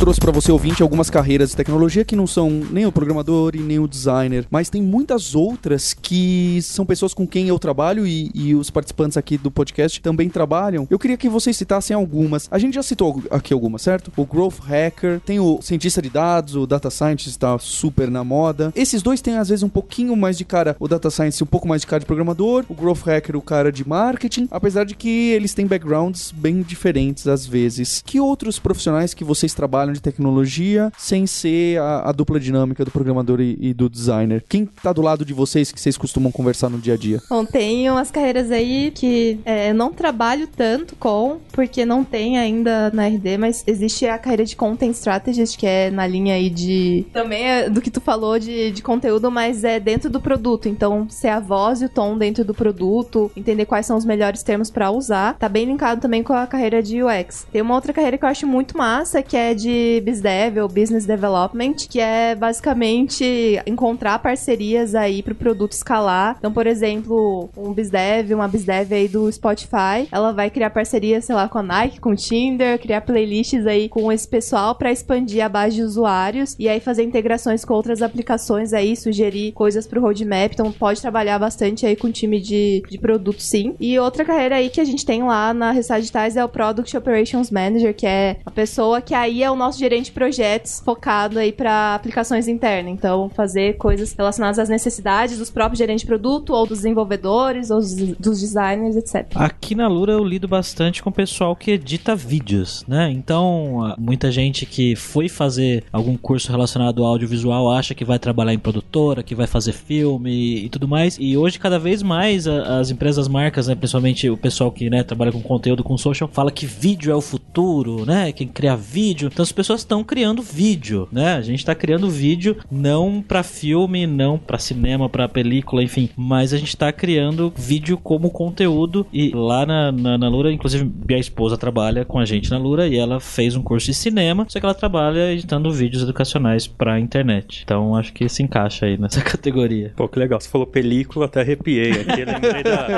Trouxe 0.02 0.18
para 0.18 0.32
você 0.32 0.50
ouvinte 0.50 0.82
algumas 0.82 1.08
carreiras 1.08 1.50
de 1.50 1.56
tecnologia 1.56 2.04
que 2.04 2.16
não 2.16 2.26
são 2.26 2.50
nem 2.50 2.84
o 2.84 2.90
programador 2.90 3.54
e 3.54 3.60
nem 3.60 3.78
o 3.78 3.86
designer, 3.86 4.44
mas 4.50 4.68
tem 4.68 4.82
muitas 4.82 5.36
outras 5.36 5.94
que 5.94 6.58
são 6.60 6.84
pessoas 6.84 7.14
com 7.14 7.24
quem 7.24 7.46
eu 7.46 7.56
trabalho 7.56 8.04
e, 8.04 8.28
e 8.34 8.52
os 8.52 8.68
participantes 8.68 9.16
aqui 9.16 9.38
do 9.38 9.48
podcast 9.48 10.00
também 10.00 10.28
trabalham. 10.28 10.88
Eu 10.90 10.98
queria 10.98 11.16
que 11.16 11.28
vocês 11.28 11.56
citassem 11.56 11.94
algumas. 11.94 12.48
A 12.50 12.58
gente 12.58 12.74
já 12.74 12.82
citou 12.82 13.22
aqui 13.30 13.54
algumas, 13.54 13.80
certo? 13.82 14.10
O 14.16 14.26
Growth 14.26 14.58
Hacker, 14.58 15.20
tem 15.20 15.38
o 15.38 15.62
cientista 15.62 16.02
de 16.02 16.10
dados, 16.10 16.56
o 16.56 16.66
Data 16.66 16.90
Scientist 16.90 17.28
está 17.28 17.56
super 17.60 18.10
na 18.10 18.24
moda. 18.24 18.72
Esses 18.74 19.02
dois 19.02 19.20
têm 19.20 19.38
às 19.38 19.50
vezes 19.50 19.62
um 19.62 19.68
pouquinho 19.68 20.16
mais 20.16 20.36
de 20.36 20.44
cara, 20.44 20.74
o 20.80 20.88
Data 20.88 21.10
Science 21.10 21.44
um 21.44 21.46
pouco 21.46 21.68
mais 21.68 21.82
de 21.82 21.86
cara 21.86 22.00
de 22.00 22.06
programador, 22.06 22.64
o 22.68 22.74
Growth 22.74 23.06
Hacker 23.06 23.36
o 23.36 23.40
cara 23.40 23.70
de 23.70 23.88
marketing, 23.88 24.48
apesar 24.50 24.82
de 24.82 24.96
que 24.96 25.30
eles 25.30 25.54
têm 25.54 25.64
backgrounds 25.64 26.32
bem 26.36 26.60
diferentes 26.60 27.28
às 27.28 27.46
vezes. 27.46 28.02
Que 28.04 28.18
outros 28.18 28.58
profissionais 28.58 29.14
que 29.14 29.22
vocês 29.22 29.54
trabalham 29.54 29.91
trabalham 29.91 29.91
de 29.92 30.00
tecnologia 30.00 30.90
sem 30.98 31.26
ser 31.26 31.78
a, 31.80 32.10
a 32.10 32.12
dupla 32.12 32.38
dinâmica 32.38 32.84
do 32.84 32.90
programador 32.90 33.40
e, 33.40 33.56
e, 33.60 33.74
do 33.74 33.88
designer. 33.88 34.44
Quem 34.48 34.66
tá 34.66 34.92
do 34.92 35.02
lado 35.02 35.24
de 35.24 35.32
vocês 35.32 35.70
que 35.70 35.80
vocês 35.80 35.96
costumam 35.96 36.32
conversar 36.32 36.68
no 36.68 36.78
dia 36.78 36.94
a 36.94 36.96
dia? 36.96 37.20
Bom, 37.28 37.44
tem 37.44 37.90
umas 37.90 38.10
carreiras 38.10 38.50
aí 38.50 38.90
que 38.90 39.38
é, 39.44 39.70
eu 39.70 39.74
não 39.74 39.92
trabalho 39.92 40.46
tanto 40.46 40.96
com, 40.96 41.38
porque 41.52 41.84
não 41.84 42.04
tem 42.04 42.38
ainda 42.38 42.90
na 42.92 43.06
RD, 43.06 43.38
mas 43.38 43.64
existe 43.66 44.06
a 44.06 44.18
carreira 44.18 44.44
de 44.44 44.56
Content 44.56 44.92
Strategist, 44.94 45.58
que 45.58 45.66
é 45.66 45.90
na 45.90 46.06
linha 46.06 46.34
aí 46.34 46.50
de. 46.50 47.06
Também 47.12 47.44
é 47.44 47.70
do 47.70 47.80
que 47.80 47.90
tu 47.90 48.00
falou 48.00 48.38
de, 48.38 48.70
de 48.70 48.82
conteúdo, 48.82 49.30
mas 49.30 49.64
é 49.64 49.78
dentro 49.78 50.10
do 50.10 50.20
produto. 50.20 50.68
Então, 50.68 51.08
ser 51.08 51.28
a 51.28 51.40
voz 51.40 51.82
e 51.82 51.86
o 51.86 51.88
tom 51.88 52.16
dentro 52.16 52.44
do 52.44 52.54
produto, 52.54 53.30
entender 53.36 53.66
quais 53.66 53.86
são 53.86 53.96
os 53.96 54.04
melhores 54.04 54.42
termos 54.42 54.70
para 54.70 54.90
usar. 54.90 55.36
Tá 55.38 55.48
bem 55.48 55.66
linkado 55.66 56.00
também 56.00 56.22
com 56.22 56.32
a 56.32 56.46
carreira 56.46 56.82
de 56.82 57.02
UX. 57.02 57.46
Tem 57.52 57.62
uma 57.62 57.74
outra 57.74 57.92
carreira 57.92 58.18
que 58.18 58.24
eu 58.24 58.28
acho 58.28 58.46
muito 58.46 58.76
massa, 58.76 59.22
que 59.22 59.36
é 59.36 59.54
de 59.54 59.81
BizDev 60.04 60.60
ou 60.60 60.68
Business 60.68 61.06
Development, 61.06 61.74
que 61.88 62.00
é 62.00 62.34
basicamente 62.34 63.60
encontrar 63.66 64.18
parcerias 64.18 64.94
aí 64.94 65.22
pro 65.22 65.34
produto 65.34 65.72
escalar. 65.72 66.36
Então, 66.38 66.52
por 66.52 66.66
exemplo, 66.66 67.48
um 67.56 67.72
BizDev, 67.72 68.34
uma 68.34 68.48
BizDev 68.48 68.94
aí 68.94 69.08
do 69.08 69.30
Spotify, 69.30 70.08
ela 70.10 70.32
vai 70.32 70.50
criar 70.50 70.70
parcerias, 70.70 71.24
sei 71.24 71.34
lá, 71.34 71.48
com 71.48 71.58
a 71.58 71.62
Nike, 71.62 72.00
com 72.00 72.10
o 72.10 72.16
Tinder, 72.16 72.78
criar 72.78 73.00
playlists 73.02 73.66
aí 73.66 73.88
com 73.88 74.10
esse 74.12 74.26
pessoal 74.26 74.74
para 74.74 74.92
expandir 74.92 75.44
a 75.44 75.48
base 75.48 75.76
de 75.76 75.82
usuários 75.82 76.56
e 76.58 76.68
aí 76.68 76.80
fazer 76.80 77.02
integrações 77.02 77.64
com 77.64 77.74
outras 77.74 78.02
aplicações 78.02 78.72
aí, 78.72 78.96
sugerir 78.96 79.52
coisas 79.52 79.86
pro 79.86 80.00
roadmap. 80.00 80.52
Então, 80.52 80.72
pode 80.72 81.00
trabalhar 81.00 81.38
bastante 81.38 81.86
aí 81.86 81.96
com 81.96 82.08
o 82.08 82.12
time 82.12 82.40
de, 82.40 82.82
de 82.88 82.98
produto, 82.98 83.40
sim. 83.40 83.74
E 83.80 83.98
outra 83.98 84.24
carreira 84.24 84.56
aí 84.56 84.70
que 84.70 84.80
a 84.80 84.84
gente 84.84 85.04
tem 85.04 85.22
lá 85.22 85.52
na 85.52 85.70
Ressagitais 85.70 86.36
é 86.36 86.44
o 86.44 86.48
Product 86.48 86.96
Operations 86.96 87.50
Manager, 87.50 87.94
que 87.94 88.06
é 88.06 88.38
a 88.44 88.50
pessoa 88.50 89.00
que 89.00 89.14
aí 89.14 89.42
é 89.42 89.50
o 89.50 89.56
nosso 89.62 89.78
gerente 89.78 90.06
de 90.06 90.12
projetos 90.12 90.82
focado 90.84 91.38
aí 91.38 91.52
para 91.52 91.94
aplicações 91.94 92.48
internas. 92.48 92.92
Então, 92.92 93.30
fazer 93.30 93.76
coisas 93.76 94.12
relacionadas 94.12 94.58
às 94.58 94.68
necessidades 94.68 95.38
dos 95.38 95.50
próprios 95.50 95.78
gerentes 95.78 96.02
de 96.02 96.06
produto, 96.06 96.52
ou 96.52 96.66
dos 96.66 96.78
desenvolvedores, 96.78 97.70
ou 97.70 97.78
dos 97.80 98.40
designers, 98.40 98.96
etc. 98.96 99.26
Aqui 99.34 99.74
na 99.74 99.88
Lura 99.88 100.12
eu 100.12 100.24
lido 100.24 100.48
bastante 100.48 101.02
com 101.02 101.10
o 101.10 101.12
pessoal 101.12 101.54
que 101.54 101.72
edita 101.72 102.14
vídeos, 102.14 102.84
né? 102.86 103.10
Então, 103.10 103.94
muita 103.98 104.30
gente 104.30 104.66
que 104.66 104.96
foi 104.96 105.28
fazer 105.28 105.84
algum 105.92 106.16
curso 106.16 106.50
relacionado 106.50 107.04
ao 107.04 107.10
audiovisual 107.12 107.70
acha 107.70 107.94
que 107.94 108.04
vai 108.04 108.18
trabalhar 108.18 108.52
em 108.52 108.58
produtora, 108.58 109.22
que 109.22 109.34
vai 109.34 109.46
fazer 109.46 109.72
filme 109.72 110.64
e 110.64 110.68
tudo 110.68 110.88
mais. 110.88 111.16
E 111.20 111.36
hoje, 111.36 111.58
cada 111.58 111.78
vez 111.78 112.02
mais, 112.02 112.46
as 112.46 112.90
empresas, 112.90 113.28
marcas, 113.28 113.68
né, 113.68 113.74
principalmente 113.74 114.28
o 114.28 114.36
pessoal 114.36 114.70
que 114.70 114.90
né, 114.90 115.02
trabalha 115.02 115.32
com 115.32 115.40
conteúdo, 115.40 115.84
com 115.84 115.96
social, 115.96 116.28
fala 116.32 116.50
que 116.50 116.66
vídeo 116.66 117.12
é 117.12 117.14
o 117.14 117.20
futuro, 117.20 118.04
né? 118.04 118.32
Quem 118.32 118.48
cria 118.48 118.76
vídeo. 118.76 119.30
Então, 119.32 119.44
as 119.52 119.54
pessoas 119.54 119.80
estão 119.82 120.02
criando 120.02 120.40
vídeo, 120.40 121.06
né? 121.12 121.34
A 121.34 121.42
gente 121.42 121.58
está 121.58 121.74
criando 121.74 122.08
vídeo 122.08 122.56
não 122.70 123.22
para 123.22 123.42
filme, 123.42 124.06
não 124.06 124.38
para 124.38 124.58
cinema, 124.58 125.10
para 125.10 125.28
película, 125.28 125.82
enfim. 125.82 126.08
Mas 126.16 126.54
a 126.54 126.56
gente 126.56 126.70
está 126.70 126.90
criando 126.90 127.52
vídeo 127.54 127.98
como 127.98 128.30
conteúdo. 128.30 129.06
E 129.12 129.30
lá 129.34 129.66
na, 129.66 129.92
na, 129.92 130.16
na, 130.16 130.28
Lura, 130.28 130.50
inclusive, 130.50 130.90
minha 131.06 131.20
esposa 131.20 131.58
trabalha 131.58 132.02
com 132.02 132.18
a 132.18 132.24
gente 132.24 132.50
na 132.50 132.56
Lura 132.56 132.88
e 132.88 132.96
ela 132.96 133.20
fez 133.20 133.54
um 133.54 133.62
curso 133.62 133.86
de 133.88 133.94
cinema, 133.94 134.46
só 134.48 134.58
que 134.58 134.64
ela 134.64 134.74
trabalha 134.74 135.30
editando 135.30 135.70
vídeos 135.70 136.02
educacionais 136.02 136.66
pra 136.66 136.98
internet. 136.98 137.60
Então 137.62 137.94
acho 137.94 138.10
que 138.14 138.26
se 138.30 138.42
encaixa 138.42 138.86
aí 138.86 138.96
nessa 138.96 139.20
categoria. 139.22 139.92
Pô, 139.94 140.08
que 140.08 140.18
legal. 140.18 140.40
Você 140.40 140.48
falou 140.48 140.66
película, 140.66 141.26
até 141.26 141.42
arrepiei 141.42 141.90
aqui. 141.90 142.24
Lembrei 142.24 142.62
da. 142.62 142.88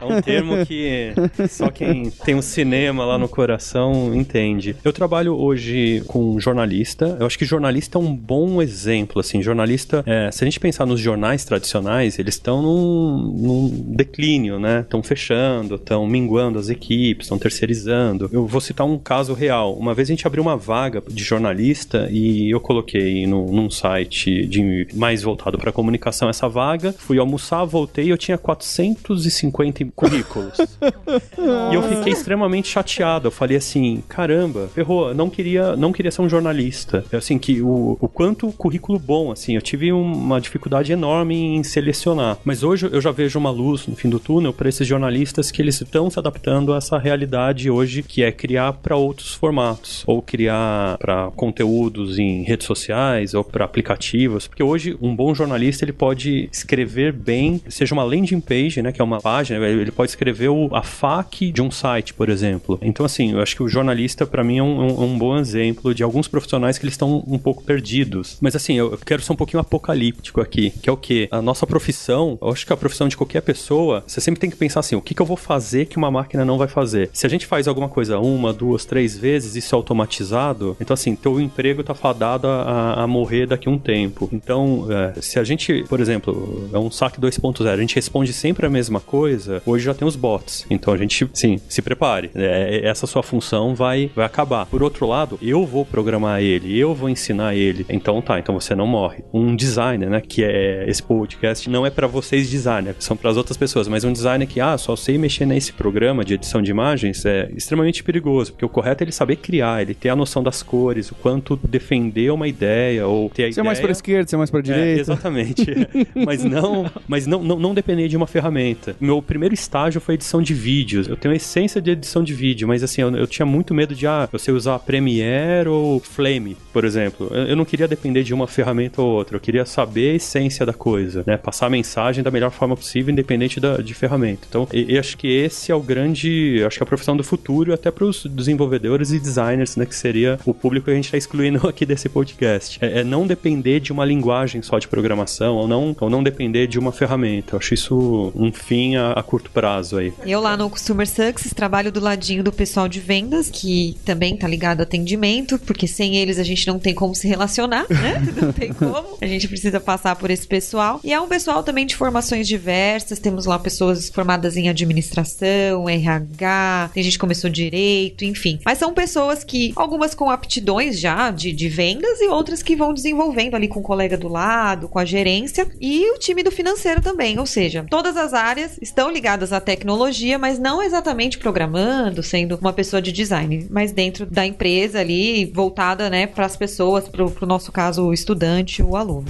É 0.00 0.04
um 0.04 0.20
termo 0.20 0.66
que 0.66 1.12
só 1.48 1.70
quem 1.70 2.10
tem 2.10 2.34
um 2.34 2.42
cinema 2.42 3.04
lá 3.04 3.16
no 3.16 3.28
coração 3.28 4.12
entende. 4.12 4.74
Eu 4.82 4.92
trabalho 4.92 5.36
hoje 5.36 5.83
com 6.06 6.38
jornalista. 6.38 7.16
Eu 7.18 7.26
acho 7.26 7.38
que 7.38 7.44
jornalista 7.44 7.98
é 7.98 8.00
um 8.00 8.14
bom 8.14 8.60
exemplo, 8.60 9.20
assim. 9.20 9.42
Jornalista, 9.42 10.02
é, 10.06 10.30
se 10.30 10.42
a 10.42 10.46
gente 10.46 10.60
pensar 10.60 10.86
nos 10.86 11.00
jornais 11.00 11.44
tradicionais, 11.44 12.18
eles 12.18 12.34
estão 12.34 12.62
num, 12.62 13.16
num 13.18 13.68
declínio, 13.94 14.58
né? 14.58 14.80
Estão 14.80 15.02
fechando, 15.02 15.76
estão 15.76 16.06
minguando 16.06 16.58
as 16.58 16.68
equipes, 16.68 17.26
estão 17.26 17.38
terceirizando. 17.38 18.28
Eu 18.32 18.46
vou 18.46 18.60
citar 18.60 18.86
um 18.86 18.98
caso 18.98 19.34
real. 19.34 19.74
Uma 19.74 19.94
vez 19.94 20.08
a 20.08 20.12
gente 20.12 20.26
abriu 20.26 20.42
uma 20.42 20.56
vaga 20.56 21.02
de 21.08 21.22
jornalista 21.22 22.08
e 22.10 22.50
eu 22.50 22.60
coloquei 22.60 23.26
no, 23.26 23.50
num 23.52 23.70
site 23.70 24.46
de, 24.46 24.86
mais 24.94 25.22
voltado 25.22 25.58
para 25.58 25.72
comunicação 25.72 26.28
essa 26.28 26.48
vaga. 26.48 26.94
Fui 26.96 27.18
almoçar, 27.18 27.64
voltei 27.64 28.06
e 28.06 28.10
eu 28.10 28.18
tinha 28.18 28.38
450 28.38 29.84
currículos. 29.94 30.58
e 31.70 31.74
eu 31.74 31.82
fiquei 31.82 32.12
extremamente 32.12 32.68
chateado. 32.68 33.28
Eu 33.28 33.32
falei 33.32 33.56
assim, 33.56 34.02
caramba, 34.08 34.68
ferrou, 34.74 35.14
não 35.14 35.28
queria, 35.28 35.73
não 35.76 35.92
queria 35.92 36.10
ser 36.10 36.22
um 36.22 36.28
jornalista. 36.28 37.04
Assim, 37.12 37.38
que 37.38 37.60
o, 37.60 37.96
o 38.00 38.08
quanto 38.08 38.50
currículo 38.52 38.98
bom, 38.98 39.30
assim, 39.30 39.54
eu 39.54 39.62
tive 39.62 39.92
uma 39.92 40.40
dificuldade 40.40 40.92
enorme 40.92 41.56
em 41.56 41.62
selecionar. 41.62 42.38
Mas 42.44 42.62
hoje 42.62 42.88
eu 42.90 43.00
já 43.00 43.10
vejo 43.10 43.38
uma 43.38 43.50
luz 43.50 43.86
no 43.86 43.96
fim 43.96 44.08
do 44.08 44.18
túnel 44.18 44.52
para 44.52 44.68
esses 44.68 44.86
jornalistas 44.86 45.50
que 45.50 45.62
eles 45.62 45.80
estão 45.80 46.10
se 46.10 46.18
adaptando 46.18 46.72
a 46.72 46.78
essa 46.78 46.98
realidade 46.98 47.70
hoje, 47.70 48.02
que 48.02 48.22
é 48.22 48.30
criar 48.30 48.72
para 48.74 48.96
outros 48.96 49.34
formatos, 49.34 50.02
ou 50.06 50.20
criar 50.22 50.96
para 50.98 51.30
conteúdos 51.32 52.18
em 52.18 52.42
redes 52.42 52.66
sociais 52.66 53.34
ou 53.34 53.44
para 53.44 53.64
aplicativos, 53.64 54.46
porque 54.46 54.62
hoje 54.62 54.96
um 55.00 55.14
bom 55.14 55.34
jornalista 55.34 55.84
ele 55.84 55.92
pode 55.92 56.48
escrever 56.52 57.12
bem, 57.12 57.60
seja 57.68 57.94
uma 57.94 58.04
landing 58.04 58.40
page, 58.40 58.82
né, 58.82 58.92
que 58.92 59.00
é 59.00 59.04
uma 59.04 59.20
página, 59.20 59.64
ele 59.66 59.90
pode 59.90 60.10
escrever 60.10 60.48
o, 60.48 60.74
a 60.74 60.82
FAQ 60.82 61.52
de 61.52 61.62
um 61.62 61.70
site, 61.70 62.14
por 62.14 62.28
exemplo. 62.28 62.78
Então 62.82 63.04
assim, 63.04 63.32
eu 63.32 63.40
acho 63.40 63.56
que 63.56 63.62
o 63.62 63.68
jornalista 63.68 64.26
para 64.26 64.44
mim 64.44 64.58
é 64.58 64.62
um, 64.62 64.80
um, 64.80 65.04
um, 65.04 65.18
bom 65.18 65.36
exemplo 65.36 65.63
de 65.94 66.02
alguns 66.02 66.28
profissionais 66.28 66.78
que 66.78 66.84
eles 66.84 66.94
estão 66.94 67.22
um 67.26 67.38
pouco 67.38 67.62
perdidos. 67.62 68.38
Mas 68.40 68.56
assim, 68.56 68.74
eu 68.74 68.98
quero 69.04 69.22
ser 69.22 69.32
um 69.32 69.36
pouquinho 69.36 69.60
apocalíptico 69.60 70.40
aqui, 70.40 70.70
que 70.70 70.88
é 70.88 70.92
o 70.92 70.96
que 70.96 71.28
a 71.30 71.40
nossa 71.40 71.66
profissão, 71.66 72.38
eu 72.40 72.48
acho 72.48 72.66
que 72.66 72.72
a 72.72 72.76
profissão 72.76 73.08
de 73.08 73.16
qualquer 73.16 73.40
pessoa, 73.40 74.02
você 74.06 74.20
sempre 74.20 74.40
tem 74.40 74.50
que 74.50 74.56
pensar 74.56 74.80
assim, 74.80 74.96
o 74.96 75.02
que, 75.02 75.14
que 75.14 75.22
eu 75.22 75.26
vou 75.26 75.36
fazer 75.36 75.86
que 75.86 75.96
uma 75.96 76.10
máquina 76.10 76.44
não 76.44 76.58
vai 76.58 76.68
fazer? 76.68 77.10
Se 77.12 77.26
a 77.26 77.30
gente 77.30 77.46
faz 77.46 77.68
alguma 77.68 77.88
coisa 77.88 78.18
uma, 78.18 78.52
duas, 78.52 78.84
três 78.84 79.16
vezes, 79.16 79.56
isso 79.56 79.74
é 79.74 79.76
automatizado, 79.76 80.76
então 80.80 80.94
assim, 80.94 81.14
teu 81.14 81.40
emprego 81.40 81.82
tá 81.82 81.94
fadado 81.94 82.46
a, 82.46 83.02
a 83.02 83.06
morrer 83.06 83.46
daqui 83.46 83.68
a 83.68 83.70
um 83.70 83.78
tempo. 83.78 84.28
Então, 84.32 84.86
é, 84.90 85.20
se 85.20 85.38
a 85.38 85.44
gente, 85.44 85.84
por 85.88 86.00
exemplo, 86.00 86.68
é 86.72 86.78
um 86.78 86.90
saque 86.90 87.20
2.0, 87.20 87.66
a 87.68 87.76
gente 87.76 87.94
responde 87.94 88.32
sempre 88.32 88.66
a 88.66 88.70
mesma 88.70 89.00
coisa, 89.00 89.62
hoje 89.64 89.84
já 89.84 89.94
tem 89.94 90.06
os 90.06 90.16
bots. 90.16 90.66
Então 90.70 90.92
a 90.92 90.96
gente, 90.96 91.28
sim, 91.32 91.60
se 91.68 91.82
prepare. 91.82 92.30
É, 92.34 92.80
essa 92.84 93.06
sua 93.06 93.22
função 93.22 93.74
vai, 93.74 94.10
vai 94.14 94.24
acabar. 94.24 94.66
Por 94.66 94.82
outro 94.82 95.06
lado, 95.06 95.38
eu 95.42 95.53
vou 95.66 95.84
programar 95.84 96.40
ele, 96.40 96.76
eu 96.76 96.94
vou 96.94 97.08
ensinar 97.08 97.54
ele. 97.54 97.84
Então 97.88 98.20
tá, 98.20 98.38
então 98.38 98.58
você 98.58 98.74
não 98.74 98.86
morre. 98.86 99.22
Um 99.32 99.54
designer, 99.54 100.08
né, 100.08 100.20
que 100.20 100.42
é 100.42 100.88
esse 100.88 101.02
podcast, 101.02 101.68
não 101.68 101.84
é 101.84 101.90
para 101.90 102.06
vocês 102.06 102.50
designer, 102.50 102.96
são 102.98 103.16
para 103.16 103.30
as 103.30 103.36
outras 103.36 103.56
pessoas, 103.56 103.86
mas 103.86 104.04
um 104.04 104.12
designer 104.12 104.46
que, 104.46 104.60
ah, 104.60 104.76
só 104.76 104.96
sei 104.96 105.18
mexer 105.18 105.46
nesse 105.46 105.72
programa 105.72 106.24
de 106.24 106.34
edição 106.34 106.62
de 106.62 106.70
imagens 106.70 107.24
é 107.24 107.50
extremamente 107.54 108.02
perigoso, 108.02 108.52
porque 108.52 108.64
o 108.64 108.68
correto 108.68 109.02
é 109.02 109.04
ele 109.04 109.12
saber 109.12 109.36
criar, 109.36 109.82
ele 109.82 109.94
ter 109.94 110.08
a 110.08 110.16
noção 110.16 110.42
das 110.42 110.62
cores, 110.62 111.10
o 111.10 111.14
quanto 111.14 111.56
defender 111.56 112.32
uma 112.32 112.48
ideia 112.48 113.06
ou 113.06 113.28
ter 113.28 113.44
a 113.44 113.46
ser 113.46 113.52
ideia... 113.52 113.64
mais 113.64 113.80
para 113.80 113.92
esquerda, 113.92 114.28
ser 114.28 114.36
mais 114.36 114.50
para 114.50 114.60
direita. 114.60 114.98
É, 114.98 115.00
exatamente. 115.00 115.66
mas 116.24 116.42
não, 116.42 116.90
mas 117.06 117.26
não, 117.26 117.42
não, 117.42 117.58
não 117.58 117.74
depender 117.74 118.08
de 118.08 118.16
uma 118.16 118.26
ferramenta. 118.26 118.96
Meu 119.00 119.20
primeiro 119.20 119.54
estágio 119.54 120.00
foi 120.00 120.14
edição 120.14 120.40
de 120.40 120.54
vídeos. 120.54 121.06
Eu 121.06 121.16
tenho 121.16 121.32
a 121.32 121.36
essência 121.36 121.80
de 121.80 121.90
edição 121.90 122.24
de 122.24 122.32
vídeo, 122.32 122.66
mas 122.66 122.82
assim, 122.82 123.02
eu, 123.02 123.14
eu 123.14 123.26
tinha 123.26 123.44
muito 123.44 123.74
medo 123.74 123.94
de, 123.94 124.06
ah, 124.06 124.28
eu 124.32 124.38
sei 124.38 124.54
usar 124.54 124.78
Premiere 124.78 125.43
ou 125.66 126.00
Flame, 126.00 126.56
por 126.72 126.84
exemplo. 126.84 127.28
Eu, 127.30 127.44
eu 127.44 127.56
não 127.56 127.64
queria 127.64 127.88
depender 127.88 128.22
de 128.22 128.34
uma 128.34 128.46
ferramenta 128.46 129.00
ou 129.00 129.08
outra, 129.08 129.36
eu 129.36 129.40
queria 129.40 129.64
saber 129.64 130.12
a 130.12 130.14
essência 130.14 130.64
da 130.66 130.72
coisa, 130.72 131.22
né? 131.26 131.36
Passar 131.36 131.66
a 131.66 131.70
mensagem 131.70 132.22
da 132.22 132.30
melhor 132.30 132.50
forma 132.50 132.76
possível, 132.76 133.12
independente 133.12 133.60
da, 133.60 133.78
de 133.78 133.94
ferramenta. 133.94 134.46
Então, 134.48 134.68
eu 134.72 134.98
acho 135.00 135.16
que 135.16 135.28
esse 135.28 135.70
é 135.70 135.74
o 135.74 135.80
grande, 135.80 136.62
acho 136.66 136.76
que 136.78 136.82
é 136.82 136.84
a 136.84 136.86
profissão 136.86 137.16
do 137.16 137.24
futuro, 137.24 137.72
até 137.72 137.90
para 137.90 138.04
os 138.04 138.24
desenvolvedores 138.26 139.12
e 139.12 139.18
designers, 139.18 139.76
né? 139.76 139.86
Que 139.86 139.94
seria 139.94 140.38
o 140.44 140.54
público 140.54 140.86
que 140.86 140.90
a 140.90 140.94
gente 140.94 141.06
está 141.06 141.18
excluindo 141.18 141.66
aqui 141.68 141.84
desse 141.84 142.08
podcast. 142.08 142.78
É, 142.80 143.00
é, 143.00 143.04
não 143.04 143.26
depender 143.26 143.80
de 143.80 143.92
uma 143.92 144.04
linguagem 144.04 144.62
só 144.62 144.78
de 144.78 144.88
programação, 144.88 145.56
ou 145.56 145.68
não, 145.68 145.96
ou 146.00 146.10
não 146.10 146.22
depender 146.22 146.66
de 146.66 146.78
uma 146.78 146.92
ferramenta. 146.92 147.54
Eu 147.54 147.58
acho 147.58 147.74
isso 147.74 148.32
um 148.34 148.52
fim 148.52 148.96
a, 148.96 149.12
a 149.12 149.22
curto 149.22 149.50
prazo 149.50 149.98
aí. 149.98 150.12
Eu 150.24 150.40
lá 150.40 150.56
no 150.56 150.68
Customer 150.70 151.06
Success 151.06 151.52
trabalho 151.52 151.90
do 151.90 152.00
ladinho 152.00 152.42
do 152.42 152.52
pessoal 152.52 152.88
de 152.88 153.00
vendas, 153.00 153.50
que 153.50 153.96
também 154.04 154.36
tá 154.36 154.46
ligado 154.46 154.80
a 154.80 154.82
atendimento, 154.82 155.33
porque 155.42 155.86
sem 155.86 156.16
eles 156.16 156.38
a 156.38 156.42
gente 156.42 156.66
não 156.66 156.78
tem 156.78 156.94
como 156.94 157.14
se 157.14 157.26
relacionar, 157.26 157.86
né? 157.90 158.22
Não 158.40 158.52
tem 158.52 158.72
como. 158.72 159.16
A 159.20 159.26
gente 159.26 159.48
precisa 159.48 159.80
passar 159.80 160.16
por 160.16 160.30
esse 160.30 160.46
pessoal. 160.46 161.00
E 161.02 161.12
é 161.12 161.20
um 161.20 161.28
pessoal 161.28 161.62
também 161.62 161.86
de 161.86 161.94
formações 161.96 162.46
diversas. 162.46 163.18
Temos 163.18 163.46
lá 163.46 163.58
pessoas 163.58 164.08
formadas 164.08 164.56
em 164.56 164.68
administração, 164.68 165.88
RH, 165.88 166.90
tem 166.92 167.02
gente 167.02 167.14
que 167.14 167.18
começou 167.18 167.48
direito, 167.48 168.24
enfim. 168.24 168.58
Mas 168.64 168.78
são 168.78 168.92
pessoas 168.92 169.44
que, 169.44 169.72
algumas 169.76 170.14
com 170.14 170.30
aptidões 170.30 170.98
já 170.98 171.30
de, 171.30 171.52
de 171.52 171.68
vendas 171.68 172.20
e 172.20 172.28
outras 172.28 172.62
que 172.62 172.76
vão 172.76 172.92
desenvolvendo 172.92 173.54
ali 173.54 173.68
com 173.68 173.80
o 173.80 173.82
colega 173.82 174.16
do 174.16 174.28
lado, 174.28 174.88
com 174.88 174.98
a 174.98 175.04
gerência 175.04 175.66
e 175.80 176.10
o 176.12 176.18
time 176.18 176.42
do 176.42 176.50
financeiro 176.50 177.00
também. 177.00 177.38
Ou 177.38 177.46
seja, 177.46 177.86
todas 177.88 178.16
as 178.16 178.34
áreas 178.34 178.78
estão 178.80 179.10
ligadas 179.10 179.52
à 179.52 179.60
tecnologia, 179.60 180.38
mas 180.38 180.58
não 180.58 180.82
exatamente 180.82 181.38
programando, 181.38 182.22
sendo 182.22 182.58
uma 182.60 182.72
pessoa 182.72 183.00
de 183.00 183.12
design, 183.12 183.66
mas 183.70 183.92
dentro 183.92 184.26
da 184.26 184.44
empresa 184.44 185.00
ali 185.00 185.13
ali 185.14 185.44
voltada, 185.46 186.10
né, 186.10 186.26
para 186.26 186.44
as 186.44 186.56
pessoas, 186.56 187.08
para 187.08 187.24
o 187.24 187.46
nosso 187.46 187.70
caso, 187.70 188.04
o 188.06 188.12
estudante, 188.12 188.82
o 188.82 188.96
aluno. 188.96 189.26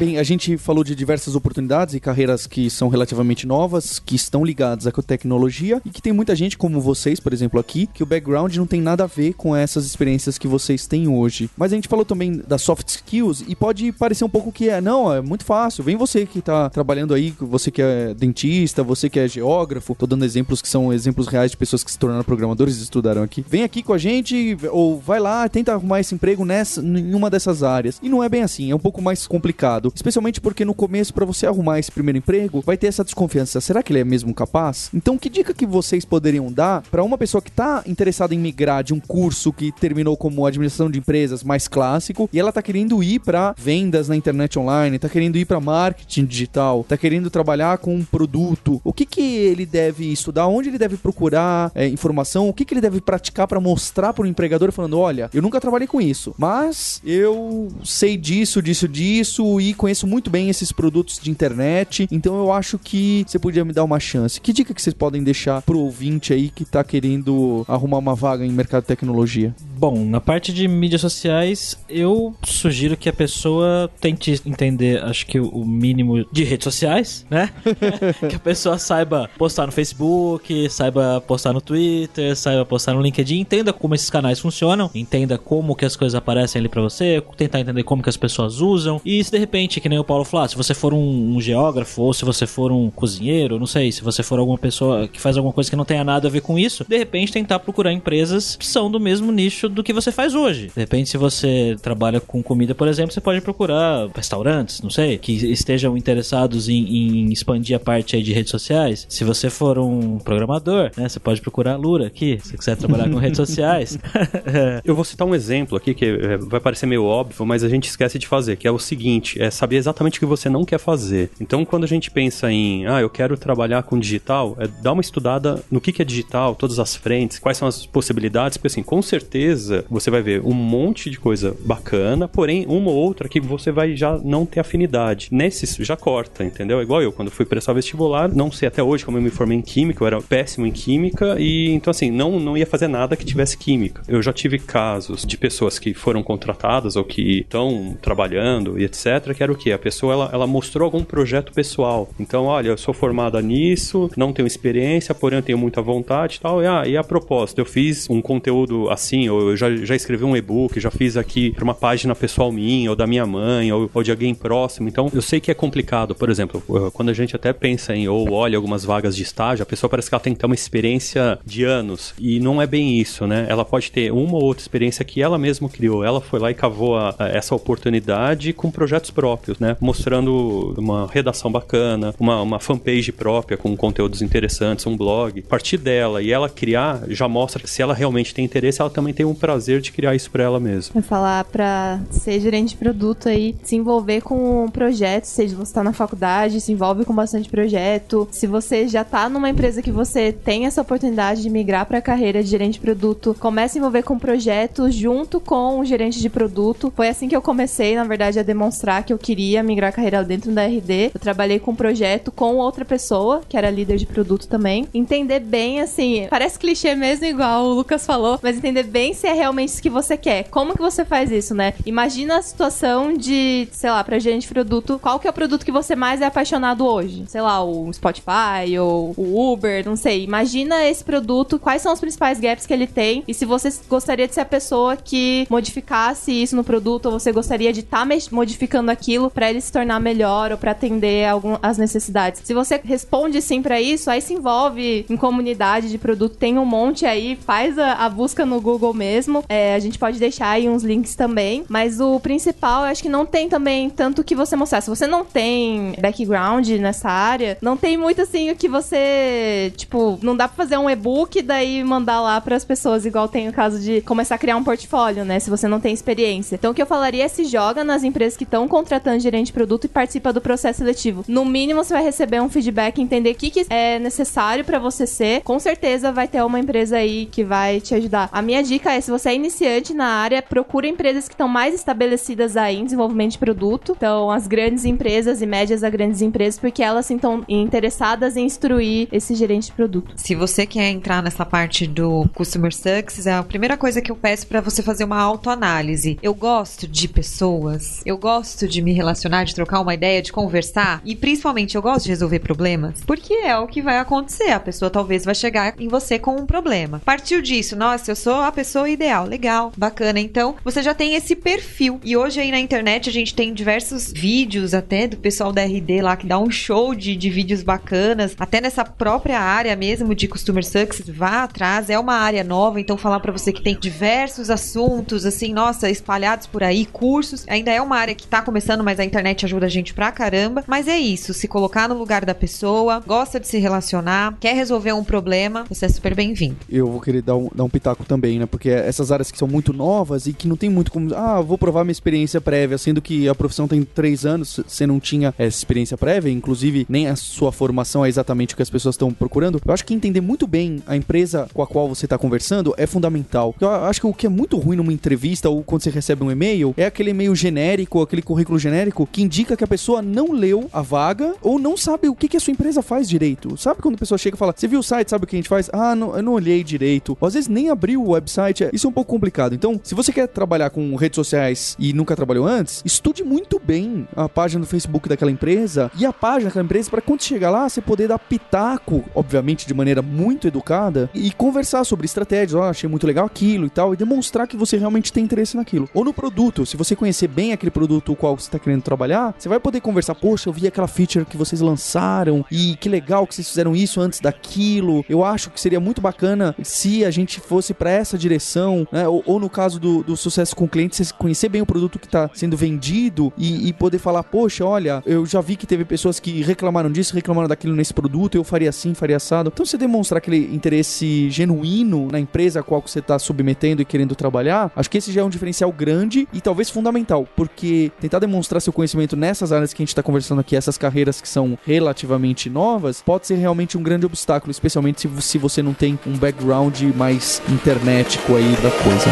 Bem, 0.00 0.16
a 0.16 0.22
gente 0.22 0.56
falou 0.56 0.82
de 0.82 0.94
diversas 0.94 1.36
oportunidades 1.36 1.94
e 1.94 2.00
carreiras 2.00 2.46
que 2.46 2.70
são 2.70 2.88
relativamente 2.88 3.46
novas, 3.46 3.98
que 3.98 4.16
estão 4.16 4.42
ligadas 4.42 4.86
à 4.86 4.90
tecnologia 4.90 5.82
e 5.84 5.90
que 5.90 6.00
tem 6.00 6.10
muita 6.10 6.34
gente 6.34 6.56
como 6.56 6.80
vocês, 6.80 7.20
por 7.20 7.34
exemplo, 7.34 7.60
aqui, 7.60 7.86
que 7.86 8.02
o 8.02 8.06
background 8.06 8.56
não 8.56 8.66
tem 8.66 8.80
nada 8.80 9.04
a 9.04 9.06
ver 9.06 9.34
com 9.34 9.54
essas 9.54 9.84
experiências 9.84 10.38
que 10.38 10.48
vocês 10.48 10.86
têm 10.86 11.06
hoje. 11.06 11.50
Mas 11.54 11.70
a 11.70 11.74
gente 11.74 11.86
falou 11.86 12.06
também 12.06 12.40
das 12.48 12.62
soft 12.62 12.88
skills 12.88 13.44
e 13.46 13.54
pode 13.54 13.92
parecer 13.92 14.24
um 14.24 14.28
pouco 14.30 14.50
que 14.50 14.70
é, 14.70 14.80
não, 14.80 15.12
é 15.12 15.20
muito 15.20 15.44
fácil. 15.44 15.84
Vem 15.84 15.98
você 15.98 16.24
que 16.24 16.40
tá 16.40 16.70
trabalhando 16.70 17.12
aí, 17.12 17.34
você 17.38 17.70
que 17.70 17.82
é 17.82 18.14
dentista, 18.14 18.82
você 18.82 19.10
que 19.10 19.20
é 19.20 19.28
geógrafo, 19.28 19.94
tô 19.94 20.06
dando 20.06 20.24
exemplos 20.24 20.62
que 20.62 20.68
são 20.70 20.90
exemplos 20.94 21.26
reais 21.26 21.50
de 21.50 21.58
pessoas 21.58 21.84
que 21.84 21.92
se 21.92 21.98
tornaram 21.98 22.24
programadores 22.24 22.78
e 22.78 22.82
estudaram 22.84 23.22
aqui. 23.22 23.44
Vem 23.46 23.64
aqui 23.64 23.82
com 23.82 23.92
a 23.92 23.98
gente 23.98 24.56
ou 24.70 24.98
vai 24.98 25.20
lá, 25.20 25.46
tenta 25.46 25.74
arrumar 25.74 26.00
esse 26.00 26.14
emprego 26.14 26.42
nessa 26.42 26.80
em 26.80 27.14
uma 27.14 27.28
dessas 27.28 27.62
áreas. 27.62 28.00
E 28.02 28.08
não 28.08 28.24
é 28.24 28.30
bem 28.30 28.42
assim, 28.42 28.70
é 28.70 28.74
um 28.74 28.78
pouco 28.78 29.02
mais 29.02 29.26
complicado. 29.26 29.89
Especialmente 29.94 30.40
porque 30.40 30.64
no 30.64 30.74
começo, 30.74 31.12
para 31.12 31.24
você 31.24 31.46
arrumar 31.46 31.78
esse 31.78 31.90
primeiro 31.90 32.18
emprego, 32.18 32.62
vai 32.64 32.76
ter 32.76 32.86
essa 32.86 33.04
desconfiança. 33.04 33.60
Será 33.60 33.82
que 33.82 33.92
ele 33.92 34.00
é 34.00 34.04
mesmo 34.04 34.34
capaz? 34.34 34.90
Então, 34.94 35.18
que 35.18 35.28
dica 35.28 35.54
que 35.54 35.66
vocês 35.66 36.04
poderiam 36.04 36.50
dar 36.52 36.82
para 36.90 37.02
uma 37.02 37.18
pessoa 37.18 37.42
que 37.42 37.50
tá 37.50 37.82
interessada 37.86 38.34
em 38.34 38.38
migrar 38.38 38.82
de 38.82 38.94
um 38.94 39.00
curso 39.00 39.52
que 39.52 39.72
terminou 39.72 40.16
como 40.16 40.46
administração 40.46 40.90
de 40.90 40.98
empresas 40.98 41.42
mais 41.42 41.68
clássico 41.68 42.28
e 42.32 42.38
ela 42.38 42.52
tá 42.52 42.62
querendo 42.62 43.02
ir 43.02 43.20
para 43.20 43.54
vendas 43.56 44.08
na 44.08 44.16
internet 44.16 44.58
online, 44.58 44.98
tá 44.98 45.08
querendo 45.08 45.36
ir 45.36 45.44
para 45.44 45.60
marketing 45.60 46.24
digital, 46.24 46.84
tá 46.88 46.96
querendo 46.96 47.30
trabalhar 47.30 47.78
com 47.78 47.94
um 47.94 48.04
produto? 48.04 48.80
O 48.84 48.92
que 48.92 49.06
que 49.06 49.20
ele 49.20 49.66
deve 49.66 50.10
estudar? 50.12 50.46
Onde 50.46 50.68
ele 50.68 50.78
deve 50.78 50.96
procurar 50.96 51.70
é, 51.74 51.86
informação? 51.86 52.48
O 52.48 52.52
que 52.52 52.64
que 52.64 52.74
ele 52.74 52.80
deve 52.80 53.00
praticar 53.00 53.46
para 53.46 53.60
mostrar 53.60 54.12
para 54.12 54.24
o 54.24 54.26
empregador 54.26 54.72
falando, 54.72 54.98
olha, 54.98 55.30
eu 55.32 55.42
nunca 55.42 55.60
trabalhei 55.60 55.86
com 55.86 56.00
isso, 56.00 56.34
mas 56.38 57.00
eu 57.04 57.68
sei 57.84 58.16
disso, 58.16 58.62
disso, 58.62 58.88
disso 58.88 59.60
e 59.60 59.74
conheço 59.80 60.06
muito 60.06 60.28
bem 60.28 60.50
esses 60.50 60.70
produtos 60.70 61.18
de 61.18 61.30
internet, 61.30 62.06
então 62.10 62.38
eu 62.38 62.52
acho 62.52 62.78
que 62.78 63.24
você 63.26 63.38
podia 63.38 63.64
me 63.64 63.72
dar 63.72 63.82
uma 63.82 63.98
chance. 63.98 64.38
Que 64.38 64.52
dica 64.52 64.74
que 64.74 64.82
vocês 64.82 64.92
podem 64.92 65.24
deixar 65.24 65.62
pro 65.62 65.78
ouvinte 65.78 66.34
aí 66.34 66.50
que 66.50 66.66
tá 66.66 66.84
querendo 66.84 67.64
arrumar 67.66 67.96
uma 67.96 68.14
vaga 68.14 68.44
em 68.44 68.52
mercado 68.52 68.82
de 68.82 68.88
tecnologia? 68.88 69.54
Bom, 69.80 70.04
na 70.04 70.20
parte 70.20 70.52
de 70.52 70.68
mídias 70.68 71.00
sociais, 71.00 71.82
eu 71.88 72.34
sugiro 72.44 72.98
que 72.98 73.08
a 73.08 73.12
pessoa 73.14 73.90
tente 73.98 74.38
entender, 74.44 75.02
acho 75.02 75.24
que 75.24 75.40
o 75.40 75.64
mínimo 75.64 76.22
de 76.30 76.44
redes 76.44 76.64
sociais, 76.64 77.24
né? 77.30 77.48
que 78.28 78.36
a 78.36 78.38
pessoa 78.38 78.76
saiba 78.76 79.30
postar 79.38 79.64
no 79.64 79.72
Facebook, 79.72 80.68
saiba 80.68 81.22
postar 81.26 81.54
no 81.54 81.62
Twitter, 81.62 82.36
saiba 82.36 82.62
postar 82.66 82.92
no 82.92 83.00
LinkedIn, 83.00 83.40
entenda 83.40 83.72
como 83.72 83.94
esses 83.94 84.10
canais 84.10 84.38
funcionam, 84.38 84.90
entenda 84.94 85.38
como 85.38 85.74
que 85.74 85.86
as 85.86 85.96
coisas 85.96 86.14
aparecem 86.14 86.60
ali 86.60 86.68
para 86.68 86.82
você, 86.82 87.22
tentar 87.38 87.60
entender 87.60 87.82
como 87.82 88.02
que 88.02 88.10
as 88.10 88.18
pessoas 88.18 88.60
usam. 88.60 89.00
E 89.02 89.24
se 89.24 89.30
de 89.30 89.38
repente, 89.38 89.80
que 89.80 89.88
nem 89.88 89.98
o 89.98 90.04
Paulo 90.04 90.26
falou, 90.26 90.44
ah, 90.44 90.48
se 90.48 90.56
você 90.58 90.74
for 90.74 90.92
um, 90.92 91.36
um 91.36 91.40
geógrafo 91.40 92.02
ou 92.02 92.12
se 92.12 92.22
você 92.22 92.46
for 92.46 92.70
um 92.70 92.90
cozinheiro, 92.90 93.58
não 93.58 93.66
sei, 93.66 93.90
se 93.90 94.04
você 94.04 94.22
for 94.22 94.38
alguma 94.38 94.58
pessoa 94.58 95.08
que 95.08 95.18
faz 95.18 95.38
alguma 95.38 95.54
coisa 95.54 95.70
que 95.70 95.76
não 95.76 95.86
tenha 95.86 96.04
nada 96.04 96.28
a 96.28 96.30
ver 96.30 96.42
com 96.42 96.58
isso, 96.58 96.84
de 96.86 96.98
repente 96.98 97.32
tentar 97.32 97.60
procurar 97.60 97.94
empresas 97.94 98.56
que 98.56 98.66
são 98.66 98.90
do 98.90 99.00
mesmo 99.00 99.32
nicho 99.32 99.69
do 99.70 99.82
que 99.82 99.92
você 99.92 100.12
faz 100.12 100.34
hoje. 100.34 100.70
De 100.74 100.80
repente, 100.80 101.10
se 101.10 101.16
você 101.16 101.76
trabalha 101.82 102.20
com 102.20 102.42
comida, 102.42 102.74
por 102.74 102.88
exemplo, 102.88 103.12
você 103.12 103.20
pode 103.20 103.40
procurar 103.40 104.08
restaurantes, 104.14 104.80
não 104.82 104.90
sei, 104.90 105.18
que 105.18 105.32
estejam 105.32 105.96
interessados 105.96 106.68
em, 106.68 106.74
em 106.74 107.32
expandir 107.32 107.76
a 107.76 107.80
parte 107.80 108.16
aí 108.16 108.22
de 108.22 108.32
redes 108.32 108.50
sociais. 108.50 109.06
Se 109.08 109.24
você 109.24 109.48
for 109.48 109.78
um 109.78 110.18
programador, 110.18 110.90
né, 110.96 111.08
você 111.08 111.20
pode 111.20 111.40
procurar 111.40 111.74
a 111.74 111.76
Lura 111.76 112.06
aqui, 112.06 112.38
se 112.42 112.50
você 112.50 112.56
quiser 112.56 112.76
trabalhar 112.76 113.08
com 113.08 113.16
redes 113.16 113.36
sociais. 113.36 113.98
Eu 114.84 114.94
vou 114.94 115.04
citar 115.04 115.26
um 115.26 115.34
exemplo 115.34 115.76
aqui 115.76 115.94
que 115.94 116.04
é, 116.04 116.36
vai 116.36 116.60
parecer 116.60 116.86
meio 116.86 117.04
óbvio, 117.04 117.46
mas 117.46 117.62
a 117.62 117.68
gente 117.68 117.88
esquece 117.88 118.18
de 118.18 118.26
fazer, 118.26 118.56
que 118.56 118.66
é 118.66 118.70
o 118.70 118.78
seguinte, 118.78 119.40
é 119.40 119.50
saber 119.50 119.76
exatamente 119.76 120.18
o 120.18 120.20
que 120.20 120.26
você 120.26 120.48
não 120.48 120.64
quer 120.64 120.78
fazer. 120.78 121.30
Então, 121.40 121.64
quando 121.64 121.84
a 121.84 121.88
gente 121.88 122.10
pensa 122.10 122.50
em, 122.50 122.86
ah, 122.86 123.00
eu 123.00 123.10
quero 123.10 123.36
trabalhar 123.36 123.82
com 123.82 123.98
digital, 123.98 124.56
é 124.58 124.66
dar 124.66 124.92
uma 124.92 125.00
estudada 125.00 125.62
no 125.70 125.80
que, 125.80 125.92
que 125.92 126.02
é 126.02 126.04
digital, 126.04 126.54
todas 126.54 126.78
as 126.78 126.96
frentes, 126.96 127.38
quais 127.38 127.56
são 127.58 127.68
as 127.68 127.86
possibilidades, 127.86 128.56
porque 128.56 128.68
assim, 128.68 128.82
com 128.82 129.00
certeza 129.02 129.59
você 129.88 130.10
vai 130.10 130.22
ver 130.22 130.42
um 130.44 130.52
monte 130.52 131.10
de 131.10 131.18
coisa 131.18 131.56
bacana, 131.64 132.28
porém, 132.28 132.66
uma 132.68 132.90
ou 132.90 132.96
outra 132.96 133.28
que 133.28 133.40
você 133.40 133.70
vai 133.70 133.96
já 133.96 134.18
não 134.18 134.46
ter 134.46 134.60
afinidade. 134.60 135.28
Nesses, 135.30 135.76
já 135.76 135.96
corta, 135.96 136.44
entendeu? 136.44 136.80
É 136.80 136.82
igual 136.82 137.02
eu, 137.02 137.12
quando 137.12 137.30
fui 137.30 137.44
prestar 137.44 137.72
vestibular, 137.72 138.28
não 138.28 138.50
sei 138.50 138.68
até 138.68 138.82
hoje 138.82 139.04
como 139.04 139.18
eu 139.18 139.22
me 139.22 139.30
formei 139.30 139.58
em 139.58 139.62
química, 139.62 140.02
eu 140.02 140.06
era 140.06 140.20
péssimo 140.20 140.66
em 140.66 140.72
química, 140.72 141.36
e 141.38 141.70
então 141.70 141.90
assim, 141.90 142.10
não, 142.10 142.38
não 142.38 142.56
ia 142.56 142.66
fazer 142.66 142.88
nada 142.88 143.16
que 143.16 143.24
tivesse 143.24 143.56
química. 143.56 144.02
Eu 144.08 144.22
já 144.22 144.32
tive 144.32 144.58
casos 144.58 145.24
de 145.24 145.36
pessoas 145.36 145.78
que 145.78 145.94
foram 145.94 146.22
contratadas 146.22 146.96
ou 146.96 147.04
que 147.04 147.40
estão 147.40 147.96
trabalhando 148.00 148.78
e 148.78 148.84
etc, 148.84 149.34
que 149.34 149.42
era 149.42 149.52
o 149.52 149.56
que? 149.56 149.72
A 149.72 149.78
pessoa 149.78 150.12
ela, 150.12 150.30
ela 150.32 150.46
mostrou 150.46 150.84
algum 150.84 151.04
projeto 151.04 151.52
pessoal. 151.52 152.08
Então, 152.18 152.44
olha, 152.44 152.68
eu 152.68 152.78
sou 152.78 152.94
formada 152.94 153.40
nisso, 153.40 154.10
não 154.16 154.32
tenho 154.32 154.46
experiência, 154.46 155.14
porém 155.14 155.38
eu 155.38 155.42
tenho 155.42 155.58
muita 155.58 155.82
vontade 155.82 156.36
e 156.36 156.40
tal. 156.40 156.62
E, 156.62 156.66
ah, 156.66 156.86
e 156.86 156.96
a 156.96 157.04
proposta? 157.04 157.60
Eu 157.60 157.64
fiz 157.64 158.08
um 158.08 158.20
conteúdo 158.20 158.88
assim, 158.90 159.28
ou 159.28 159.49
eu 159.50 159.56
já, 159.56 159.74
já 159.76 159.94
escrevi 159.94 160.24
um 160.24 160.36
e-book, 160.36 160.78
já 160.80 160.90
fiz 160.90 161.16
aqui 161.16 161.52
para 161.52 161.64
uma 161.64 161.74
página 161.74 162.14
pessoal 162.14 162.50
minha, 162.52 162.90
ou 162.90 162.96
da 162.96 163.06
minha 163.06 163.26
mãe, 163.26 163.72
ou, 163.72 163.90
ou 163.92 164.02
de 164.02 164.10
alguém 164.10 164.34
próximo. 164.34 164.88
Então, 164.88 165.10
eu 165.12 165.22
sei 165.22 165.40
que 165.40 165.50
é 165.50 165.54
complicado. 165.54 166.14
Por 166.14 166.30
exemplo, 166.30 166.62
quando 166.92 167.08
a 167.08 167.14
gente 167.14 167.34
até 167.36 167.52
pensa 167.52 167.94
em, 167.94 168.08
ou 168.08 168.32
olha 168.32 168.56
algumas 168.56 168.84
vagas 168.84 169.16
de 169.16 169.22
estágio, 169.22 169.62
a 169.62 169.66
pessoa 169.66 169.90
parece 169.90 170.08
que 170.08 170.14
ela 170.14 170.22
tem 170.22 170.34
que 170.34 170.40
ter 170.40 170.46
uma 170.46 170.54
experiência 170.54 171.38
de 171.44 171.64
anos. 171.64 172.14
E 172.18 172.40
não 172.40 172.60
é 172.60 172.66
bem 172.66 172.98
isso, 172.98 173.26
né? 173.26 173.46
Ela 173.48 173.64
pode 173.64 173.90
ter 173.90 174.12
uma 174.12 174.34
ou 174.34 174.44
outra 174.44 174.62
experiência 174.62 175.04
que 175.04 175.22
ela 175.22 175.38
mesma 175.38 175.68
criou. 175.68 176.04
Ela 176.04 176.20
foi 176.20 176.38
lá 176.38 176.50
e 176.50 176.54
cavou 176.54 176.96
a, 176.96 177.14
a, 177.18 177.28
essa 177.28 177.54
oportunidade 177.54 178.52
com 178.52 178.70
projetos 178.70 179.10
próprios, 179.10 179.58
né? 179.58 179.76
Mostrando 179.80 180.74
uma 180.76 181.06
redação 181.06 181.50
bacana, 181.50 182.14
uma, 182.18 182.40
uma 182.42 182.58
fanpage 182.58 183.12
própria 183.12 183.56
com 183.56 183.76
conteúdos 183.76 184.22
interessantes, 184.22 184.86
um 184.86 184.96
blog. 184.96 185.40
A 185.40 185.48
partir 185.48 185.78
dela 185.78 186.22
e 186.22 186.32
ela 186.32 186.48
criar, 186.48 187.02
já 187.08 187.28
mostra 187.28 187.62
que 187.62 187.70
se 187.70 187.82
ela 187.82 187.94
realmente 187.94 188.34
tem 188.34 188.44
interesse, 188.44 188.80
ela 188.80 188.90
também 188.90 189.14
tem 189.14 189.26
um 189.26 189.34
prazer 189.40 189.80
de 189.80 189.90
criar 189.90 190.14
isso 190.14 190.30
para 190.30 190.44
ela 190.44 190.60
mesma. 190.60 190.92
Vou 190.94 191.02
falar 191.02 191.44
para 191.44 191.98
ser 192.10 192.38
gerente 192.40 192.70
de 192.70 192.76
produto 192.76 193.28
aí, 193.28 193.56
se 193.62 193.74
envolver 193.74 194.20
com 194.20 194.68
projetos, 194.70 195.30
seja 195.30 195.56
você 195.56 195.70
está 195.70 195.82
na 195.82 195.92
faculdade, 195.92 196.60
se 196.60 196.72
envolve 196.72 197.04
com 197.04 197.14
bastante 197.14 197.48
projeto. 197.48 198.28
Se 198.30 198.46
você 198.46 198.86
já 198.86 199.02
está 199.02 199.28
numa 199.28 199.48
empresa 199.48 199.82
que 199.82 199.90
você 199.90 200.32
tem 200.32 200.66
essa 200.66 200.82
oportunidade 200.82 201.42
de 201.42 201.50
migrar 201.50 201.86
para 201.86 201.98
a 201.98 202.02
carreira 202.02 202.42
de 202.42 202.50
gerente 202.50 202.74
de 202.74 202.80
produto, 202.80 203.34
comece 203.40 203.78
a 203.78 203.80
envolver 203.80 204.02
com 204.02 204.18
projetos 204.18 204.94
junto 204.94 205.40
com 205.40 205.80
o 205.80 205.84
gerente 205.84 206.20
de 206.20 206.28
produto. 206.28 206.92
Foi 206.94 207.08
assim 207.08 207.28
que 207.28 207.36
eu 207.36 207.42
comecei, 207.42 207.94
na 207.94 208.04
verdade, 208.04 208.38
a 208.38 208.42
demonstrar 208.42 209.04
que 209.04 209.12
eu 209.12 209.18
queria 209.18 209.62
migrar 209.62 209.90
a 209.90 209.92
carreira 209.92 210.22
dentro 210.22 210.52
da 210.52 210.66
RD. 210.66 211.12
Eu 211.14 211.20
trabalhei 211.20 211.58
com 211.58 211.70
um 211.70 211.76
projeto 211.76 212.30
com 212.30 212.56
outra 212.56 212.84
pessoa, 212.84 213.40
que 213.48 213.56
era 213.56 213.70
líder 213.70 213.96
de 213.96 214.06
produto 214.06 214.46
também. 214.46 214.86
Entender 214.92 215.40
bem, 215.40 215.80
assim, 215.80 216.26
parece 216.28 216.58
clichê 216.58 216.94
mesmo, 216.94 217.24
igual 217.24 217.64
o 217.64 217.74
Lucas 217.74 218.04
falou, 218.04 218.38
mas 218.42 218.56
entender 218.56 218.84
bem 218.84 219.14
se 219.20 219.26
é 219.26 219.34
realmente 219.34 219.68
isso 219.68 219.82
que 219.82 219.90
você 219.90 220.16
quer. 220.16 220.44
Como 220.44 220.72
que 220.74 220.80
você 220.80 221.04
faz 221.04 221.30
isso, 221.30 221.54
né? 221.54 221.74
Imagina 221.84 222.38
a 222.38 222.42
situação 222.42 223.12
de, 223.12 223.68
sei 223.70 223.90
lá, 223.90 224.02
pra 224.02 224.18
gerente 224.18 224.42
de 224.42 224.48
produto, 224.48 224.98
qual 224.98 225.20
que 225.20 225.26
é 225.26 225.30
o 225.30 225.34
produto 225.34 225.64
que 225.64 225.70
você 225.70 225.94
mais 225.94 226.22
é 226.22 226.26
apaixonado 226.26 226.86
hoje? 226.86 227.24
Sei 227.28 227.40
lá, 227.40 227.62
o 227.62 227.92
Spotify 227.92 228.78
ou 228.80 229.12
o 229.16 229.52
Uber, 229.52 229.84
não 229.84 229.94
sei. 229.94 230.24
Imagina 230.24 230.86
esse 230.86 231.04
produto, 231.04 231.58
quais 231.58 231.82
são 231.82 231.92
os 231.92 232.00
principais 232.00 232.40
gaps 232.40 232.66
que 232.66 232.72
ele 232.72 232.86
tem 232.86 233.22
e 233.28 233.34
se 233.34 233.44
você 233.44 233.70
gostaria 233.88 234.26
de 234.26 234.34
ser 234.34 234.40
a 234.40 234.44
pessoa 234.46 234.96
que 234.96 235.46
modificasse 235.50 236.32
isso 236.32 236.56
no 236.56 236.64
produto 236.64 237.06
ou 237.06 237.12
você 237.12 237.30
gostaria 237.30 237.72
de 237.72 237.80
estar 237.80 238.06
tá 238.06 238.16
modificando 238.32 238.90
aquilo 238.90 239.30
para 239.30 239.50
ele 239.50 239.60
se 239.60 239.70
tornar 239.70 240.00
melhor 240.00 240.50
ou 240.50 240.56
para 240.56 240.70
atender 240.70 241.28
algum, 241.28 241.58
as 241.62 241.76
necessidades. 241.76 242.40
Se 242.42 242.54
você 242.54 242.80
responde 242.82 243.42
sim 243.42 243.60
para 243.60 243.80
isso, 243.80 244.10
aí 244.10 244.22
se 244.22 244.32
envolve 244.32 245.04
em 245.10 245.16
comunidade 245.16 245.90
de 245.90 245.98
produto, 245.98 246.36
tem 246.36 246.58
um 246.58 246.64
monte 246.64 247.04
aí, 247.04 247.36
faz 247.36 247.78
a, 247.78 247.92
a 247.92 248.08
busca 248.08 248.46
no 248.46 248.60
Google 248.60 248.94
mesmo. 248.94 249.09
É, 249.48 249.74
a 249.74 249.78
gente 249.78 249.98
pode 249.98 250.18
deixar 250.18 250.50
aí 250.50 250.68
uns 250.68 250.82
links 250.82 251.14
também, 251.14 251.64
mas 251.68 252.00
o 252.00 252.18
principal, 252.20 252.82
eu 252.82 252.90
acho 252.90 253.02
que 253.02 253.08
não 253.08 253.26
tem 253.26 253.48
também 253.48 253.90
tanto 253.90 254.24
que 254.24 254.34
você 254.34 254.56
mostrar. 254.56 254.80
Se 254.80 254.90
você 254.90 255.06
não 255.06 255.24
tem 255.24 255.94
background 256.00 256.68
nessa 256.68 257.08
área, 257.08 257.58
não 257.60 257.76
tem 257.76 257.96
muito 257.96 258.22
assim 258.22 258.50
o 258.50 258.56
que 258.56 258.68
você, 258.68 259.72
tipo, 259.76 260.18
não 260.22 260.36
dá 260.36 260.48
pra 260.48 260.56
fazer 260.56 260.76
um 260.76 260.88
e-book 260.88 261.42
daí 261.42 261.82
mandar 261.82 262.20
lá 262.20 262.40
para 262.40 262.56
as 262.56 262.64
pessoas, 262.64 263.04
igual 263.04 263.28
tem 263.28 263.48
o 263.48 263.52
caso 263.52 263.78
de 263.80 264.00
começar 264.02 264.34
a 264.34 264.38
criar 264.38 264.56
um 264.56 264.64
portfólio, 264.64 265.24
né? 265.24 265.38
Se 265.38 265.50
você 265.50 265.66
não 265.66 265.80
tem 265.80 265.92
experiência. 265.92 266.54
Então 266.54 266.70
o 266.70 266.74
que 266.74 266.82
eu 266.82 266.86
falaria 266.86 267.24
é 267.24 267.28
se 267.28 267.44
joga 267.44 267.84
nas 267.84 268.04
empresas 268.04 268.36
que 268.36 268.44
estão 268.44 268.66
contratando 268.68 269.20
gerente 269.20 269.46
de 269.46 269.52
produto 269.52 269.84
e 269.84 269.88
participa 269.88 270.32
do 270.32 270.40
processo 270.40 270.78
seletivo. 270.78 271.24
No 271.26 271.44
mínimo, 271.44 271.82
você 271.82 271.94
vai 271.94 272.02
receber 272.02 272.40
um 272.40 272.48
feedback, 272.48 273.00
entender 273.00 273.32
o 273.32 273.34
que, 273.34 273.50
que 273.50 273.66
é 273.68 273.98
necessário 273.98 274.64
para 274.64 274.78
você 274.78 275.06
ser. 275.06 275.42
Com 275.42 275.58
certeza 275.58 276.12
vai 276.12 276.28
ter 276.28 276.42
uma 276.42 276.58
empresa 276.58 276.96
aí 276.96 277.26
que 277.26 277.44
vai 277.44 277.80
te 277.80 277.94
ajudar. 277.94 278.28
A 278.32 278.42
minha 278.42 278.62
dica 278.62 278.92
é 278.92 278.99
se 279.02 279.10
você 279.10 279.30
é 279.30 279.34
iniciante 279.34 279.94
na 279.94 280.06
área, 280.06 280.42
procura 280.42 280.86
empresas 280.86 281.28
que 281.28 281.34
estão 281.34 281.48
mais 281.48 281.74
estabelecidas 281.74 282.56
aí 282.56 282.76
em 282.76 282.84
desenvolvimento 282.84 283.32
de 283.32 283.38
produto. 283.38 283.94
Então, 283.96 284.30
as 284.30 284.46
grandes 284.46 284.84
empresas 284.84 285.42
e 285.42 285.46
médias 285.46 285.82
a 285.82 285.90
grandes 285.90 286.22
empresas, 286.22 286.58
porque 286.58 286.82
elas 286.82 287.08
estão 287.10 287.44
interessadas 287.48 288.36
em 288.36 288.44
instruir 288.44 289.08
esse 289.12 289.34
gerente 289.34 289.66
de 289.66 289.72
produto. 289.72 290.12
Se 290.16 290.34
você 290.34 290.66
quer 290.66 290.88
entrar 290.88 291.22
nessa 291.22 291.44
parte 291.44 291.86
do 291.86 292.28
Customer 292.34 292.74
Success, 292.74 293.26
a 293.26 293.42
primeira 293.42 293.76
coisa 293.76 294.00
que 294.00 294.10
eu 294.10 294.16
peço 294.16 294.46
para 294.46 294.60
você 294.60 294.82
fazer 294.82 295.04
uma 295.04 295.20
autoanálise. 295.20 296.18
Eu 296.22 296.34
gosto 296.34 296.86
de 296.86 297.08
pessoas, 297.08 298.02
eu 298.04 298.18
gosto 298.18 298.68
de 298.68 298.82
me 298.82 298.92
relacionar, 298.92 299.44
de 299.44 299.54
trocar 299.54 299.80
uma 299.80 299.94
ideia, 299.94 300.22
de 300.22 300.32
conversar 300.32 301.00
e 301.04 301.14
principalmente 301.14 301.76
eu 301.76 301.82
gosto 301.82 302.04
de 302.04 302.10
resolver 302.10 302.40
problemas, 302.40 303.00
porque 303.06 303.34
é 303.34 303.56
o 303.56 303.66
que 303.66 303.82
vai 303.82 303.98
acontecer. 303.98 304.50
A 304.50 304.60
pessoa 304.60 304.90
talvez 304.90 305.24
vai 305.24 305.34
chegar 305.34 305.74
em 305.78 305.88
você 305.88 306.18
com 306.18 306.36
um 306.36 306.46
problema. 306.46 307.00
Partiu 307.04 307.40
disso, 307.40 307.76
nossa, 307.76 308.10
eu 308.10 308.16
sou 308.16 308.34
a 308.34 308.52
pessoa 308.52 308.89
ideal, 308.90 309.24
legal, 309.24 309.72
bacana. 309.76 310.20
Então, 310.20 310.56
você 310.64 310.82
já 310.82 310.94
tem 310.94 311.14
esse 311.14 311.34
perfil. 311.34 312.00
E 312.04 312.16
hoje 312.16 312.40
aí 312.40 312.50
na 312.50 312.58
internet 312.58 313.08
a 313.08 313.12
gente 313.12 313.34
tem 313.34 313.52
diversos 313.52 314.12
vídeos 314.12 314.74
até 314.74 315.06
do 315.06 315.16
pessoal 315.16 315.52
da 315.52 315.62
RD 315.62 316.02
lá 316.02 316.16
que 316.16 316.26
dá 316.26 316.38
um 316.38 316.50
show 316.50 316.94
de, 316.94 317.16
de 317.16 317.30
vídeos 317.30 317.62
bacanas, 317.62 318.34
até 318.38 318.60
nessa 318.60 318.84
própria 318.84 319.40
área 319.40 319.74
mesmo 319.76 320.14
de 320.14 320.28
Customer 320.28 320.64
Success, 320.64 321.08
vá 321.08 321.44
atrás, 321.44 321.90
é 321.90 321.98
uma 321.98 322.14
área 322.14 322.44
nova, 322.44 322.80
então 322.80 322.96
falar 322.96 323.20
para 323.20 323.32
você 323.32 323.52
que 323.52 323.62
tem 323.62 323.76
diversos 323.78 324.50
assuntos, 324.50 325.24
assim, 325.24 325.52
nossa, 325.52 325.90
espalhados 325.90 326.46
por 326.46 326.62
aí, 326.62 326.86
cursos, 326.86 327.44
ainda 327.48 327.70
é 327.70 327.80
uma 327.80 327.96
área 327.96 328.14
que 328.14 328.26
tá 328.26 328.42
começando, 328.42 328.84
mas 328.84 329.00
a 329.00 329.04
internet 329.04 329.44
ajuda 329.44 329.66
a 329.66 329.68
gente 329.68 329.94
pra 329.94 330.12
caramba, 330.12 330.64
mas 330.66 330.88
é 330.88 330.98
isso, 330.98 331.32
se 331.32 331.48
colocar 331.48 331.88
no 331.88 331.96
lugar 331.96 332.24
da 332.24 332.34
pessoa, 332.34 333.00
gosta 333.06 333.40
de 333.40 333.46
se 333.46 333.58
relacionar, 333.58 334.36
quer 334.40 334.54
resolver 334.54 334.92
um 334.92 335.04
problema, 335.04 335.64
você 335.68 335.86
é 335.86 335.88
super 335.88 336.14
bem-vindo. 336.14 336.56
Eu 336.68 336.90
vou 336.90 337.00
querer 337.00 337.22
dar 337.22 337.36
um, 337.36 337.48
dar 337.54 337.64
um 337.64 337.68
pitaco 337.68 338.04
também, 338.04 338.38
né? 338.38 338.46
Porque 338.46 338.70
essas 338.86 339.12
áreas 339.12 339.30
que 339.30 339.38
são 339.38 339.48
muito 339.48 339.72
novas 339.72 340.26
e 340.26 340.32
que 340.32 340.48
não 340.48 340.56
tem 340.56 340.70
muito 340.70 340.90
como. 340.90 341.14
Ah, 341.14 341.40
vou 341.40 341.58
provar 341.58 341.84
minha 341.84 341.92
experiência 341.92 342.40
prévia, 342.40 342.78
sendo 342.78 343.00
que 343.00 343.28
a 343.28 343.34
profissão 343.34 343.68
tem 343.68 343.82
três 343.82 344.24
anos, 344.24 344.60
você 344.66 344.86
não 344.86 345.00
tinha 345.00 345.34
essa 345.38 345.56
experiência 345.56 345.96
prévia, 345.96 346.30
inclusive 346.30 346.86
nem 346.88 347.08
a 347.08 347.16
sua 347.16 347.52
formação 347.52 348.04
é 348.04 348.08
exatamente 348.08 348.54
o 348.54 348.56
que 348.56 348.62
as 348.62 348.70
pessoas 348.70 348.94
estão 348.94 349.12
procurando. 349.12 349.60
Eu 349.64 349.74
acho 349.74 349.84
que 349.84 349.94
entender 349.94 350.20
muito 350.20 350.46
bem 350.46 350.82
a 350.86 350.96
empresa 350.96 351.48
com 351.52 351.62
a 351.62 351.66
qual 351.66 351.88
você 351.88 352.06
está 352.06 352.18
conversando 352.18 352.74
é 352.76 352.86
fundamental. 352.86 353.54
Eu 353.60 353.70
acho 353.70 354.00
que 354.00 354.06
o 354.06 354.14
que 354.14 354.26
é 354.26 354.30
muito 354.30 354.56
ruim 354.56 354.76
numa 354.76 354.92
entrevista 354.92 355.48
ou 355.48 355.62
quando 355.62 355.82
você 355.82 355.90
recebe 355.90 356.24
um 356.24 356.30
e-mail 356.30 356.74
é 356.76 356.86
aquele 356.86 357.10
e-mail 357.10 357.34
genérico, 357.34 358.02
aquele 358.02 358.22
currículo 358.22 358.58
genérico 358.58 359.06
que 359.06 359.22
indica 359.22 359.56
que 359.56 359.64
a 359.64 359.68
pessoa 359.68 360.02
não 360.02 360.32
leu 360.32 360.68
a 360.72 360.82
vaga 360.82 361.34
ou 361.42 361.58
não 361.58 361.76
sabe 361.76 362.08
o 362.08 362.14
que, 362.14 362.28
que 362.28 362.36
a 362.36 362.40
sua 362.40 362.52
empresa 362.52 362.82
faz 362.82 363.08
direito. 363.08 363.56
Sabe 363.56 363.80
quando 363.82 363.94
a 363.94 363.98
pessoa 363.98 364.18
chega 364.18 364.36
e 364.36 364.38
fala: 364.38 364.54
Você 364.56 364.68
viu 364.68 364.80
o 364.80 364.82
site, 364.82 365.10
sabe 365.10 365.24
o 365.24 365.26
que 365.26 365.36
a 365.36 365.38
gente 365.38 365.48
faz? 365.48 365.70
Ah, 365.72 365.94
não, 365.94 366.16
eu 366.16 366.22
não 366.22 366.32
olhei 366.32 366.62
direito. 366.62 367.16
Ou 367.20 367.28
às 367.28 367.34
vezes 367.34 367.48
nem 367.48 367.68
abriu 367.68 368.02
o 368.02 368.10
website. 368.10 368.68
Isso 368.72 368.86
é 368.86 368.90
um 368.90 368.92
pouco 368.92 369.10
complicado. 369.10 369.54
Então, 369.54 369.80
se 369.82 369.94
você 369.94 370.12
quer 370.12 370.26
trabalhar 370.28 370.70
com 370.70 370.94
redes 370.96 371.16
sociais 371.16 371.76
e 371.78 371.92
nunca 371.92 372.16
trabalhou 372.16 372.46
antes, 372.46 372.82
estude 372.84 373.22
muito 373.22 373.58
bem 373.58 374.06
a 374.16 374.28
página 374.28 374.60
do 374.60 374.66
Facebook 374.66 375.08
daquela 375.08 375.30
empresa 375.30 375.90
e 375.98 376.06
a 376.06 376.12
página 376.12 376.50
daquela 376.50 376.64
empresa 376.64 376.90
para 376.90 377.00
quando 377.00 377.22
chegar 377.22 377.50
lá 377.50 377.68
você 377.68 377.80
poder 377.80 378.08
dar 378.08 378.18
pitaco, 378.18 379.04
obviamente 379.14 379.66
de 379.66 379.74
maneira 379.74 380.02
muito 380.02 380.46
educada, 380.46 381.10
e 381.14 381.30
conversar 381.32 381.84
sobre 381.84 382.06
estratégias. 382.06 382.54
Ó, 382.54 382.60
oh, 382.60 382.70
achei 382.70 382.88
muito 382.88 383.06
legal 383.06 383.26
aquilo 383.26 383.66
e 383.66 383.70
tal, 383.70 383.94
e 383.94 383.96
demonstrar 383.96 384.46
que 384.46 384.56
você 384.56 384.76
realmente 384.76 385.12
tem 385.12 385.24
interesse 385.24 385.56
naquilo. 385.56 385.88
Ou 385.94 386.04
no 386.04 386.12
produto, 386.12 386.64
se 386.66 386.76
você 386.76 386.94
conhecer 386.96 387.28
bem 387.28 387.52
aquele 387.52 387.70
produto 387.70 388.12
o 388.12 388.16
qual 388.16 388.36
você 388.36 388.48
está 388.48 388.58
querendo 388.58 388.82
trabalhar, 388.82 389.34
você 389.38 389.48
vai 389.48 389.60
poder 389.60 389.80
conversar. 389.80 390.14
Poxa, 390.14 390.48
eu 390.48 390.52
vi 390.52 390.66
aquela 390.66 390.88
feature 390.88 391.24
que 391.24 391.36
vocês 391.36 391.60
lançaram 391.60 392.44
e 392.50 392.76
que 392.76 392.88
legal 392.88 393.26
que 393.26 393.34
vocês 393.34 393.48
fizeram 393.48 393.74
isso 393.74 394.00
antes 394.00 394.20
daquilo. 394.20 395.04
Eu 395.08 395.24
acho 395.24 395.50
que 395.50 395.60
seria 395.60 395.80
muito 395.80 396.00
bacana 396.00 396.54
se 396.62 397.04
a 397.04 397.10
gente 397.10 397.40
fosse 397.40 397.72
para 397.72 397.90
essa 397.90 398.18
direção, 398.18 398.59
né? 398.92 399.06
Ou, 399.08 399.22
ou, 399.26 399.40
no 399.40 399.48
caso 399.48 399.78
do, 399.78 400.02
do 400.02 400.16
sucesso 400.16 400.54
com 400.54 400.64
o 400.64 400.68
cliente, 400.68 400.96
você 400.96 401.12
conhecer 401.14 401.48
bem 401.48 401.62
o 401.62 401.66
produto 401.66 401.98
que 401.98 402.06
está 402.06 402.30
sendo 402.34 402.56
vendido 402.56 403.32
e, 403.36 403.68
e, 403.68 403.72
poder 403.72 403.98
falar, 403.98 404.22
poxa, 404.22 404.64
olha, 404.64 405.02
eu 405.06 405.24
já 405.26 405.40
vi 405.40 405.56
que 405.56 405.66
teve 405.66 405.84
pessoas 405.84 406.20
que 406.20 406.42
reclamaram 406.42 406.90
disso, 406.90 407.14
reclamaram 407.14 407.48
daquilo 407.48 407.74
nesse 407.74 407.94
produto, 407.94 408.34
eu 408.34 408.44
faria 408.44 408.68
assim, 408.68 408.94
faria 408.94 409.16
assado. 409.16 409.50
Então, 409.52 409.64
você 409.64 409.76
demonstrar 409.76 410.18
aquele 410.18 410.54
interesse 410.54 411.30
genuíno 411.30 412.08
na 412.10 412.20
empresa 412.20 412.60
a 412.60 412.62
qual 412.62 412.82
você 412.84 412.98
está 412.98 413.18
submetendo 413.18 413.82
e 413.82 413.84
querendo 413.84 414.14
trabalhar, 414.14 414.70
acho 414.74 414.90
que 414.90 414.98
esse 414.98 415.12
já 415.12 415.20
é 415.20 415.24
um 415.24 415.30
diferencial 415.30 415.72
grande 415.72 416.28
e 416.32 416.40
talvez 416.40 416.70
fundamental, 416.70 417.26
porque 417.36 417.90
tentar 418.00 418.18
demonstrar 418.18 418.60
seu 418.60 418.72
conhecimento 418.72 419.16
nessas 419.16 419.52
áreas 419.52 419.72
que 419.72 419.82
a 419.82 419.84
gente 419.84 419.90
está 419.90 420.02
conversando 420.02 420.40
aqui, 420.40 420.56
essas 420.56 420.76
carreiras 420.76 421.20
que 421.20 421.28
são 421.28 421.58
relativamente 421.64 422.50
novas, 422.50 423.02
pode 423.02 423.26
ser 423.26 423.36
realmente 423.36 423.76
um 423.78 423.82
grande 423.82 424.06
obstáculo, 424.06 424.50
especialmente 424.50 425.00
se, 425.00 425.22
se 425.22 425.38
você 425.38 425.62
não 425.62 425.72
tem 425.72 425.98
um 426.06 426.16
background 426.16 426.80
mais 426.96 427.42
internetico 427.48 428.36
aí 428.36 428.49
da 428.56 428.70
coisa. 428.70 429.10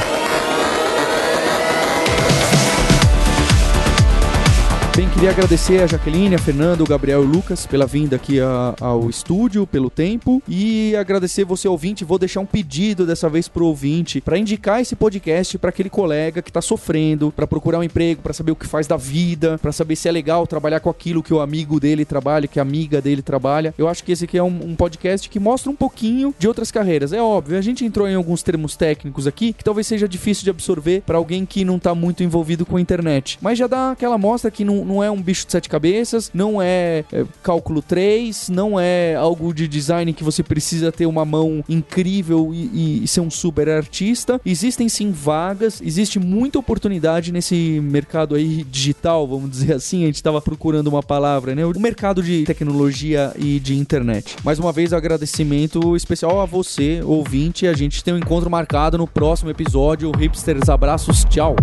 Bem, 4.98 5.08
queria 5.10 5.30
agradecer 5.30 5.80
a 5.80 5.86
Jaqueline, 5.86 6.34
a 6.34 6.38
Fernando, 6.40 6.80
o 6.80 6.84
Gabriel 6.84 7.22
e 7.22 7.24
o 7.24 7.28
Lucas 7.28 7.64
pela 7.64 7.86
vinda 7.86 8.16
aqui 8.16 8.40
a, 8.40 8.74
ao 8.80 9.08
estúdio, 9.08 9.64
pelo 9.64 9.88
tempo. 9.88 10.42
E 10.48 10.96
agradecer 10.96 11.44
você, 11.44 11.68
ouvinte. 11.68 12.04
Vou 12.04 12.18
deixar 12.18 12.40
um 12.40 12.44
pedido 12.44 13.06
dessa 13.06 13.28
vez 13.28 13.46
pro 13.46 13.66
ouvinte 13.66 14.20
para 14.20 14.36
indicar 14.36 14.80
esse 14.80 14.96
podcast 14.96 15.56
para 15.56 15.70
aquele 15.70 15.88
colega 15.88 16.42
que 16.42 16.50
tá 16.50 16.60
sofrendo, 16.60 17.30
para 17.30 17.46
procurar 17.46 17.78
um 17.78 17.84
emprego, 17.84 18.22
para 18.22 18.32
saber 18.32 18.50
o 18.50 18.56
que 18.56 18.66
faz 18.66 18.88
da 18.88 18.96
vida, 18.96 19.56
para 19.58 19.70
saber 19.70 19.94
se 19.94 20.08
é 20.08 20.10
legal 20.10 20.48
trabalhar 20.48 20.80
com 20.80 20.90
aquilo 20.90 21.22
que 21.22 21.32
o 21.32 21.40
amigo 21.40 21.78
dele 21.78 22.04
trabalha, 22.04 22.48
que 22.48 22.58
a 22.58 22.62
amiga 22.62 23.00
dele 23.00 23.22
trabalha. 23.22 23.72
Eu 23.78 23.86
acho 23.86 24.02
que 24.02 24.10
esse 24.10 24.24
aqui 24.24 24.36
é 24.36 24.42
um, 24.42 24.48
um 24.48 24.74
podcast 24.74 25.30
que 25.30 25.38
mostra 25.38 25.70
um 25.70 25.76
pouquinho 25.76 26.34
de 26.36 26.48
outras 26.48 26.72
carreiras. 26.72 27.12
É 27.12 27.22
óbvio, 27.22 27.56
a 27.56 27.62
gente 27.62 27.84
entrou 27.84 28.08
em 28.08 28.16
alguns 28.16 28.42
termos 28.42 28.74
técnicos 28.74 29.28
aqui 29.28 29.52
que 29.52 29.62
talvez 29.62 29.86
seja 29.86 30.08
difícil 30.08 30.42
de 30.42 30.50
absorver 30.50 31.02
para 31.06 31.18
alguém 31.18 31.46
que 31.46 31.64
não 31.64 31.78
tá 31.78 31.94
muito 31.94 32.24
envolvido 32.24 32.66
com 32.66 32.76
a 32.76 32.80
internet. 32.80 33.38
Mas 33.40 33.56
já 33.56 33.68
dá 33.68 33.92
aquela 33.92 34.18
mostra 34.18 34.50
que 34.50 34.64
não 34.64 34.87
não 34.88 35.02
é 35.02 35.10
um 35.10 35.20
bicho 35.20 35.46
de 35.46 35.52
sete 35.52 35.68
cabeças, 35.68 36.30
não 36.32 36.60
é, 36.60 37.04
é 37.12 37.24
cálculo 37.42 37.82
3, 37.82 38.48
não 38.48 38.80
é 38.80 39.14
algo 39.14 39.52
de 39.52 39.68
design 39.68 40.12
que 40.12 40.24
você 40.24 40.42
precisa 40.42 40.90
ter 40.90 41.06
uma 41.06 41.24
mão 41.24 41.62
incrível 41.68 42.52
e, 42.52 43.04
e, 43.04 43.08
ser 43.08 43.20
um 43.20 43.30
super 43.30 43.68
artista. 43.68 44.40
Existem 44.44 44.88
sim 44.88 45.12
vagas, 45.12 45.80
existe 45.82 46.18
muita 46.18 46.58
oportunidade 46.58 47.30
nesse 47.30 47.80
mercado 47.82 48.34
aí 48.34 48.64
digital, 48.64 49.26
vamos 49.28 49.50
dizer 49.50 49.74
assim. 49.74 50.02
A 50.02 50.06
gente 50.06 50.16
estava 50.16 50.40
procurando 50.40 50.88
uma 50.88 51.02
palavra, 51.02 51.54
né? 51.54 51.64
O 51.64 51.78
mercado 51.78 52.22
de 52.22 52.44
tecnologia 52.44 53.32
e 53.36 53.60
de 53.60 53.76
internet. 53.76 54.36
Mais 54.42 54.58
uma 54.58 54.72
vez, 54.72 54.92
agradecimento 54.92 55.94
especial 55.94 56.40
a 56.40 56.46
você, 56.46 57.00
ouvinte. 57.04 57.66
A 57.66 57.74
gente 57.74 58.02
tem 58.02 58.14
um 58.14 58.18
encontro 58.18 58.50
marcado 58.50 58.96
no 58.96 59.06
próximo 59.06 59.50
episódio. 59.50 60.10
Hipsters, 60.10 60.68
abraços, 60.68 61.24
tchau! 61.24 61.54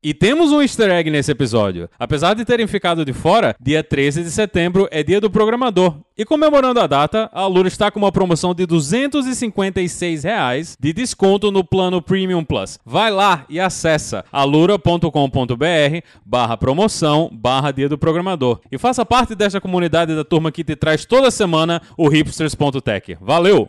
E 0.00 0.14
temos 0.14 0.52
um 0.52 0.62
easter 0.62 0.90
egg 0.92 1.10
nesse 1.10 1.32
episódio. 1.32 1.88
Apesar 1.98 2.34
de 2.34 2.44
terem 2.44 2.68
ficado 2.68 3.04
de 3.04 3.12
fora, 3.12 3.56
dia 3.60 3.82
13 3.82 4.22
de 4.22 4.30
setembro 4.30 4.86
é 4.92 5.02
dia 5.02 5.20
do 5.20 5.28
programador. 5.28 5.96
E 6.16 6.24
comemorando 6.24 6.78
a 6.78 6.86
data, 6.86 7.28
a 7.32 7.40
Alura 7.40 7.66
está 7.66 7.90
com 7.90 7.98
uma 7.98 8.12
promoção 8.12 8.54
de 8.54 8.64
256 8.64 10.22
reais 10.22 10.76
de 10.78 10.92
desconto 10.92 11.50
no 11.50 11.64
plano 11.64 12.00
Premium 12.00 12.44
Plus. 12.44 12.78
Vai 12.86 13.10
lá 13.10 13.44
e 13.48 13.58
acessa 13.58 14.24
alura.com.br 14.30 15.10
barra 16.24 16.56
promoção 16.56 17.28
barra 17.32 17.72
dia 17.72 17.88
do 17.88 17.98
programador. 17.98 18.60
E 18.70 18.78
faça 18.78 19.04
parte 19.04 19.34
desta 19.34 19.60
comunidade 19.60 20.14
da 20.14 20.22
turma 20.22 20.52
que 20.52 20.62
te 20.62 20.76
traz 20.76 21.04
toda 21.04 21.28
semana 21.28 21.82
o 21.96 22.08
hipsters.tech. 22.08 23.18
Valeu! 23.20 23.68